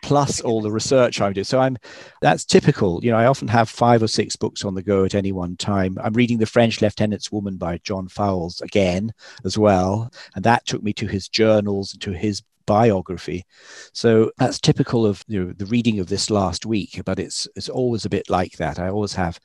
Plus 0.00 0.40
all 0.40 0.62
the 0.62 0.70
research 0.70 1.20
I'm 1.20 1.32
doing. 1.32 1.44
So 1.44 1.58
I'm 1.58 1.76
that's 2.22 2.44
typical. 2.44 3.04
You 3.04 3.10
know, 3.10 3.16
I 3.16 3.26
often 3.26 3.48
have 3.48 3.68
five 3.68 4.00
or 4.00 4.06
six 4.06 4.36
books 4.36 4.64
on 4.64 4.74
the 4.74 4.82
go 4.82 5.04
at 5.04 5.16
any 5.16 5.32
one 5.32 5.56
time. 5.56 5.98
I'm 6.00 6.12
reading 6.12 6.38
The 6.38 6.46
French 6.46 6.80
Lieutenant's 6.80 7.32
Woman 7.32 7.56
by 7.56 7.78
John 7.78 8.06
Fowles 8.06 8.60
again 8.60 9.12
as 9.44 9.58
well. 9.58 10.12
And 10.36 10.44
that 10.44 10.66
took 10.66 10.84
me 10.84 10.92
to 10.94 11.08
his 11.08 11.28
journals 11.28 11.92
and 11.92 12.02
to 12.02 12.12
his 12.12 12.42
biography. 12.66 13.44
So 13.92 14.30
that's 14.38 14.58
typical 14.58 15.06
of 15.06 15.24
you 15.28 15.44
know, 15.44 15.52
the 15.52 15.66
reading 15.66 16.00
of 16.00 16.08
this 16.08 16.30
last 16.30 16.66
week, 16.66 17.00
but 17.04 17.18
it's 17.18 17.48
it's 17.56 17.68
always 17.68 18.04
a 18.04 18.10
bit 18.10 18.28
like 18.28 18.56
that. 18.56 18.78
I 18.78 18.88
always 18.88 19.14
have 19.14 19.40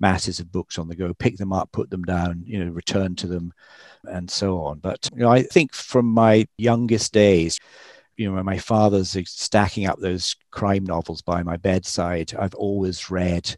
masses 0.00 0.40
of 0.40 0.52
books 0.52 0.78
on 0.78 0.88
the 0.88 0.96
go, 0.96 1.14
pick 1.14 1.36
them 1.36 1.52
up, 1.52 1.70
put 1.72 1.90
them 1.90 2.02
down, 2.02 2.42
you 2.46 2.64
know, 2.64 2.70
return 2.70 3.14
to 3.16 3.26
them, 3.26 3.52
and 4.04 4.30
so 4.30 4.62
on. 4.62 4.78
But 4.78 5.08
you 5.12 5.20
know, 5.20 5.30
I 5.30 5.42
think 5.42 5.74
from 5.74 6.06
my 6.06 6.46
youngest 6.58 7.12
days, 7.12 7.58
you 8.16 8.30
know, 8.30 8.42
my 8.42 8.58
father's 8.58 9.16
stacking 9.28 9.86
up 9.86 9.98
those 9.98 10.36
crime 10.50 10.84
novels 10.84 11.22
by 11.22 11.42
my 11.42 11.56
bedside, 11.56 12.34
I've 12.38 12.54
always 12.54 13.10
read 13.10 13.56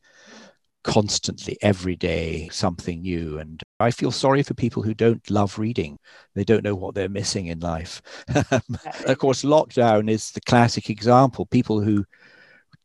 constantly, 0.85 1.57
every 1.63 1.97
day, 1.97 2.49
something 2.53 3.03
new. 3.03 3.39
And 3.39 3.61
I 3.81 3.91
feel 3.91 4.13
sorry 4.13 4.43
for 4.43 4.55
people 4.55 4.83
who 4.83 4.95
don't 4.95 5.29
love 5.31 5.59
reading. 5.59 5.99
They 6.35 6.45
don't 6.45 6.63
know 6.63 6.75
what 6.75 6.95
they're 6.95 7.09
missing 7.09 7.47
in 7.47 7.59
life. 7.61 8.01
of 9.09 9.19
course, 9.19 9.43
lockdown 9.43 10.09
is 10.09 10.31
the 10.31 10.41
classic 10.43 10.91
example. 10.91 11.47
People 11.47 11.81
who 11.81 12.05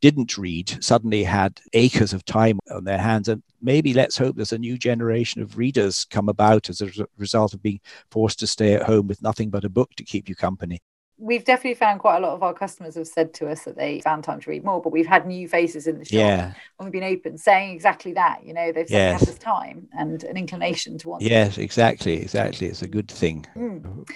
didn't 0.02 0.38
read 0.38 0.82
suddenly 0.84 1.24
had 1.24 1.60
acres 1.74 2.14
of 2.14 2.24
time 2.26 2.58
on 2.72 2.86
their 2.86 2.98
hands. 2.98 3.28
And 3.28 3.44
maybe 3.62 3.94
let's 3.94 4.18
hope 4.18 4.36
there's 4.36 4.54
a 4.54 4.58
new 4.58 4.78
generation 4.78 5.42
of 5.42 5.58
readers 5.58 6.06
come 6.06 6.30
about 6.30 6.70
as 6.70 6.82
a 6.82 6.90
result 7.18 7.54
of 7.54 7.62
being 7.62 7.82
forced 8.10 8.40
to 8.40 8.48
stay 8.48 8.74
at 8.74 8.84
home 8.84 9.08
with 9.08 9.22
nothing 9.22 9.50
but 9.50 9.66
a 9.66 9.70
book 9.70 9.92
to 9.98 10.04
keep 10.04 10.30
you 10.30 10.36
company 10.36 10.80
we've 11.20 11.44
definitely 11.44 11.76
found 11.76 12.00
quite 12.00 12.18
a 12.18 12.20
lot 12.20 12.34
of 12.34 12.42
our 12.42 12.54
customers 12.54 12.96
have 12.96 13.08
said 13.08 13.34
to 13.36 13.50
us 13.50 13.66
that 13.66 13.76
they 13.76 14.00
found 14.02 14.24
time 14.24 14.40
to 14.40 14.50
read 14.50 14.64
more, 14.64 14.82
but 14.82 14.92
we've 14.92 15.06
had 15.06 15.28
new 15.28 15.48
faces 15.48 15.86
in 15.86 16.00
the 16.00 16.06
shop 16.06 16.14
yeah. 16.14 16.54
when 16.78 16.86
we've 16.86 16.94
been 16.94 17.04
open 17.04 17.38
saying 17.38 17.76
exactly 17.76 18.14
that. 18.14 18.44
You 18.44 18.54
know, 18.54 18.72
they've 18.72 18.90
yes. 18.90 19.20
have 19.20 19.28
this 19.28 19.38
time 19.38 19.90
and 19.98 20.24
an 20.24 20.38
inclination 20.38 20.98
to 21.00 21.10
want. 21.10 21.22
To. 21.22 21.30
Yes, 21.30 21.58
exactly, 21.58 22.22
exactly. 22.22 22.68
It's 22.68 22.82
a 22.82 22.88
good 22.88 23.10
thing. 23.10 23.46
Mm. 23.56 24.10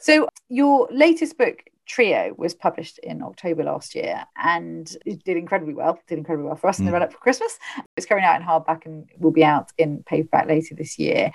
So 0.00 0.28
your 0.48 0.88
latest 0.90 1.38
book, 1.38 1.62
Trio, 1.86 2.34
was 2.36 2.54
published 2.54 2.98
in 2.98 3.22
October 3.22 3.62
last 3.64 3.94
year 3.94 4.24
and 4.42 4.94
it 5.06 5.24
did 5.24 5.36
incredibly 5.36 5.74
well. 5.74 5.98
Did 6.08 6.18
incredibly 6.18 6.48
well 6.48 6.56
for 6.56 6.68
us 6.68 6.76
mm. 6.76 6.80
in 6.80 6.84
the 6.86 6.90
hmm. 6.90 6.94
run 6.94 7.02
up 7.02 7.12
for 7.12 7.18
Christmas. 7.18 7.58
It's 7.96 8.06
coming 8.06 8.24
out 8.24 8.40
in 8.40 8.46
hardback 8.46 8.84
and 8.84 9.08
will 9.18 9.30
be 9.30 9.44
out 9.44 9.70
in 9.78 10.02
paperback 10.04 10.48
later 10.48 10.74
this 10.74 10.98
year. 10.98 11.30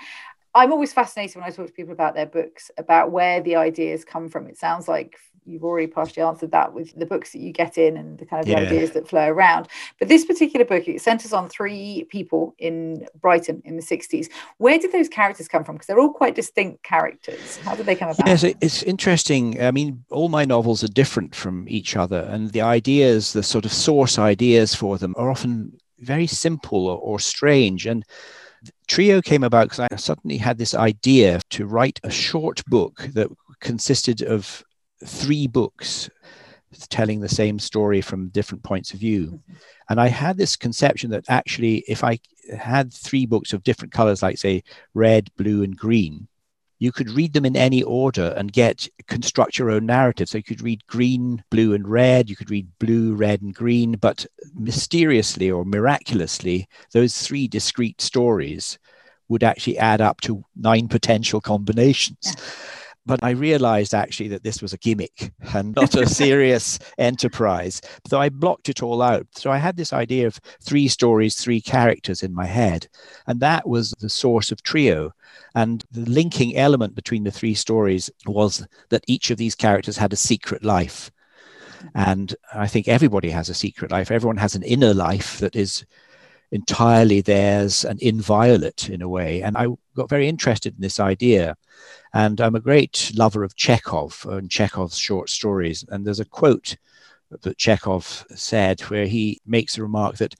I'm 0.54 0.72
always 0.72 0.92
fascinated 0.92 1.36
when 1.36 1.44
I 1.44 1.50
talk 1.50 1.66
to 1.66 1.72
people 1.72 1.92
about 1.92 2.14
their 2.14 2.26
books, 2.26 2.70
about 2.78 3.10
where 3.10 3.40
the 3.40 3.56
ideas 3.56 4.04
come 4.04 4.28
from. 4.28 4.46
It 4.46 4.56
sounds 4.56 4.86
like 4.86 5.18
you've 5.46 5.64
already 5.64 5.86
partially 5.86 6.22
answered 6.22 6.50
that 6.52 6.72
with 6.72 6.98
the 6.98 7.06
books 7.06 7.32
that 7.32 7.40
you 7.40 7.52
get 7.52 7.76
in 7.76 7.96
and 7.96 8.18
the 8.18 8.24
kind 8.24 8.42
of 8.42 8.48
yeah. 8.48 8.58
ideas 8.58 8.92
that 8.92 9.08
flow 9.08 9.26
around. 9.26 9.68
But 9.98 10.08
this 10.08 10.24
particular 10.24 10.64
book, 10.64 10.88
it 10.88 11.02
centers 11.02 11.32
on 11.32 11.48
three 11.48 12.06
people 12.08 12.54
in 12.58 13.06
Brighton 13.20 13.62
in 13.64 13.76
the 13.76 13.82
60s. 13.82 14.28
Where 14.58 14.78
did 14.78 14.92
those 14.92 15.08
characters 15.08 15.48
come 15.48 15.64
from? 15.64 15.76
Because 15.76 15.86
they're 15.86 16.00
all 16.00 16.12
quite 16.12 16.34
distinct 16.34 16.82
characters. 16.82 17.58
How 17.58 17.74
did 17.74 17.86
they 17.86 17.94
come 17.94 18.10
about? 18.10 18.26
Yes, 18.26 18.44
it's 18.44 18.82
interesting. 18.82 19.60
I 19.62 19.70
mean, 19.70 20.04
all 20.10 20.28
my 20.28 20.44
novels 20.44 20.82
are 20.82 20.88
different 20.88 21.34
from 21.34 21.68
each 21.68 21.96
other, 21.96 22.20
and 22.30 22.50
the 22.50 22.62
ideas, 22.62 23.32
the 23.32 23.42
sort 23.42 23.64
of 23.64 23.72
source 23.72 24.18
ideas 24.18 24.74
for 24.74 24.98
them, 24.98 25.14
are 25.18 25.30
often 25.30 25.78
very 25.98 26.26
simple 26.26 26.86
or, 26.86 26.98
or 26.98 27.18
strange. 27.18 27.86
And 27.86 28.04
Trio 28.86 29.22
came 29.22 29.42
about 29.42 29.64
because 29.66 29.86
I 29.90 29.96
suddenly 29.96 30.36
had 30.36 30.58
this 30.58 30.74
idea 30.74 31.40
to 31.50 31.66
write 31.66 32.00
a 32.04 32.10
short 32.10 32.64
book 32.66 33.08
that 33.14 33.28
consisted 33.60 34.22
of 34.22 34.62
three 35.04 35.46
books 35.46 36.10
telling 36.88 37.20
the 37.20 37.28
same 37.28 37.58
story 37.58 38.00
from 38.00 38.28
different 38.28 38.62
points 38.62 38.92
of 38.92 39.00
view. 39.00 39.26
Mm-hmm. 39.26 39.54
And 39.90 40.00
I 40.00 40.08
had 40.08 40.36
this 40.36 40.56
conception 40.56 41.10
that 41.10 41.24
actually, 41.28 41.84
if 41.88 42.02
I 42.02 42.18
had 42.56 42.92
three 42.92 43.26
books 43.26 43.52
of 43.52 43.62
different 43.62 43.92
colors, 43.92 44.22
like 44.22 44.38
say 44.38 44.62
red, 44.92 45.30
blue, 45.36 45.62
and 45.62 45.76
green, 45.76 46.28
you 46.84 46.92
could 46.92 47.10
read 47.10 47.32
them 47.32 47.46
in 47.46 47.56
any 47.56 47.82
order 47.82 48.34
and 48.36 48.52
get 48.52 48.86
construct 49.08 49.58
your 49.58 49.70
own 49.70 49.86
narrative. 49.86 50.28
So 50.28 50.38
you 50.38 50.44
could 50.44 50.62
read 50.62 50.86
green, 50.86 51.42
blue, 51.50 51.72
and 51.72 51.88
red. 51.88 52.28
You 52.28 52.36
could 52.36 52.50
read 52.50 52.68
blue, 52.78 53.14
red, 53.14 53.40
and 53.42 53.54
green. 53.54 53.92
But 53.92 54.26
mysteriously 54.54 55.50
or 55.50 55.64
miraculously, 55.64 56.68
those 56.92 57.26
three 57.26 57.48
discrete 57.48 58.00
stories 58.00 58.78
would 59.28 59.42
actually 59.42 59.78
add 59.78 60.00
up 60.00 60.20
to 60.22 60.44
nine 60.56 60.88
potential 60.88 61.40
combinations. 61.40 62.18
Yeah. 62.24 62.42
But 63.06 63.22
I 63.22 63.30
realized 63.30 63.92
actually 63.92 64.28
that 64.28 64.44
this 64.44 64.62
was 64.62 64.72
a 64.72 64.78
gimmick 64.78 65.32
and 65.54 65.74
not 65.74 65.94
a 65.94 66.06
serious 66.22 66.78
enterprise. 66.96 67.82
So 68.06 68.18
I 68.18 68.30
blocked 68.30 68.70
it 68.70 68.82
all 68.82 69.02
out. 69.02 69.26
So 69.34 69.50
I 69.50 69.58
had 69.58 69.76
this 69.76 69.92
idea 69.92 70.26
of 70.26 70.40
three 70.62 70.88
stories, 70.88 71.36
three 71.36 71.60
characters 71.60 72.22
in 72.22 72.34
my 72.34 72.46
head. 72.46 72.88
And 73.26 73.40
that 73.40 73.68
was 73.68 73.90
the 74.00 74.08
source 74.08 74.50
of 74.50 74.62
Trio. 74.62 75.12
And 75.54 75.84
the 75.90 76.08
linking 76.08 76.56
element 76.56 76.94
between 76.94 77.24
the 77.24 77.30
three 77.30 77.54
stories 77.54 78.10
was 78.26 78.66
that 78.88 79.04
each 79.06 79.30
of 79.30 79.36
these 79.36 79.54
characters 79.54 79.98
had 79.98 80.12
a 80.14 80.16
secret 80.16 80.64
life. 80.64 81.10
And 81.94 82.34
I 82.54 82.66
think 82.66 82.88
everybody 82.88 83.28
has 83.30 83.50
a 83.50 83.54
secret 83.54 83.90
life. 83.90 84.10
Everyone 84.10 84.38
has 84.38 84.54
an 84.54 84.62
inner 84.62 84.94
life 84.94 85.38
that 85.38 85.54
is 85.54 85.84
entirely 86.50 87.20
theirs 87.20 87.84
and 87.84 88.00
inviolate 88.00 88.88
in 88.88 89.02
a 89.02 89.08
way. 89.08 89.42
And 89.42 89.56
I 89.56 89.66
got 89.94 90.08
very 90.08 90.28
interested 90.28 90.74
in 90.74 90.80
this 90.80 91.00
idea. 91.00 91.56
And 92.12 92.40
I'm 92.40 92.54
a 92.54 92.60
great 92.60 93.12
lover 93.14 93.44
of 93.44 93.56
Chekhov 93.56 94.26
and 94.28 94.50
Chekhov's 94.50 94.98
short 94.98 95.30
stories. 95.30 95.84
And 95.88 96.06
there's 96.06 96.20
a 96.20 96.24
quote 96.24 96.76
that 97.42 97.58
Chekhov 97.58 98.24
said 98.34 98.80
where 98.82 99.06
he 99.06 99.40
makes 99.46 99.76
a 99.76 99.82
remark 99.82 100.16
that 100.18 100.34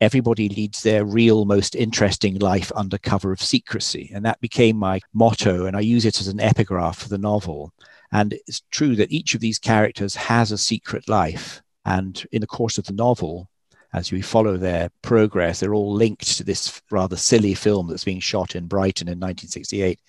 everybody 0.00 0.48
leads 0.48 0.82
their 0.82 1.04
real, 1.04 1.44
most 1.44 1.76
interesting 1.76 2.38
life 2.40 2.72
under 2.74 2.98
cover 2.98 3.30
of 3.30 3.40
secrecy. 3.40 4.10
And 4.12 4.24
that 4.24 4.40
became 4.40 4.76
my 4.76 5.00
motto. 5.12 5.66
And 5.66 5.76
I 5.76 5.80
use 5.80 6.04
it 6.04 6.20
as 6.20 6.26
an 6.26 6.40
epigraph 6.40 6.98
for 6.98 7.08
the 7.08 7.18
novel. 7.18 7.72
And 8.10 8.32
it's 8.32 8.62
true 8.72 8.96
that 8.96 9.12
each 9.12 9.34
of 9.34 9.40
these 9.40 9.60
characters 9.60 10.16
has 10.16 10.50
a 10.50 10.58
secret 10.58 11.08
life. 11.08 11.62
And 11.84 12.24
in 12.32 12.40
the 12.40 12.48
course 12.48 12.78
of 12.78 12.86
the 12.86 12.92
novel, 12.92 13.48
as 13.94 14.10
we 14.10 14.22
follow 14.22 14.56
their 14.56 14.90
progress, 15.02 15.60
they're 15.60 15.74
all 15.74 15.92
linked 15.92 16.36
to 16.36 16.44
this 16.44 16.80
rather 16.90 17.16
silly 17.16 17.54
film 17.54 17.88
that's 17.88 18.04
being 18.04 18.20
shot 18.20 18.56
in 18.56 18.66
Brighton 18.66 19.08
in 19.08 19.18
1968. 19.18 20.00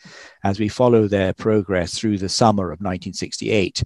As 0.43 0.60
we 0.60 0.69
follow 0.69 1.08
their 1.08 1.34
progress 1.34 1.98
through 1.98 2.17
the 2.17 2.30
summer 2.30 2.65
of 2.65 2.80
1968, 2.80 3.84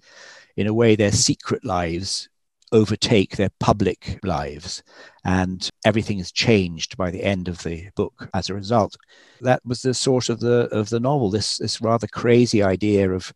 in 0.55 0.67
a 0.67 0.73
way, 0.73 0.95
their 0.95 1.11
secret 1.11 1.65
lives 1.65 2.29
overtake 2.71 3.35
their 3.35 3.51
public 3.59 4.19
lives, 4.23 4.83
and 5.23 5.69
everything 5.85 6.19
is 6.19 6.31
changed 6.31 6.97
by 6.97 7.09
the 7.09 7.23
end 7.23 7.47
of 7.47 7.63
the 7.63 7.87
book 7.95 8.29
as 8.33 8.49
a 8.49 8.53
result. 8.53 8.95
That 9.41 9.61
was 9.65 9.81
the 9.81 9.93
source 9.93 10.29
of 10.29 10.39
the 10.39 10.67
of 10.71 10.89
the 10.89 10.99
novel. 10.99 11.29
This 11.29 11.57
this 11.57 11.81
rather 11.81 12.07
crazy 12.07 12.61
idea 12.61 13.11
of 13.11 13.31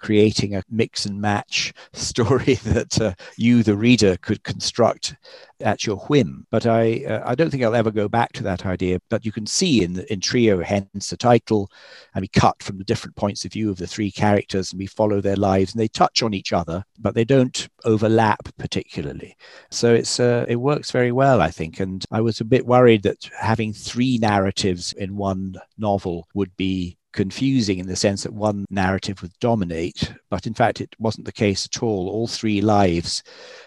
creating 0.00 0.56
a 0.56 0.62
mix 0.70 1.06
and 1.06 1.20
match 1.20 1.72
story 1.92 2.54
that 2.54 3.00
uh, 3.00 3.14
you, 3.36 3.62
the 3.62 3.76
reader, 3.76 4.16
could 4.18 4.42
construct 4.42 5.16
at 5.60 5.86
your 5.86 5.96
whim. 5.96 6.46
But 6.50 6.66
I, 6.66 7.04
uh, 7.04 7.22
I 7.24 7.34
don't 7.34 7.50
think 7.50 7.62
I'll 7.62 7.74
ever 7.74 7.90
go 7.90 8.08
back 8.08 8.32
to 8.32 8.42
that 8.44 8.66
idea. 8.66 8.98
But 9.10 9.24
you 9.24 9.32
can 9.32 9.46
see 9.46 9.82
in 9.82 10.00
in 10.10 10.20
Trio, 10.20 10.62
hence 10.62 11.10
the 11.10 11.16
title, 11.16 11.70
and 12.14 12.22
we 12.22 12.28
cut 12.28 12.62
from 12.62 12.78
the 12.78 12.84
different 12.84 13.16
points 13.16 13.44
of 13.44 13.52
view 13.52 13.70
of 13.70 13.76
the 13.76 13.86
three 13.86 14.10
characters, 14.10 14.72
and 14.72 14.78
we 14.78 14.86
follow 14.86 15.20
their 15.20 15.36
lives, 15.36 15.72
and 15.72 15.80
they 15.80 15.88
touch 15.88 16.22
on 16.22 16.34
each 16.34 16.52
other, 16.52 16.84
but 16.98 17.14
they 17.14 17.24
don't 17.24 17.68
overlap 17.84 18.48
particularly. 18.58 19.36
So 19.70 19.94
it's 19.94 20.18
uh, 20.18 20.46
it 20.48 20.56
works 20.56 20.90
very 20.90 21.12
well, 21.12 21.40
I 21.40 21.50
think. 21.50 21.80
And 21.80 22.04
I 22.10 22.20
was 22.20 22.40
a 22.40 22.44
bit 22.44 22.66
worried 22.66 23.02
that 23.02 23.28
having 23.38 23.72
three 23.72 24.18
narratives 24.18 24.92
in 24.94 25.16
one 25.16 25.56
novel 25.78 26.26
would 26.34 26.56
be 26.56 26.96
confusing 27.12 27.78
in 27.78 27.86
the 27.86 27.96
sense 27.96 28.22
that 28.22 28.32
one 28.32 28.64
narrative 28.70 29.22
would 29.22 29.32
dominate, 29.40 30.12
but 30.28 30.46
in 30.46 30.54
fact, 30.54 30.80
it 30.80 30.94
wasn't 30.98 31.26
the 31.26 31.32
case 31.32 31.66
at 31.66 31.82
all. 31.82 32.08
All 32.08 32.26
three 32.26 32.60
lives, 32.60 33.22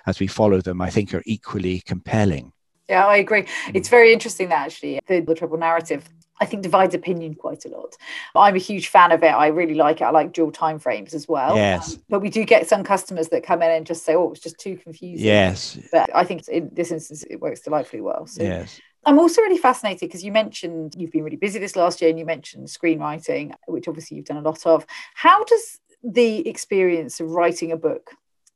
as 0.06 0.20
we 0.20 0.28
follow 0.28 0.62
them, 0.62 0.82
I 0.82 0.90
think 0.90 1.14
are 1.14 1.24
equally 1.26 1.82
compelling. 1.82 2.52
Yeah, 2.90 3.08
I 3.08 3.18
agree. 3.18 3.46
It's 3.74 3.90
very 3.90 4.12
interesting 4.12 4.50
that 4.50 4.66
actually 4.66 5.00
the, 5.08 5.22
the 5.22 5.36
triple 5.36 5.58
narrative 5.58 6.08
I 6.42 6.46
think 6.46 6.64
divides 6.64 6.94
opinion 6.94 7.36
quite 7.36 7.64
a 7.64 7.70
lot. 7.70 7.96
I'm 8.36 8.56
a 8.56 8.60
huge 8.60 8.88
fan 8.90 9.12
of 9.12 9.24
it. 9.24 9.28
I 9.28 9.48
really 9.48 9.76
like 9.76 10.02
it. 10.02 10.06
I 10.06 10.10
like 10.10 10.34
dual 10.34 10.52
time 10.52 10.80
frames 10.80 11.14
as 11.14 11.28
well. 11.28 11.56
Yes. 11.56 11.94
Um, 11.94 12.04
but 12.10 12.20
we 12.22 12.30
do 12.30 12.44
get 12.44 12.68
some 12.68 12.84
customers 12.84 13.30
that 13.30 13.44
come 13.44 13.62
in 13.62 13.72
and 13.72 13.86
just 13.86 14.04
say, 14.04 14.16
"Oh, 14.16 14.32
it's 14.32 14.42
just 14.42 14.58
too 14.58 14.76
confusing." 14.76 15.26
Yes. 15.26 15.80
But 15.92 16.14
I 16.14 16.26
think 16.26 16.46
in 16.48 16.70
this 16.74 16.92
instance, 16.92 17.24
it 17.30 17.40
works 17.40 17.62
delightfully 17.62 18.02
well. 18.02 18.26
So 18.28 18.44
yes. 18.44 18.82
I'm 19.06 19.20
also 19.20 19.42
really 19.42 19.58
fascinated 19.58 20.08
because 20.08 20.24
you 20.24 20.32
mentioned 20.32 20.96
you've 20.98 21.12
been 21.12 21.24
really 21.24 21.38
busy 21.38 21.60
this 21.60 21.76
last 21.76 22.02
year 22.02 22.10
and 22.10 22.20
you 22.20 22.26
mentioned 22.26 22.68
screenwriting, 22.68 23.54
which 23.68 23.88
obviously 23.88 24.18
you've 24.18 24.26
done 24.26 24.38
a 24.38 24.42
lot 24.42 24.66
of. 24.66 24.86
How 25.16 25.44
does 25.44 25.80
the 26.04 26.48
experience 26.48 27.20
of 27.20 27.32
writing 27.32 27.72
a 27.72 27.78
book 27.78 28.12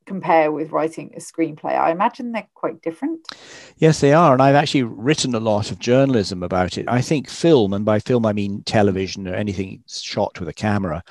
compare 0.05 0.51
with 0.51 0.71
writing 0.71 1.13
a 1.15 1.19
screenplay? 1.19 1.77
I 1.77 1.91
imagine 1.91 2.31
they're 2.31 2.47
quite 2.55 2.81
different. 2.81 3.27
Yes, 3.77 3.99
they 3.99 4.13
are. 4.13 4.33
And 4.33 4.41
I've 4.41 4.55
actually 4.55 4.83
written 4.83 5.35
a 5.35 5.39
lot 5.39 5.69
of 5.69 5.79
journalism 5.79 6.43
about 6.43 6.77
it. 6.77 6.85
I 6.87 7.01
think 7.01 7.29
film, 7.29 7.73
and 7.73 7.83
by 7.83 7.99
film 7.99 8.25
I 8.25 8.33
mean 8.33 8.63
television 8.63 9.27
or 9.27 9.35
anything 9.35 9.83
shot 9.87 10.39
with 10.39 10.49
a 10.49 10.53
camera, 10.53 11.03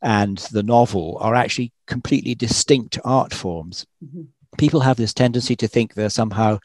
and 0.00 0.38
the 0.52 0.62
novel 0.62 1.18
are 1.20 1.34
actually 1.34 1.72
completely 1.86 2.34
distinct 2.34 2.98
art 3.04 3.34
forms. 3.34 3.86
Mm-hmm. 4.04 4.22
People 4.58 4.80
have 4.80 4.96
this 4.96 5.12
tendency 5.12 5.56
to 5.56 5.68
think 5.68 5.94
they're 5.94 6.08
somehow 6.08 6.58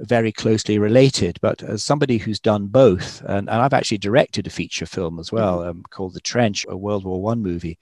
very 0.00 0.32
closely 0.32 0.78
related. 0.78 1.38
But 1.40 1.62
as 1.62 1.82
somebody 1.82 2.18
who's 2.18 2.40
done 2.40 2.66
both, 2.66 3.20
and, 3.22 3.48
and 3.48 3.50
I've 3.50 3.72
actually 3.72 3.98
directed 3.98 4.46
a 4.46 4.50
feature 4.50 4.86
film 4.86 5.18
as 5.18 5.30
well 5.30 5.58
mm-hmm. 5.58 5.68
um, 5.68 5.82
called 5.90 6.14
The 6.14 6.20
Trench, 6.20 6.66
a 6.68 6.76
World 6.76 7.04
War 7.04 7.22
One 7.22 7.42
movie, 7.42 7.78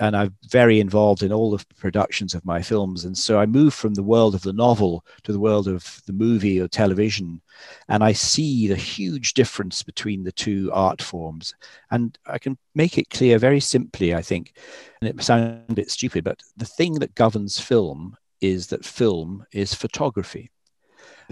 and 0.00 0.16
I'm 0.16 0.34
very 0.48 0.80
involved 0.80 1.22
in 1.22 1.32
all 1.32 1.50
the 1.50 1.64
productions 1.78 2.34
of 2.34 2.44
my 2.44 2.62
films. 2.62 3.04
And 3.04 3.16
so 3.16 3.38
I 3.38 3.46
move 3.46 3.74
from 3.74 3.94
the 3.94 4.02
world 4.02 4.34
of 4.34 4.42
the 4.42 4.52
novel 4.52 5.04
to 5.24 5.32
the 5.32 5.40
world 5.40 5.68
of 5.68 6.00
the 6.06 6.12
movie 6.12 6.60
or 6.60 6.68
television, 6.68 7.40
and 7.88 8.02
I 8.02 8.12
see 8.12 8.66
the 8.66 8.76
huge 8.76 9.34
difference 9.34 9.82
between 9.82 10.24
the 10.24 10.32
two 10.32 10.70
art 10.72 11.02
forms. 11.02 11.54
And 11.90 12.16
I 12.26 12.38
can 12.38 12.56
make 12.74 12.98
it 12.98 13.10
clear 13.10 13.38
very 13.38 13.60
simply, 13.60 14.14
I 14.14 14.22
think, 14.22 14.54
and 15.00 15.08
it 15.08 15.22
sounds 15.22 15.64
a 15.68 15.74
bit 15.74 15.90
stupid, 15.90 16.24
but 16.24 16.40
the 16.56 16.64
thing 16.64 16.94
that 16.94 17.14
governs 17.14 17.60
film 17.60 18.16
is 18.40 18.66
that 18.68 18.84
film 18.84 19.46
is 19.52 19.72
photography 19.72 20.50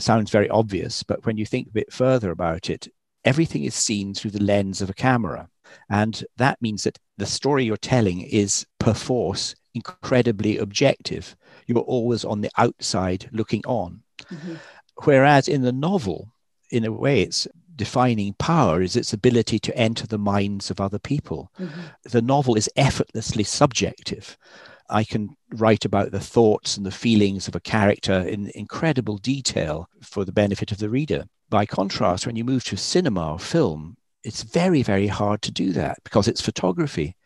sounds 0.03 0.31
very 0.31 0.49
obvious, 0.49 1.03
but 1.03 1.25
when 1.27 1.37
you 1.37 1.47
think 1.47 1.69
a 1.69 1.73
bit 1.73 1.93
further 1.93 2.31
about 2.31 2.71
it, 2.71 2.89
everything 3.25 3.65
is 3.65 3.75
seen 3.75 4.15
through 4.15 4.33
the 4.33 4.43
lens 4.43 4.81
of 4.81 4.91
a 4.91 4.95
camera. 4.95 5.49
And 5.89 6.25
that 6.37 6.61
means 6.61 6.85
that 6.85 6.99
the 7.17 7.27
story 7.27 7.65
you're 7.65 7.77
telling 7.77 8.23
is 8.23 8.67
perforce 8.79 9.55
incredibly 9.75 10.59
objective. 10.59 11.37
You're 11.67 11.79
always 11.79 12.25
on 12.25 12.41
the 12.41 12.51
outside 12.57 13.29
looking 13.33 13.63
on. 13.67 14.03
Mm-hmm. 14.25 14.55
Whereas 15.05 15.49
in 15.49 15.63
the 15.63 15.73
novel, 15.73 16.33
in 16.71 16.85
a 16.85 16.93
way, 16.93 17.23
it's 17.23 17.47
defining 17.77 18.35
power 18.35 18.83
is 18.83 18.97
its 18.97 19.13
ability 19.13 19.59
to 19.59 19.77
enter 19.77 20.07
the 20.07 20.19
minds 20.19 20.71
of 20.71 20.81
other 20.81 20.99
people. 20.99 21.51
Mm-hmm. 21.59 21.81
The 22.05 22.23
novel 22.23 22.57
is 22.57 22.69
effortlessly 22.77 23.45
subjective. 23.45 24.37
I 24.91 25.05
can 25.05 25.37
write 25.55 25.85
about 25.85 26.11
the 26.11 26.21
thoughts 26.21 26.77
and 26.77 26.85
the 26.85 26.91
feelings 26.91 27.49
of 27.49 27.55
a 27.55 27.61
character 27.61 28.21
in 28.21 28.51
incredible 28.55 29.19
detail 29.19 29.89
for 30.03 30.25
the 30.25 30.33
benefit 30.33 30.73
of 30.73 30.79
the 30.79 30.91
reader. 30.91 31.25
By 31.49 31.67
contrast, 31.67 32.27
when 32.27 32.37
you 32.37 32.45
move 32.45 32.65
to 32.65 32.77
cinema 32.77 33.33
or 33.33 33.39
film, 33.39 33.97
it's 34.23 34.43
very, 34.43 34.83
very 34.83 35.07
hard 35.07 35.43
to 35.43 35.51
do 35.51 35.73
that 35.73 35.99
because 36.05 36.29
it's 36.29 36.41
photography. 36.41 37.17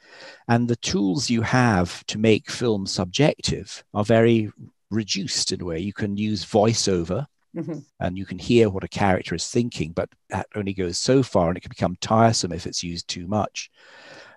And 0.48 0.68
the 0.68 0.76
tools 0.76 1.30
you 1.30 1.42
have 1.42 2.04
to 2.06 2.18
make 2.18 2.50
film 2.50 2.86
subjective 2.86 3.82
are 3.94 4.04
very 4.04 4.50
reduced 4.90 5.52
in 5.52 5.60
a 5.60 5.64
way. 5.64 5.78
You 5.80 5.92
can 5.92 6.16
use 6.16 6.44
voiceover 6.44 7.26
mm-hmm. 7.56 7.78
and 8.00 8.16
you 8.16 8.24
can 8.24 8.38
hear 8.38 8.70
what 8.70 8.84
a 8.84 8.88
character 8.88 9.34
is 9.34 9.48
thinking, 9.48 9.92
but 9.92 10.08
that 10.30 10.46
only 10.54 10.72
goes 10.72 10.98
so 10.98 11.22
far 11.22 11.48
and 11.48 11.56
it 11.56 11.62
can 11.62 11.70
become 11.70 11.96
tiresome 12.00 12.52
if 12.52 12.66
it's 12.66 12.82
used 12.82 13.08
too 13.08 13.26
much. 13.26 13.70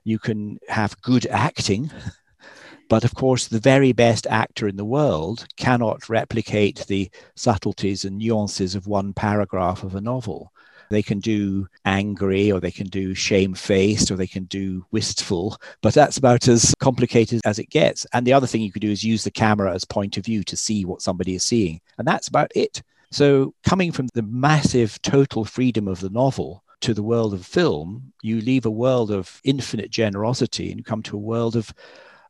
You 0.03 0.19
can 0.19 0.57
have 0.67 0.99
good 1.01 1.27
acting. 1.27 1.91
But 2.89 3.03
of 3.03 3.15
course, 3.15 3.47
the 3.47 3.59
very 3.59 3.91
best 3.91 4.25
actor 4.27 4.67
in 4.67 4.77
the 4.77 4.85
world 4.85 5.45
cannot 5.57 6.09
replicate 6.09 6.85
the 6.87 7.09
subtleties 7.35 8.05
and 8.05 8.17
nuances 8.17 8.75
of 8.75 8.87
one 8.87 9.13
paragraph 9.13 9.83
of 9.83 9.95
a 9.95 10.01
novel. 10.01 10.53
They 10.89 11.01
can 11.01 11.19
do 11.19 11.67
angry 11.83 12.49
or 12.51 12.61
they 12.61 12.71
can 12.71 12.87
do 12.87 13.13
shamefaced 13.13 14.09
or 14.09 14.15
they 14.15 14.27
can 14.27 14.45
do 14.45 14.85
wistful, 14.91 15.57
but 15.81 15.93
that's 15.93 16.17
about 16.17 16.47
as 16.47 16.73
complicated 16.79 17.41
as 17.43 17.59
it 17.59 17.69
gets. 17.69 18.05
And 18.13 18.25
the 18.25 18.33
other 18.33 18.47
thing 18.47 18.61
you 18.61 18.71
could 18.71 18.81
do 18.81 18.91
is 18.91 19.03
use 19.03 19.25
the 19.25 19.31
camera 19.31 19.73
as 19.73 19.83
point 19.83 20.15
of 20.15 20.25
view 20.25 20.43
to 20.43 20.55
see 20.55 20.85
what 20.85 21.01
somebody 21.01 21.35
is 21.35 21.43
seeing. 21.43 21.81
And 21.97 22.07
that's 22.07 22.29
about 22.29 22.51
it. 22.55 22.81
So, 23.11 23.53
coming 23.63 23.91
from 23.91 24.07
the 24.13 24.21
massive 24.23 25.01
total 25.01 25.45
freedom 25.45 25.87
of 25.87 26.01
the 26.01 26.09
novel 26.09 26.63
to 26.81 26.93
the 26.93 27.03
world 27.03 27.33
of 27.33 27.45
film, 27.45 28.13
you 28.21 28.41
leave 28.41 28.65
a 28.65 28.71
world 28.71 29.11
of 29.11 29.41
infinite 29.43 29.91
generosity 29.91 30.69
and 30.69 30.77
you 30.77 30.83
come 30.83 31.03
to 31.03 31.15
a 31.15 31.19
world 31.19 31.55
of 31.55 31.73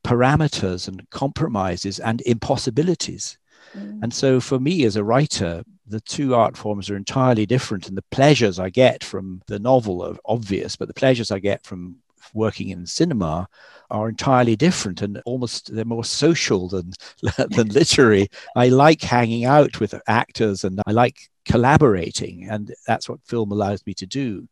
parameters 0.04 0.88
and 0.88 1.10
compromises 1.10 2.00
and 2.00 2.22
impossibilities. 2.22 3.38
Mm. 3.76 4.04
And 4.04 4.14
so, 4.14 4.40
for 4.40 4.60
me 4.60 4.84
as 4.86 4.96
a 4.96 5.04
writer, 5.04 5.64
the 5.88 6.02
two 6.02 6.36
art 6.36 6.58
forms 6.58 6.90
are 6.90 6.98
entirely 6.98 7.46
different. 7.46 7.88
And 7.88 7.98
the 7.98 8.04
pleasures 8.12 8.60
I 8.60 8.70
get 8.70 9.04
from 9.04 9.42
the 9.48 9.60
novel 9.60 10.04
are 10.04 10.18
obvious, 10.26 10.76
but 10.76 10.88
the 10.88 10.94
pleasures 10.94 11.32
I 11.32 11.40
get 11.40 11.66
from 11.66 11.98
working 12.34 12.70
in 12.70 12.86
cinema 12.86 13.48
are 13.90 14.10
entirely 14.10 14.56
different 14.56 15.02
and 15.02 15.22
almost 15.26 15.74
they're 15.74 15.86
more 15.86 16.04
social 16.04 16.68
than 16.68 16.92
than 17.50 17.70
literary. 17.70 18.28
I 18.56 18.70
like 18.70 19.02
hanging 19.02 19.46
out 19.46 19.80
with 19.80 20.00
actors 20.08 20.64
and 20.64 20.82
I 20.86 20.92
like 20.92 21.30
collaborating 21.46 22.50
and 22.50 22.74
that's 22.86 23.08
what 23.08 23.24
film 23.24 23.52
allows 23.52 23.86
me 23.86 23.94
to 23.96 24.06
do. 24.06 24.48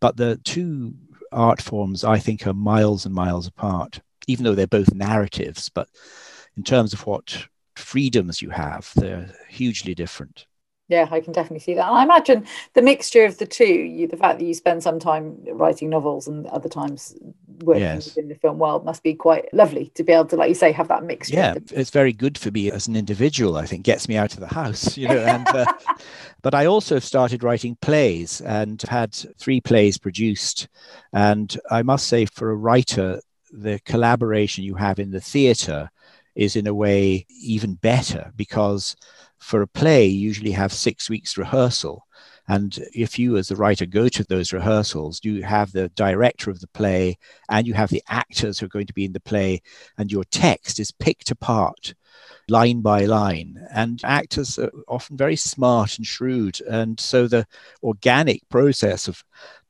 But 0.00 0.16
the 0.16 0.40
two 0.44 0.94
art 1.32 1.60
forms 1.60 2.04
I 2.04 2.18
think 2.18 2.46
are 2.46 2.54
miles 2.54 3.04
and 3.04 3.14
miles 3.14 3.46
apart, 3.46 4.00
even 4.28 4.44
though 4.44 4.54
they're 4.54 4.68
both 4.68 4.94
narratives, 4.94 5.68
but 5.68 5.88
in 6.56 6.62
terms 6.62 6.92
of 6.92 7.04
what 7.06 7.46
freedoms 7.74 8.40
you 8.40 8.50
have, 8.50 8.92
they're 8.94 9.34
hugely 9.48 9.94
different. 9.94 10.46
Yeah, 10.88 11.06
I 11.10 11.20
can 11.20 11.34
definitely 11.34 11.58
see 11.58 11.74
that. 11.74 11.84
I 11.84 12.02
imagine 12.02 12.46
the 12.72 12.80
mixture 12.80 13.26
of 13.26 13.36
the 13.36 13.44
two, 13.44 13.66
you, 13.66 14.08
the 14.08 14.16
fact 14.16 14.38
that 14.38 14.44
you 14.46 14.54
spend 14.54 14.82
some 14.82 14.98
time 14.98 15.36
writing 15.52 15.90
novels 15.90 16.26
and 16.26 16.46
other 16.46 16.70
times 16.70 17.14
working 17.62 17.82
yes. 17.82 18.16
in 18.16 18.28
the 18.28 18.34
film 18.34 18.58
world 18.58 18.86
must 18.86 19.02
be 19.02 19.12
quite 19.12 19.52
lovely 19.52 19.92
to 19.96 20.02
be 20.02 20.14
able 20.14 20.24
to, 20.26 20.36
like 20.36 20.48
you 20.48 20.54
say, 20.54 20.72
have 20.72 20.88
that 20.88 21.04
mixture. 21.04 21.34
Yeah, 21.34 21.54
it's 21.72 21.90
very 21.90 22.14
good 22.14 22.38
for 22.38 22.50
me 22.50 22.70
as 22.70 22.86
an 22.86 22.96
individual, 22.96 23.58
I 23.58 23.66
think, 23.66 23.84
gets 23.84 24.08
me 24.08 24.16
out 24.16 24.32
of 24.32 24.40
the 24.40 24.46
house, 24.46 24.96
you 24.96 25.08
know. 25.08 25.18
And, 25.18 25.46
uh, 25.48 25.70
but 26.42 26.54
I 26.54 26.64
also 26.64 26.98
started 26.98 27.42
writing 27.42 27.76
plays 27.82 28.40
and 28.40 28.80
had 28.88 29.12
three 29.12 29.60
plays 29.60 29.98
produced. 29.98 30.68
And 31.12 31.54
I 31.70 31.82
must 31.82 32.06
say, 32.06 32.24
for 32.24 32.50
a 32.50 32.56
writer, 32.56 33.20
the 33.50 33.80
collaboration 33.84 34.64
you 34.64 34.74
have 34.74 34.98
in 34.98 35.10
the 35.10 35.20
theatre 35.20 35.90
is 36.34 36.56
in 36.56 36.66
a 36.66 36.74
way 36.74 37.26
even 37.28 37.74
better 37.74 38.32
because 38.36 38.96
for 39.38 39.62
a 39.62 39.66
play, 39.66 40.06
you 40.06 40.20
usually 40.20 40.52
have 40.52 40.72
six 40.72 41.10
weeks 41.10 41.36
rehearsal. 41.36 42.06
And 42.48 42.78
if 42.94 43.18
you, 43.18 43.36
as 43.36 43.48
the 43.48 43.56
writer, 43.56 43.84
go 43.84 44.08
to 44.08 44.24
those 44.24 44.52
rehearsals, 44.52 45.20
you 45.22 45.42
have 45.42 45.72
the 45.72 45.90
director 45.90 46.50
of 46.50 46.60
the 46.60 46.68
play 46.68 47.18
and 47.50 47.66
you 47.66 47.74
have 47.74 47.90
the 47.90 48.02
actors 48.08 48.58
who 48.58 48.66
are 48.66 48.70
going 48.70 48.86
to 48.86 48.94
be 48.94 49.04
in 49.04 49.12
the 49.12 49.20
play, 49.20 49.60
and 49.98 50.10
your 50.10 50.24
text 50.24 50.80
is 50.80 50.90
picked 50.90 51.30
apart 51.30 51.94
line 52.48 52.80
by 52.80 53.04
line. 53.04 53.66
And 53.70 54.00
actors 54.04 54.58
are 54.58 54.70
often 54.88 55.16
very 55.16 55.36
smart 55.36 55.98
and 55.98 56.06
shrewd. 56.06 56.60
And 56.62 56.98
so 56.98 57.28
the 57.28 57.46
organic 57.82 58.48
process 58.48 59.08
of 59.08 59.22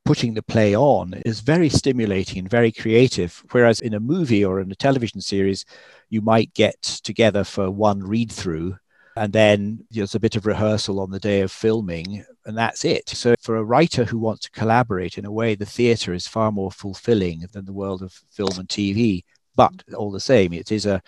putting 0.08 0.32
the 0.32 0.42
play 0.42 0.74
on 0.74 1.12
is 1.26 1.40
very 1.40 1.68
stimulating 1.68 2.38
and 2.38 2.48
very 2.48 2.72
creative. 2.72 3.44
Whereas 3.50 3.82
in 3.82 3.92
a 3.92 4.00
movie 4.00 4.42
or 4.42 4.58
in 4.58 4.72
a 4.72 4.74
television 4.74 5.20
series, 5.20 5.66
you 6.08 6.22
might 6.22 6.54
get 6.54 6.80
together 6.80 7.44
for 7.44 7.70
one 7.70 8.00
read 8.00 8.32
through 8.32 8.78
and 9.16 9.34
then 9.34 9.84
there's 9.90 10.14
a 10.14 10.20
bit 10.20 10.34
of 10.34 10.46
rehearsal 10.46 10.98
on 10.98 11.10
the 11.10 11.20
day 11.20 11.42
of 11.42 11.52
filming 11.52 12.24
and 12.46 12.56
that's 12.56 12.84
it 12.84 13.08
so 13.08 13.34
for 13.42 13.56
a 13.56 13.64
writer 13.64 14.04
who 14.04 14.18
wants 14.18 14.44
to 14.44 14.50
collaborate 14.52 15.18
in 15.18 15.24
a 15.24 15.32
way 15.32 15.54
the 15.54 15.66
theatre 15.66 16.14
is 16.14 16.26
far 16.26 16.52
more 16.52 16.70
fulfilling 16.70 17.44
than 17.52 17.64
the 17.64 17.72
world 17.72 18.00
of 18.00 18.12
film 18.30 18.52
and 18.58 18.68
tv 18.68 19.24
but 19.58 19.82
all 19.96 20.10
the 20.12 20.20
same 20.32 20.52
it 20.54 20.70
is 20.72 20.86
a 20.86 21.02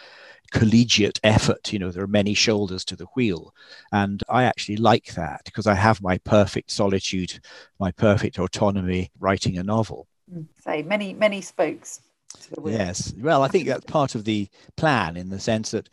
collegiate 0.50 1.20
effort 1.22 1.72
you 1.72 1.78
know 1.78 1.90
there 1.92 2.02
are 2.02 2.18
many 2.20 2.34
shoulders 2.34 2.84
to 2.84 2.96
the 2.96 3.06
wheel. 3.14 3.54
And 3.92 4.22
i 4.28 4.42
actually 4.44 4.76
like 4.76 5.14
that 5.14 5.42
because 5.44 5.66
i 5.68 5.74
have 5.74 6.02
my 6.02 6.18
perfect 6.18 6.70
solitude 6.72 7.32
my 7.78 7.92
perfect 7.92 8.38
autonomy 8.38 9.10
writing 9.20 9.56
a 9.58 9.62
novel. 9.62 10.08
Mm, 10.32 10.46
Say 10.64 10.82
many 10.82 11.14
many 11.14 11.40
spokes 11.40 12.00
yes. 12.64 13.14
Well 13.18 13.42
i 13.42 13.48
think 13.48 13.66
that's 13.66 13.84
part 13.86 14.14
of 14.14 14.24
the 14.24 14.48
plan 14.76 15.16
in 15.16 15.30
the 15.30 15.40
sense 15.40 15.70
that 15.70 15.88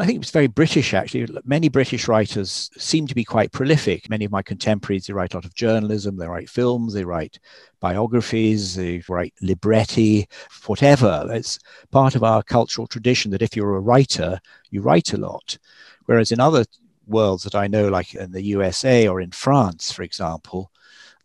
I 0.00 0.06
think 0.06 0.22
it's 0.22 0.30
very 0.30 0.46
British, 0.46 0.94
actually. 0.94 1.26
Many 1.44 1.68
British 1.68 2.06
writers 2.06 2.70
seem 2.78 3.06
to 3.08 3.14
be 3.14 3.24
quite 3.24 3.52
prolific. 3.52 4.08
Many 4.08 4.24
of 4.24 4.30
my 4.30 4.42
contemporaries, 4.42 5.06
they 5.06 5.12
write 5.12 5.34
a 5.34 5.38
lot 5.38 5.44
of 5.44 5.54
journalism, 5.54 6.16
they 6.16 6.26
write 6.26 6.48
films, 6.48 6.94
they 6.94 7.04
write 7.04 7.38
biographies, 7.80 8.76
they 8.76 9.02
write 9.08 9.34
libretti, 9.42 10.28
whatever. 10.66 11.26
It's 11.30 11.58
part 11.90 12.14
of 12.14 12.22
our 12.22 12.42
cultural 12.42 12.86
tradition 12.86 13.30
that 13.32 13.42
if 13.42 13.56
you're 13.56 13.76
a 13.76 13.80
writer, 13.80 14.40
you 14.70 14.82
write 14.82 15.12
a 15.12 15.18
lot. 15.18 15.58
Whereas 16.06 16.30
in 16.30 16.38
other 16.40 16.64
worlds 17.06 17.42
that 17.44 17.54
I 17.54 17.66
know, 17.66 17.88
like 17.88 18.14
in 18.14 18.30
the 18.30 18.42
USA 18.42 19.08
or 19.08 19.20
in 19.20 19.32
France, 19.32 19.90
for 19.90 20.02
example, 20.02 20.70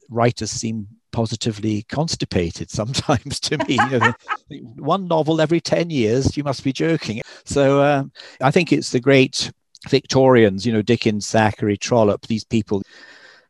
writers 0.10 0.52
seem 0.52 0.88
positively 1.14 1.84
constipated 1.84 2.70
sometimes 2.70 3.40
to 3.40 3.58
me. 3.60 3.78
You 3.90 4.00
know, 4.00 4.14
one 4.76 5.08
novel 5.08 5.40
every 5.40 5.62
10 5.62 5.90
years, 5.90 6.36
you 6.36 6.44
must 6.44 6.64
be 6.64 6.74
joking. 6.74 7.22
So 7.46 7.82
um, 7.82 8.12
I 8.42 8.52
think 8.52 8.74
it's 8.74 8.92
the 8.92 9.00
great 9.00 9.52
Victorians, 9.90 10.66
you 10.66 10.74
know, 10.74 10.82
Dickens, 10.82 11.30
Thackeray, 11.30 11.78
Trollope, 11.78 12.28
these 12.28 12.44
people, 12.44 12.82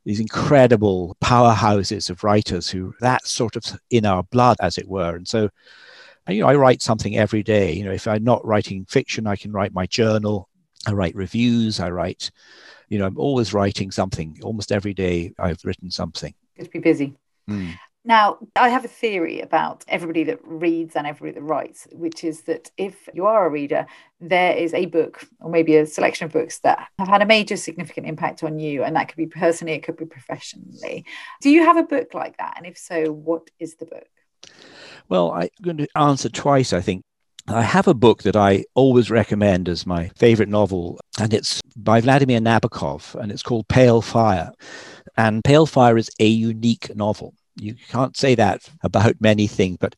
these 0.06 0.20
incredible 0.20 1.18
powerhouses 1.24 2.10
of 2.10 2.24
writers 2.24 2.70
who 2.70 2.94
that 3.00 3.26
sort 3.26 3.56
of 3.56 3.80
in 3.90 4.06
our 4.06 4.24
blood, 4.24 4.58
as 4.60 4.78
it 4.78 4.88
were. 4.88 5.16
And 5.16 5.28
so, 5.28 5.50
you 6.28 6.42
know, 6.42 6.48
I 6.48 6.56
write 6.56 6.82
something 6.82 7.18
every 7.18 7.44
day. 7.44 7.74
You 7.74 7.86
know, 7.86 7.92
if 7.92 8.08
I'm 8.08 8.24
not 8.24 8.46
writing 8.46 8.86
fiction, 8.86 9.28
I 9.28 9.36
can 9.36 9.52
write 9.52 9.74
my 9.74 9.86
journal. 9.86 10.50
I 10.86 10.92
write 10.92 11.16
reviews. 11.16 11.80
I 11.80 11.90
write, 11.90 12.32
you 12.90 12.98
know, 12.98 13.06
I'm 13.06 13.18
always 13.18 13.54
writing 13.54 13.92
something. 13.92 14.38
Almost 14.44 14.72
every 14.72 14.94
day 14.94 15.34
I've 15.40 15.64
written 15.64 15.92
something. 15.92 16.34
Good 16.58 16.66
to 16.66 16.72
be 16.72 16.80
busy. 16.80 17.16
Mm. 17.50 17.76
Now, 18.06 18.38
I 18.58 18.68
have 18.68 18.84
a 18.84 18.90
theory 18.90 19.40
about 19.40 19.86
everybody 19.88 20.26
that 20.26 20.40
reads 20.44 20.98
and 20.98 21.08
everybody 21.08 21.40
that 21.40 21.46
writes, 21.46 21.88
which 21.94 22.26
is 22.26 22.42
that 22.42 22.70
if 22.78 23.08
you 23.14 23.26
are 23.26 23.46
a 23.46 23.50
reader, 23.50 23.86
there 24.20 24.58
is 24.58 24.74
a 24.74 24.88
book 24.88 25.26
or 25.40 25.50
maybe 25.50 25.78
a 25.78 25.86
selection 25.86 26.26
of 26.26 26.34
books 26.34 26.60
that 26.60 26.86
have 27.00 27.08
had 27.08 27.22
a 27.22 27.26
major 27.26 27.56
significant 27.56 28.06
impact 28.06 28.44
on 28.44 28.60
you. 28.60 28.84
And 28.84 28.98
that 28.98 29.08
could 29.08 29.16
be 29.16 29.28
personally, 29.28 29.74
it 29.74 29.84
could 29.84 29.96
be 29.96 30.06
professionally. 30.06 31.06
Do 31.42 31.50
you 31.50 31.64
have 31.64 31.78
a 31.78 31.84
book 31.84 32.14
like 32.14 32.38
that? 32.38 32.56
And 32.58 32.66
if 32.66 32.78
so, 32.78 33.14
what 33.14 33.50
is 33.58 33.76
the 33.76 33.86
book? 33.86 34.08
Well, 35.08 35.32
I'm 35.32 35.48
going 35.62 35.78
to 35.78 35.88
answer 35.96 36.28
twice, 36.28 36.74
I 36.74 36.82
think. 36.82 37.04
I 37.48 37.62
have 37.62 37.88
a 37.88 37.94
book 37.94 38.24
that 38.24 38.36
I 38.36 38.66
always 38.74 39.12
recommend 39.12 39.68
as 39.68 39.86
my 39.86 40.10
favorite 40.16 40.48
novel, 40.48 41.00
and 41.20 41.34
it's 41.34 41.62
by 41.76 42.00
Vladimir 42.00 42.40
Nabokov, 42.40 43.16
and 43.16 43.34
it's 43.34 43.44
called 43.44 43.68
Pale 43.68 44.02
Fire. 44.02 44.52
And 45.18 45.44
Pale 45.44 45.66
Fire 45.66 45.98
is 45.98 46.10
a 46.20 46.26
unique 46.26 46.96
novel. 46.96 47.34
You 47.56 47.76
can't 47.90 48.18
say 48.18 48.36
that 48.36 48.70
about 48.82 49.16
many 49.20 49.48
things, 49.48 49.78
but 49.80 49.96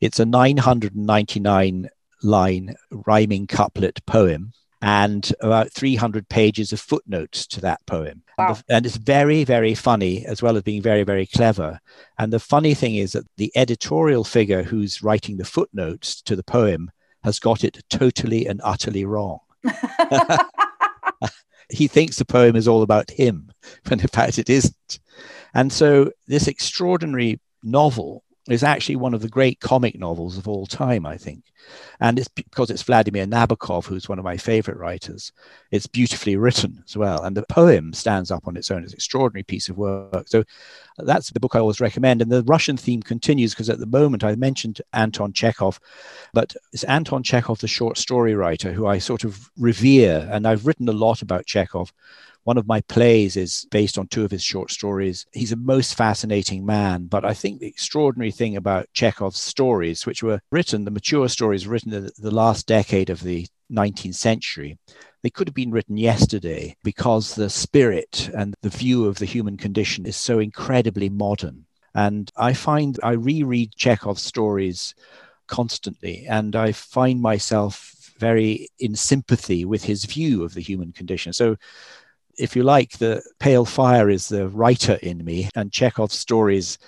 it's 0.00 0.20
a 0.20 0.26
999 0.26 1.88
line 2.22 2.74
rhyming 2.90 3.46
couplet 3.46 4.04
poem. 4.06 4.52
and 4.80 5.32
about 5.40 5.72
300 5.72 6.28
pages 6.28 6.72
of 6.72 6.78
footnotes 6.78 7.48
to 7.48 7.60
that 7.60 7.84
poem. 7.86 8.22
Wow. 8.38 8.48
And, 8.48 8.56
the, 8.56 8.64
and, 8.68 8.86
it's 8.86 8.96
very, 8.96 9.42
very 9.42 9.74
funny 9.74 10.24
as 10.24 10.40
well 10.40 10.56
as 10.56 10.62
being 10.62 10.82
very, 10.82 11.02
very 11.02 11.26
clever. 11.26 11.80
And 12.16 12.32
the 12.32 12.38
funny 12.38 12.74
thing 12.74 12.94
is 12.94 13.10
that 13.12 13.26
the 13.38 13.50
editorial 13.56 14.22
figure 14.22 14.62
who's 14.62 15.02
writing 15.02 15.36
the 15.36 15.44
footnotes 15.44 16.22
to 16.22 16.36
the 16.36 16.44
poem 16.44 16.92
has 17.24 17.40
got 17.40 17.64
it 17.64 17.82
totally 17.90 18.46
and 18.46 18.60
utterly 18.62 19.04
wrong. 19.04 19.40
he 21.70 21.86
thinks 21.88 22.16
the 22.16 22.24
poem 22.24 22.56
is 22.56 22.68
all 22.68 22.82
about 22.82 23.10
him, 23.10 23.50
when 23.88 24.00
in 24.00 24.06
fact 24.08 24.38
it 24.38 24.50
isn't. 24.50 25.00
And 25.54 25.72
so 25.72 26.12
this 26.26 26.46
extraordinary 26.46 27.40
novel 27.62 28.22
is 28.48 28.62
actually 28.62 28.96
one 28.96 29.14
of 29.14 29.20
the 29.20 29.28
great 29.28 29.60
comic 29.60 29.98
novels 29.98 30.38
of 30.38 30.48
all 30.48 30.66
time, 30.66 31.04
I 31.04 31.16
think. 31.16 31.44
And 32.00 32.18
it's 32.18 32.28
because 32.28 32.70
it's 32.70 32.82
Vladimir 32.82 33.26
Nabokov, 33.26 33.84
who's 33.84 34.08
one 34.08 34.18
of 34.18 34.24
my 34.24 34.36
favorite 34.36 34.78
writers. 34.78 35.32
It's 35.70 35.86
beautifully 35.86 36.36
written 36.36 36.82
as 36.86 36.96
well. 36.96 37.22
And 37.22 37.36
the 37.36 37.44
poem 37.50 37.92
stands 37.92 38.30
up 38.30 38.46
on 38.46 38.56
its 38.56 38.70
own. 38.70 38.82
It's 38.84 38.92
an 38.92 38.96
extraordinary 38.96 39.42
piece 39.42 39.68
of 39.68 39.76
work. 39.76 40.28
So 40.28 40.44
that's 40.98 41.30
the 41.30 41.40
book 41.40 41.54
I 41.54 41.58
always 41.58 41.80
recommend. 41.80 42.22
And 42.22 42.32
the 42.32 42.44
Russian 42.44 42.76
theme 42.76 43.02
continues 43.02 43.52
because 43.52 43.68
at 43.68 43.80
the 43.80 43.86
moment 43.86 44.24
I 44.24 44.34
mentioned 44.36 44.80
Anton 44.94 45.32
Chekhov, 45.32 45.78
but 46.32 46.56
it's 46.72 46.84
Anton 46.84 47.22
Chekhov, 47.22 47.58
the 47.58 47.68
short 47.68 47.98
story 47.98 48.34
writer, 48.34 48.72
who 48.72 48.86
I 48.86 48.98
sort 48.98 49.24
of 49.24 49.50
revere. 49.58 50.26
And 50.32 50.46
I've 50.46 50.66
written 50.66 50.88
a 50.88 50.92
lot 50.92 51.20
about 51.20 51.46
Chekhov 51.46 51.92
one 52.48 52.56
of 52.56 52.66
my 52.66 52.80
plays 52.88 53.36
is 53.36 53.66
based 53.70 53.98
on 53.98 54.06
two 54.06 54.24
of 54.24 54.30
his 54.30 54.42
short 54.42 54.70
stories. 54.70 55.26
He's 55.34 55.52
a 55.52 55.56
most 55.74 55.94
fascinating 55.94 56.64
man, 56.64 57.04
but 57.04 57.22
I 57.22 57.34
think 57.34 57.60
the 57.60 57.66
extraordinary 57.66 58.30
thing 58.30 58.56
about 58.56 58.88
Chekhov's 58.94 59.38
stories, 59.38 60.06
which 60.06 60.22
were 60.22 60.40
written, 60.50 60.86
the 60.86 60.90
mature 60.90 61.28
stories 61.28 61.66
written 61.66 61.92
in 61.92 62.08
the 62.16 62.30
last 62.30 62.66
decade 62.66 63.10
of 63.10 63.22
the 63.22 63.46
19th 63.70 64.14
century, 64.14 64.78
they 65.22 65.28
could 65.28 65.46
have 65.46 65.54
been 65.54 65.72
written 65.72 65.98
yesterday 65.98 66.74
because 66.82 67.34
the 67.34 67.50
spirit 67.50 68.30
and 68.34 68.54
the 68.62 68.70
view 68.70 69.04
of 69.04 69.18
the 69.18 69.26
human 69.26 69.58
condition 69.58 70.06
is 70.06 70.16
so 70.16 70.38
incredibly 70.38 71.10
modern. 71.10 71.66
And 71.94 72.30
I 72.34 72.54
find 72.54 72.98
I 73.02 73.12
reread 73.12 73.74
Chekhov's 73.76 74.22
stories 74.22 74.94
constantly, 75.48 76.24
and 76.26 76.56
I 76.56 76.72
find 76.72 77.20
myself 77.20 77.94
very 78.18 78.68
in 78.78 78.94
sympathy 78.94 79.66
with 79.66 79.84
his 79.84 80.04
view 80.04 80.44
of 80.44 80.54
the 80.54 80.60
human 80.60 80.92
condition. 80.92 81.34
So 81.34 81.56
if 82.38 82.56
you 82.56 82.62
like, 82.62 82.98
the 82.98 83.22
pale 83.40 83.64
fire 83.64 84.08
is 84.08 84.28
the 84.28 84.48
writer 84.48 84.98
in 85.02 85.24
me, 85.24 85.50
and 85.54 85.72
Chekhov's 85.72 86.14
stories 86.14 86.78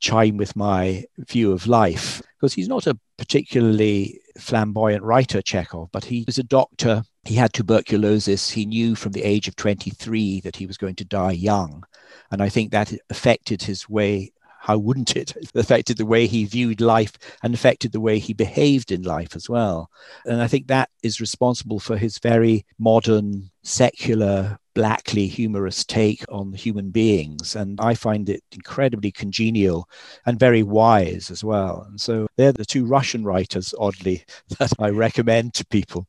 chime 0.00 0.36
with 0.36 0.56
my 0.56 1.04
view 1.18 1.52
of 1.52 1.68
life 1.68 2.20
because 2.36 2.52
he's 2.52 2.68
not 2.68 2.88
a 2.88 2.98
particularly 3.18 4.20
flamboyant 4.36 5.04
writer, 5.04 5.40
Chekhov, 5.40 5.90
but 5.92 6.04
he 6.04 6.24
was 6.26 6.38
a 6.38 6.42
doctor. 6.42 7.04
He 7.24 7.36
had 7.36 7.52
tuberculosis. 7.52 8.50
He 8.50 8.66
knew 8.66 8.96
from 8.96 9.12
the 9.12 9.22
age 9.22 9.46
of 9.46 9.54
23 9.54 10.40
that 10.40 10.56
he 10.56 10.66
was 10.66 10.76
going 10.76 10.96
to 10.96 11.04
die 11.04 11.32
young. 11.32 11.84
And 12.32 12.42
I 12.42 12.48
think 12.48 12.72
that 12.72 12.92
affected 13.10 13.62
his 13.62 13.88
way 13.88 14.32
how 14.62 14.78
wouldn't 14.78 15.16
it? 15.16 15.34
It 15.34 15.50
affected 15.56 15.96
the 15.96 16.06
way 16.06 16.28
he 16.28 16.44
viewed 16.44 16.80
life 16.80 17.18
and 17.42 17.52
affected 17.52 17.90
the 17.90 18.00
way 18.00 18.20
he 18.20 18.32
behaved 18.32 18.92
in 18.92 19.02
life 19.02 19.34
as 19.34 19.48
well. 19.48 19.90
And 20.24 20.40
I 20.40 20.46
think 20.46 20.68
that 20.68 20.88
is 21.02 21.20
responsible 21.20 21.80
for 21.80 21.96
his 21.96 22.18
very 22.18 22.64
modern, 22.78 23.50
secular, 23.64 24.60
blackly 24.74 25.26
humorous 25.26 25.84
take 25.84 26.24
on 26.28 26.52
human 26.52 26.90
beings. 26.90 27.56
And 27.56 27.80
I 27.80 27.94
find 27.94 28.28
it 28.28 28.42
incredibly 28.52 29.12
congenial 29.12 29.88
and 30.26 30.38
very 30.38 30.62
wise 30.62 31.30
as 31.30 31.44
well. 31.44 31.86
And 31.88 32.00
so 32.00 32.26
they're 32.36 32.52
the 32.52 32.64
two 32.64 32.84
Russian 32.84 33.24
writers, 33.24 33.74
oddly, 33.78 34.24
that 34.58 34.72
I 34.78 34.90
recommend 34.90 35.54
to 35.54 35.66
people 35.66 36.06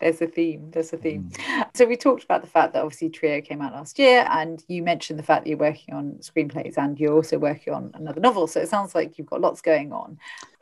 there's 0.00 0.20
a 0.20 0.26
theme 0.26 0.70
there's 0.70 0.92
a 0.92 0.96
theme 0.96 1.30
mm. 1.30 1.66
so 1.74 1.84
we 1.84 1.96
talked 1.96 2.24
about 2.24 2.40
the 2.40 2.48
fact 2.48 2.72
that 2.72 2.82
obviously 2.82 3.08
trio 3.08 3.40
came 3.40 3.60
out 3.60 3.72
last 3.72 3.98
year 3.98 4.26
and 4.30 4.64
you 4.68 4.82
mentioned 4.82 5.18
the 5.18 5.22
fact 5.22 5.44
that 5.44 5.50
you're 5.50 5.58
working 5.58 5.94
on 5.94 6.12
screenplays 6.20 6.76
and 6.78 6.98
you're 6.98 7.14
also 7.14 7.38
working 7.38 7.72
on 7.72 7.90
another 7.94 8.20
novel 8.20 8.46
so 8.46 8.60
it 8.60 8.68
sounds 8.68 8.94
like 8.94 9.18
you've 9.18 9.30
got 9.30 9.40
lots 9.40 9.60
going 9.60 9.92
on 9.92 10.18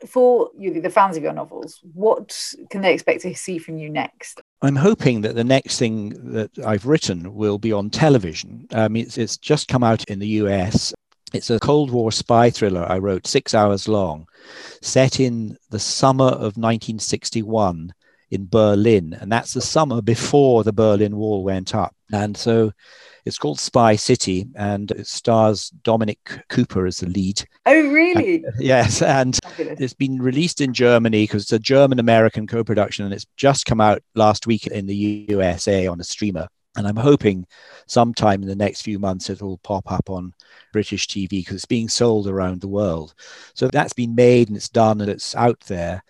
for 0.07 0.49
you 0.57 0.81
the 0.81 0.89
fans 0.89 1.17
of 1.17 1.23
your 1.23 1.33
novels 1.33 1.79
what 1.93 2.53
can 2.69 2.81
they 2.81 2.93
expect 2.93 3.21
to 3.21 3.33
see 3.35 3.57
from 3.57 3.77
you 3.77 3.89
next 3.89 4.41
I'm 4.61 4.75
hoping 4.75 5.21
that 5.21 5.35
the 5.35 5.43
next 5.43 5.77
thing 5.77 6.31
that 6.31 6.49
I've 6.65 6.87
written 6.87 7.35
will 7.35 7.59
be 7.59 7.71
on 7.71 7.91
television. 7.91 8.65
Um, 8.71 8.95
it's, 8.95 9.15
it's 9.15 9.37
just 9.37 9.67
come 9.67 9.83
out 9.83 10.03
in 10.05 10.17
the 10.17 10.27
US. 10.27 10.95
It's 11.33 11.49
a 11.49 11.59
Cold 11.59 11.91
War 11.91 12.11
spy 12.11 12.49
thriller 12.49 12.85
I 12.89 12.97
wrote, 12.97 13.27
six 13.27 13.53
hours 13.53 13.87
long, 13.87 14.27
set 14.81 15.19
in 15.19 15.57
the 15.69 15.79
summer 15.79 16.25
of 16.25 16.55
1961 16.57 17.93
in 18.29 18.47
Berlin, 18.47 19.17
and 19.19 19.31
that's 19.31 19.53
the 19.53 19.61
summer 19.61 20.01
before 20.01 20.63
the 20.63 20.73
Berlin 20.73 21.15
Wall 21.15 21.43
went 21.43 21.73
up. 21.73 21.95
And 22.11 22.35
so 22.35 22.71
it's 23.25 23.37
called 23.37 23.59
Spy 23.59 23.95
City, 23.95 24.47
and 24.55 24.89
it 24.91 25.07
stars 25.07 25.69
Dominic 25.83 26.19
Cooper 26.49 26.85
as 26.85 26.99
the 26.99 27.07
lead. 27.07 27.43
Oh, 27.65 27.91
really? 27.91 28.35
And, 28.37 28.45
uh, 28.45 28.51
yes, 28.59 29.01
and 29.01 29.37
oh, 29.43 29.49
Fabulous. 29.49 29.79
it's 29.79 29.93
been 29.93 30.21
released 30.21 30.61
in 30.61 30.73
Germany 30.73 31.23
because 31.23 31.43
it's 31.43 31.53
a 31.53 31.59
German-American 31.59 32.47
co-production, 32.47 33.05
and 33.05 33.13
it's 33.13 33.27
just 33.35 33.65
come 33.65 33.81
out 33.81 34.01
last 34.15 34.47
week 34.47 34.67
in 34.67 34.85
the 34.85 34.95
USA 35.29 35.87
on 35.87 35.99
a 35.99 36.05
streamer. 36.05 36.47
And 36.77 36.87
I'm 36.87 36.95
hoping 36.95 37.47
sometime 37.87 38.43
in 38.43 38.47
the 38.47 38.55
next 38.55 38.83
few 38.83 38.99
months 38.99 39.31
it 39.31 39.41
will 39.41 39.57
pop 39.57 39.91
up 39.91 40.11
on 40.11 40.33
British 40.71 41.07
TV 41.07 41.29
because 41.29 41.55
it's 41.55 41.65
being 41.65 41.89
sold 41.89 42.27
around 42.27 42.61
the 42.61 42.67
world. 42.67 43.15
So 43.55 43.67
that's 43.67 43.93
been 43.93 44.13
made 44.13 44.47
and 44.47 44.55
it's 44.55 44.69
done 44.69 45.01
and 45.01 45.09
it's 45.09 45.35
out 45.35 45.59
there. 45.61 46.03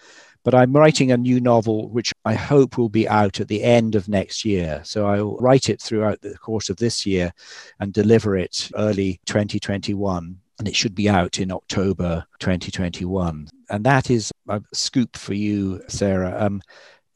But 0.47 0.55
I'm 0.55 0.71
writing 0.71 1.11
a 1.11 1.17
new 1.17 1.41
novel, 1.41 1.89
which 1.89 2.13
I 2.23 2.33
hope 2.33 2.77
will 2.77 2.87
be 2.87 3.05
out 3.05 3.41
at 3.41 3.49
the 3.49 3.61
end 3.61 3.95
of 3.95 4.07
next 4.07 4.45
year. 4.45 4.79
So 4.85 5.05
I'll 5.05 5.35
write 5.39 5.67
it 5.67 5.81
throughout 5.81 6.21
the 6.21 6.37
course 6.37 6.69
of 6.69 6.77
this 6.77 7.05
year 7.05 7.33
and 7.81 7.91
deliver 7.91 8.37
it 8.37 8.71
early 8.77 9.19
2021 9.25 10.37
and 10.57 10.67
it 10.67 10.73
should 10.73 10.95
be 10.95 11.09
out 11.09 11.39
in 11.39 11.51
October 11.51 12.23
2021. 12.39 13.49
And 13.69 13.85
that 13.85 14.09
is 14.09 14.31
a 14.47 14.61
scoop 14.73 15.17
for 15.17 15.33
you, 15.33 15.81
Sarah. 15.89 16.33
Um, 16.39 16.61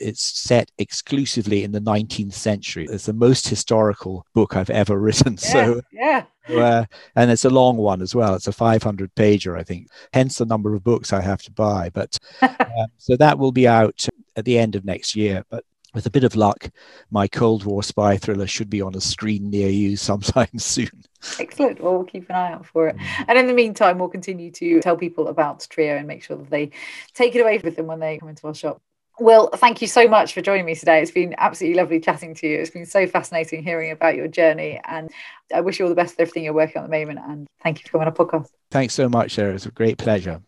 it's 0.02 0.22
set 0.22 0.72
exclusively 0.78 1.64
in 1.64 1.72
the 1.72 1.80
19th 1.82 2.34
century. 2.34 2.88
It's 2.90 3.06
the 3.06 3.14
most 3.14 3.48
historical 3.48 4.26
book 4.34 4.56
I've 4.56 4.70
ever 4.70 4.98
written. 5.00 5.34
Yeah, 5.34 5.52
so, 5.52 5.82
yeah. 5.92 6.26
Uh, 6.50 6.86
and 7.16 7.32
it's 7.32 7.46
a 7.46 7.50
long 7.50 7.78
one 7.78 8.02
as 8.02 8.16
well. 8.16 8.34
It's 8.36 8.48
a 8.48 8.52
500 8.52 9.14
pager, 9.16 9.58
I 9.58 9.64
think, 9.64 9.88
hence 10.14 10.38
the 10.38 10.46
number 10.46 10.74
of 10.74 10.84
books 10.84 11.14
I 11.14 11.22
have 11.22 11.42
to 11.44 11.52
buy. 11.52 11.90
But 11.94 12.18
uh, 12.42 12.66
so 12.98 13.16
that 13.18 13.38
will 13.38 13.52
be 13.52 13.68
out 13.68 14.08
at 14.36 14.46
the 14.46 14.58
end 14.58 14.76
of 14.76 14.86
next 14.86 15.16
year. 15.16 15.44
But 15.50 15.64
with 15.94 16.06
a 16.06 16.12
bit 16.12 16.24
of 16.24 16.36
luck, 16.36 16.70
my 17.10 17.28
Cold 17.28 17.66
War 17.66 17.84
spy 17.84 18.18
thriller 18.18 18.48
should 18.48 18.70
be 18.70 18.82
on 18.82 18.96
a 18.96 19.02
screen 19.02 19.50
near 19.50 19.70
you 19.70 19.98
sometime 19.98 20.58
soon. 20.58 21.04
Excellent. 21.40 21.82
Well, 21.82 21.94
we'll 21.94 22.04
keep 22.04 22.30
an 22.30 22.36
eye 22.36 22.54
out 22.54 22.66
for 22.66 22.88
it. 22.88 22.98
Mm. 22.98 23.26
And 23.28 23.38
in 23.38 23.48
the 23.48 23.54
meantime, 23.54 24.00
we'll 24.00 24.10
continue 24.10 24.52
to 24.52 24.82
tell 24.82 24.98
people 24.98 25.28
about 25.28 25.68
Trio 25.70 25.98
and 25.98 26.08
make 26.08 26.24
sure 26.24 26.38
that 26.38 26.50
they 26.50 26.72
take 27.14 27.36
it 27.36 27.42
away 27.42 27.60
with 27.60 27.76
them 27.76 27.88
when 27.88 28.00
they 28.00 28.18
come 28.18 28.30
into 28.30 28.48
our 28.48 28.56
shop. 28.56 28.82
Will, 29.22 29.50
thank 29.50 29.84
you 29.84 29.88
so 29.88 30.08
much 30.08 30.34
for 30.34 30.42
joining 30.42 30.66
me 30.66 30.74
today. 30.74 31.00
It's 31.00 31.12
been 31.12 31.36
absolutely 31.38 31.80
lovely 31.80 32.00
chatting 32.00 32.34
to 32.34 32.48
you. 32.48 32.58
It's 32.58 32.72
been 32.72 32.88
so 32.88 33.06
fascinating 33.06 33.62
hearing 33.62 33.92
about 33.92 34.16
your 34.16 34.28
journey. 34.28 34.82
And 34.86 35.12
I 35.54 35.62
wish 35.62 35.78
you 35.78 35.86
all 35.86 35.90
the 35.90 35.96
best 35.96 36.14
with 36.14 36.22
everything 36.22 36.44
you're 36.44 36.54
working 36.54 36.80
on 36.80 36.86
at 36.86 36.90
the 36.90 36.98
moment. 36.98 37.20
And 37.30 37.48
thank 37.62 37.78
you 37.78 37.84
for 37.86 38.00
coming 38.00 38.08
on 38.08 38.14
a 38.14 38.16
podcast. 38.16 38.50
Thanks 38.72 38.96
so 38.96 39.08
much, 39.08 39.36
Sarah. 39.36 39.54
It's 39.54 39.68
a 39.68 39.72
great 39.72 40.00
pleasure. 40.00 40.42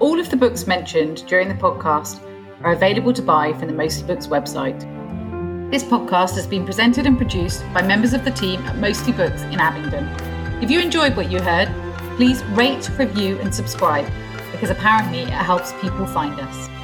All 0.00 0.18
of 0.18 0.30
the 0.30 0.36
books 0.38 0.66
mentioned 0.66 1.26
during 1.26 1.48
the 1.48 1.54
podcast 1.54 2.22
are 2.62 2.72
available 2.72 3.12
to 3.12 3.20
buy 3.20 3.52
from 3.52 3.68
the 3.68 3.74
Mostly 3.74 4.06
Books 4.06 4.26
website. 4.26 4.80
This 5.70 5.84
podcast 5.84 6.36
has 6.36 6.46
been 6.46 6.64
presented 6.64 7.04
and 7.04 7.18
produced 7.18 7.64
by 7.74 7.82
members 7.82 8.14
of 8.14 8.24
the 8.24 8.30
team 8.30 8.62
at 8.62 8.78
Mostly 8.78 9.12
Books 9.12 9.42
in 9.42 9.60
Abingdon. 9.60 10.06
If 10.62 10.70
you 10.70 10.80
enjoyed 10.80 11.16
what 11.18 11.30
you 11.30 11.38
heard, 11.38 11.68
please 12.16 12.42
rate, 12.44 12.88
review, 12.98 13.38
and 13.40 13.54
subscribe 13.54 14.10
because 14.56 14.70
apparently 14.70 15.20
it 15.20 15.28
helps 15.28 15.74
people 15.82 16.06
find 16.06 16.40
us. 16.40 16.75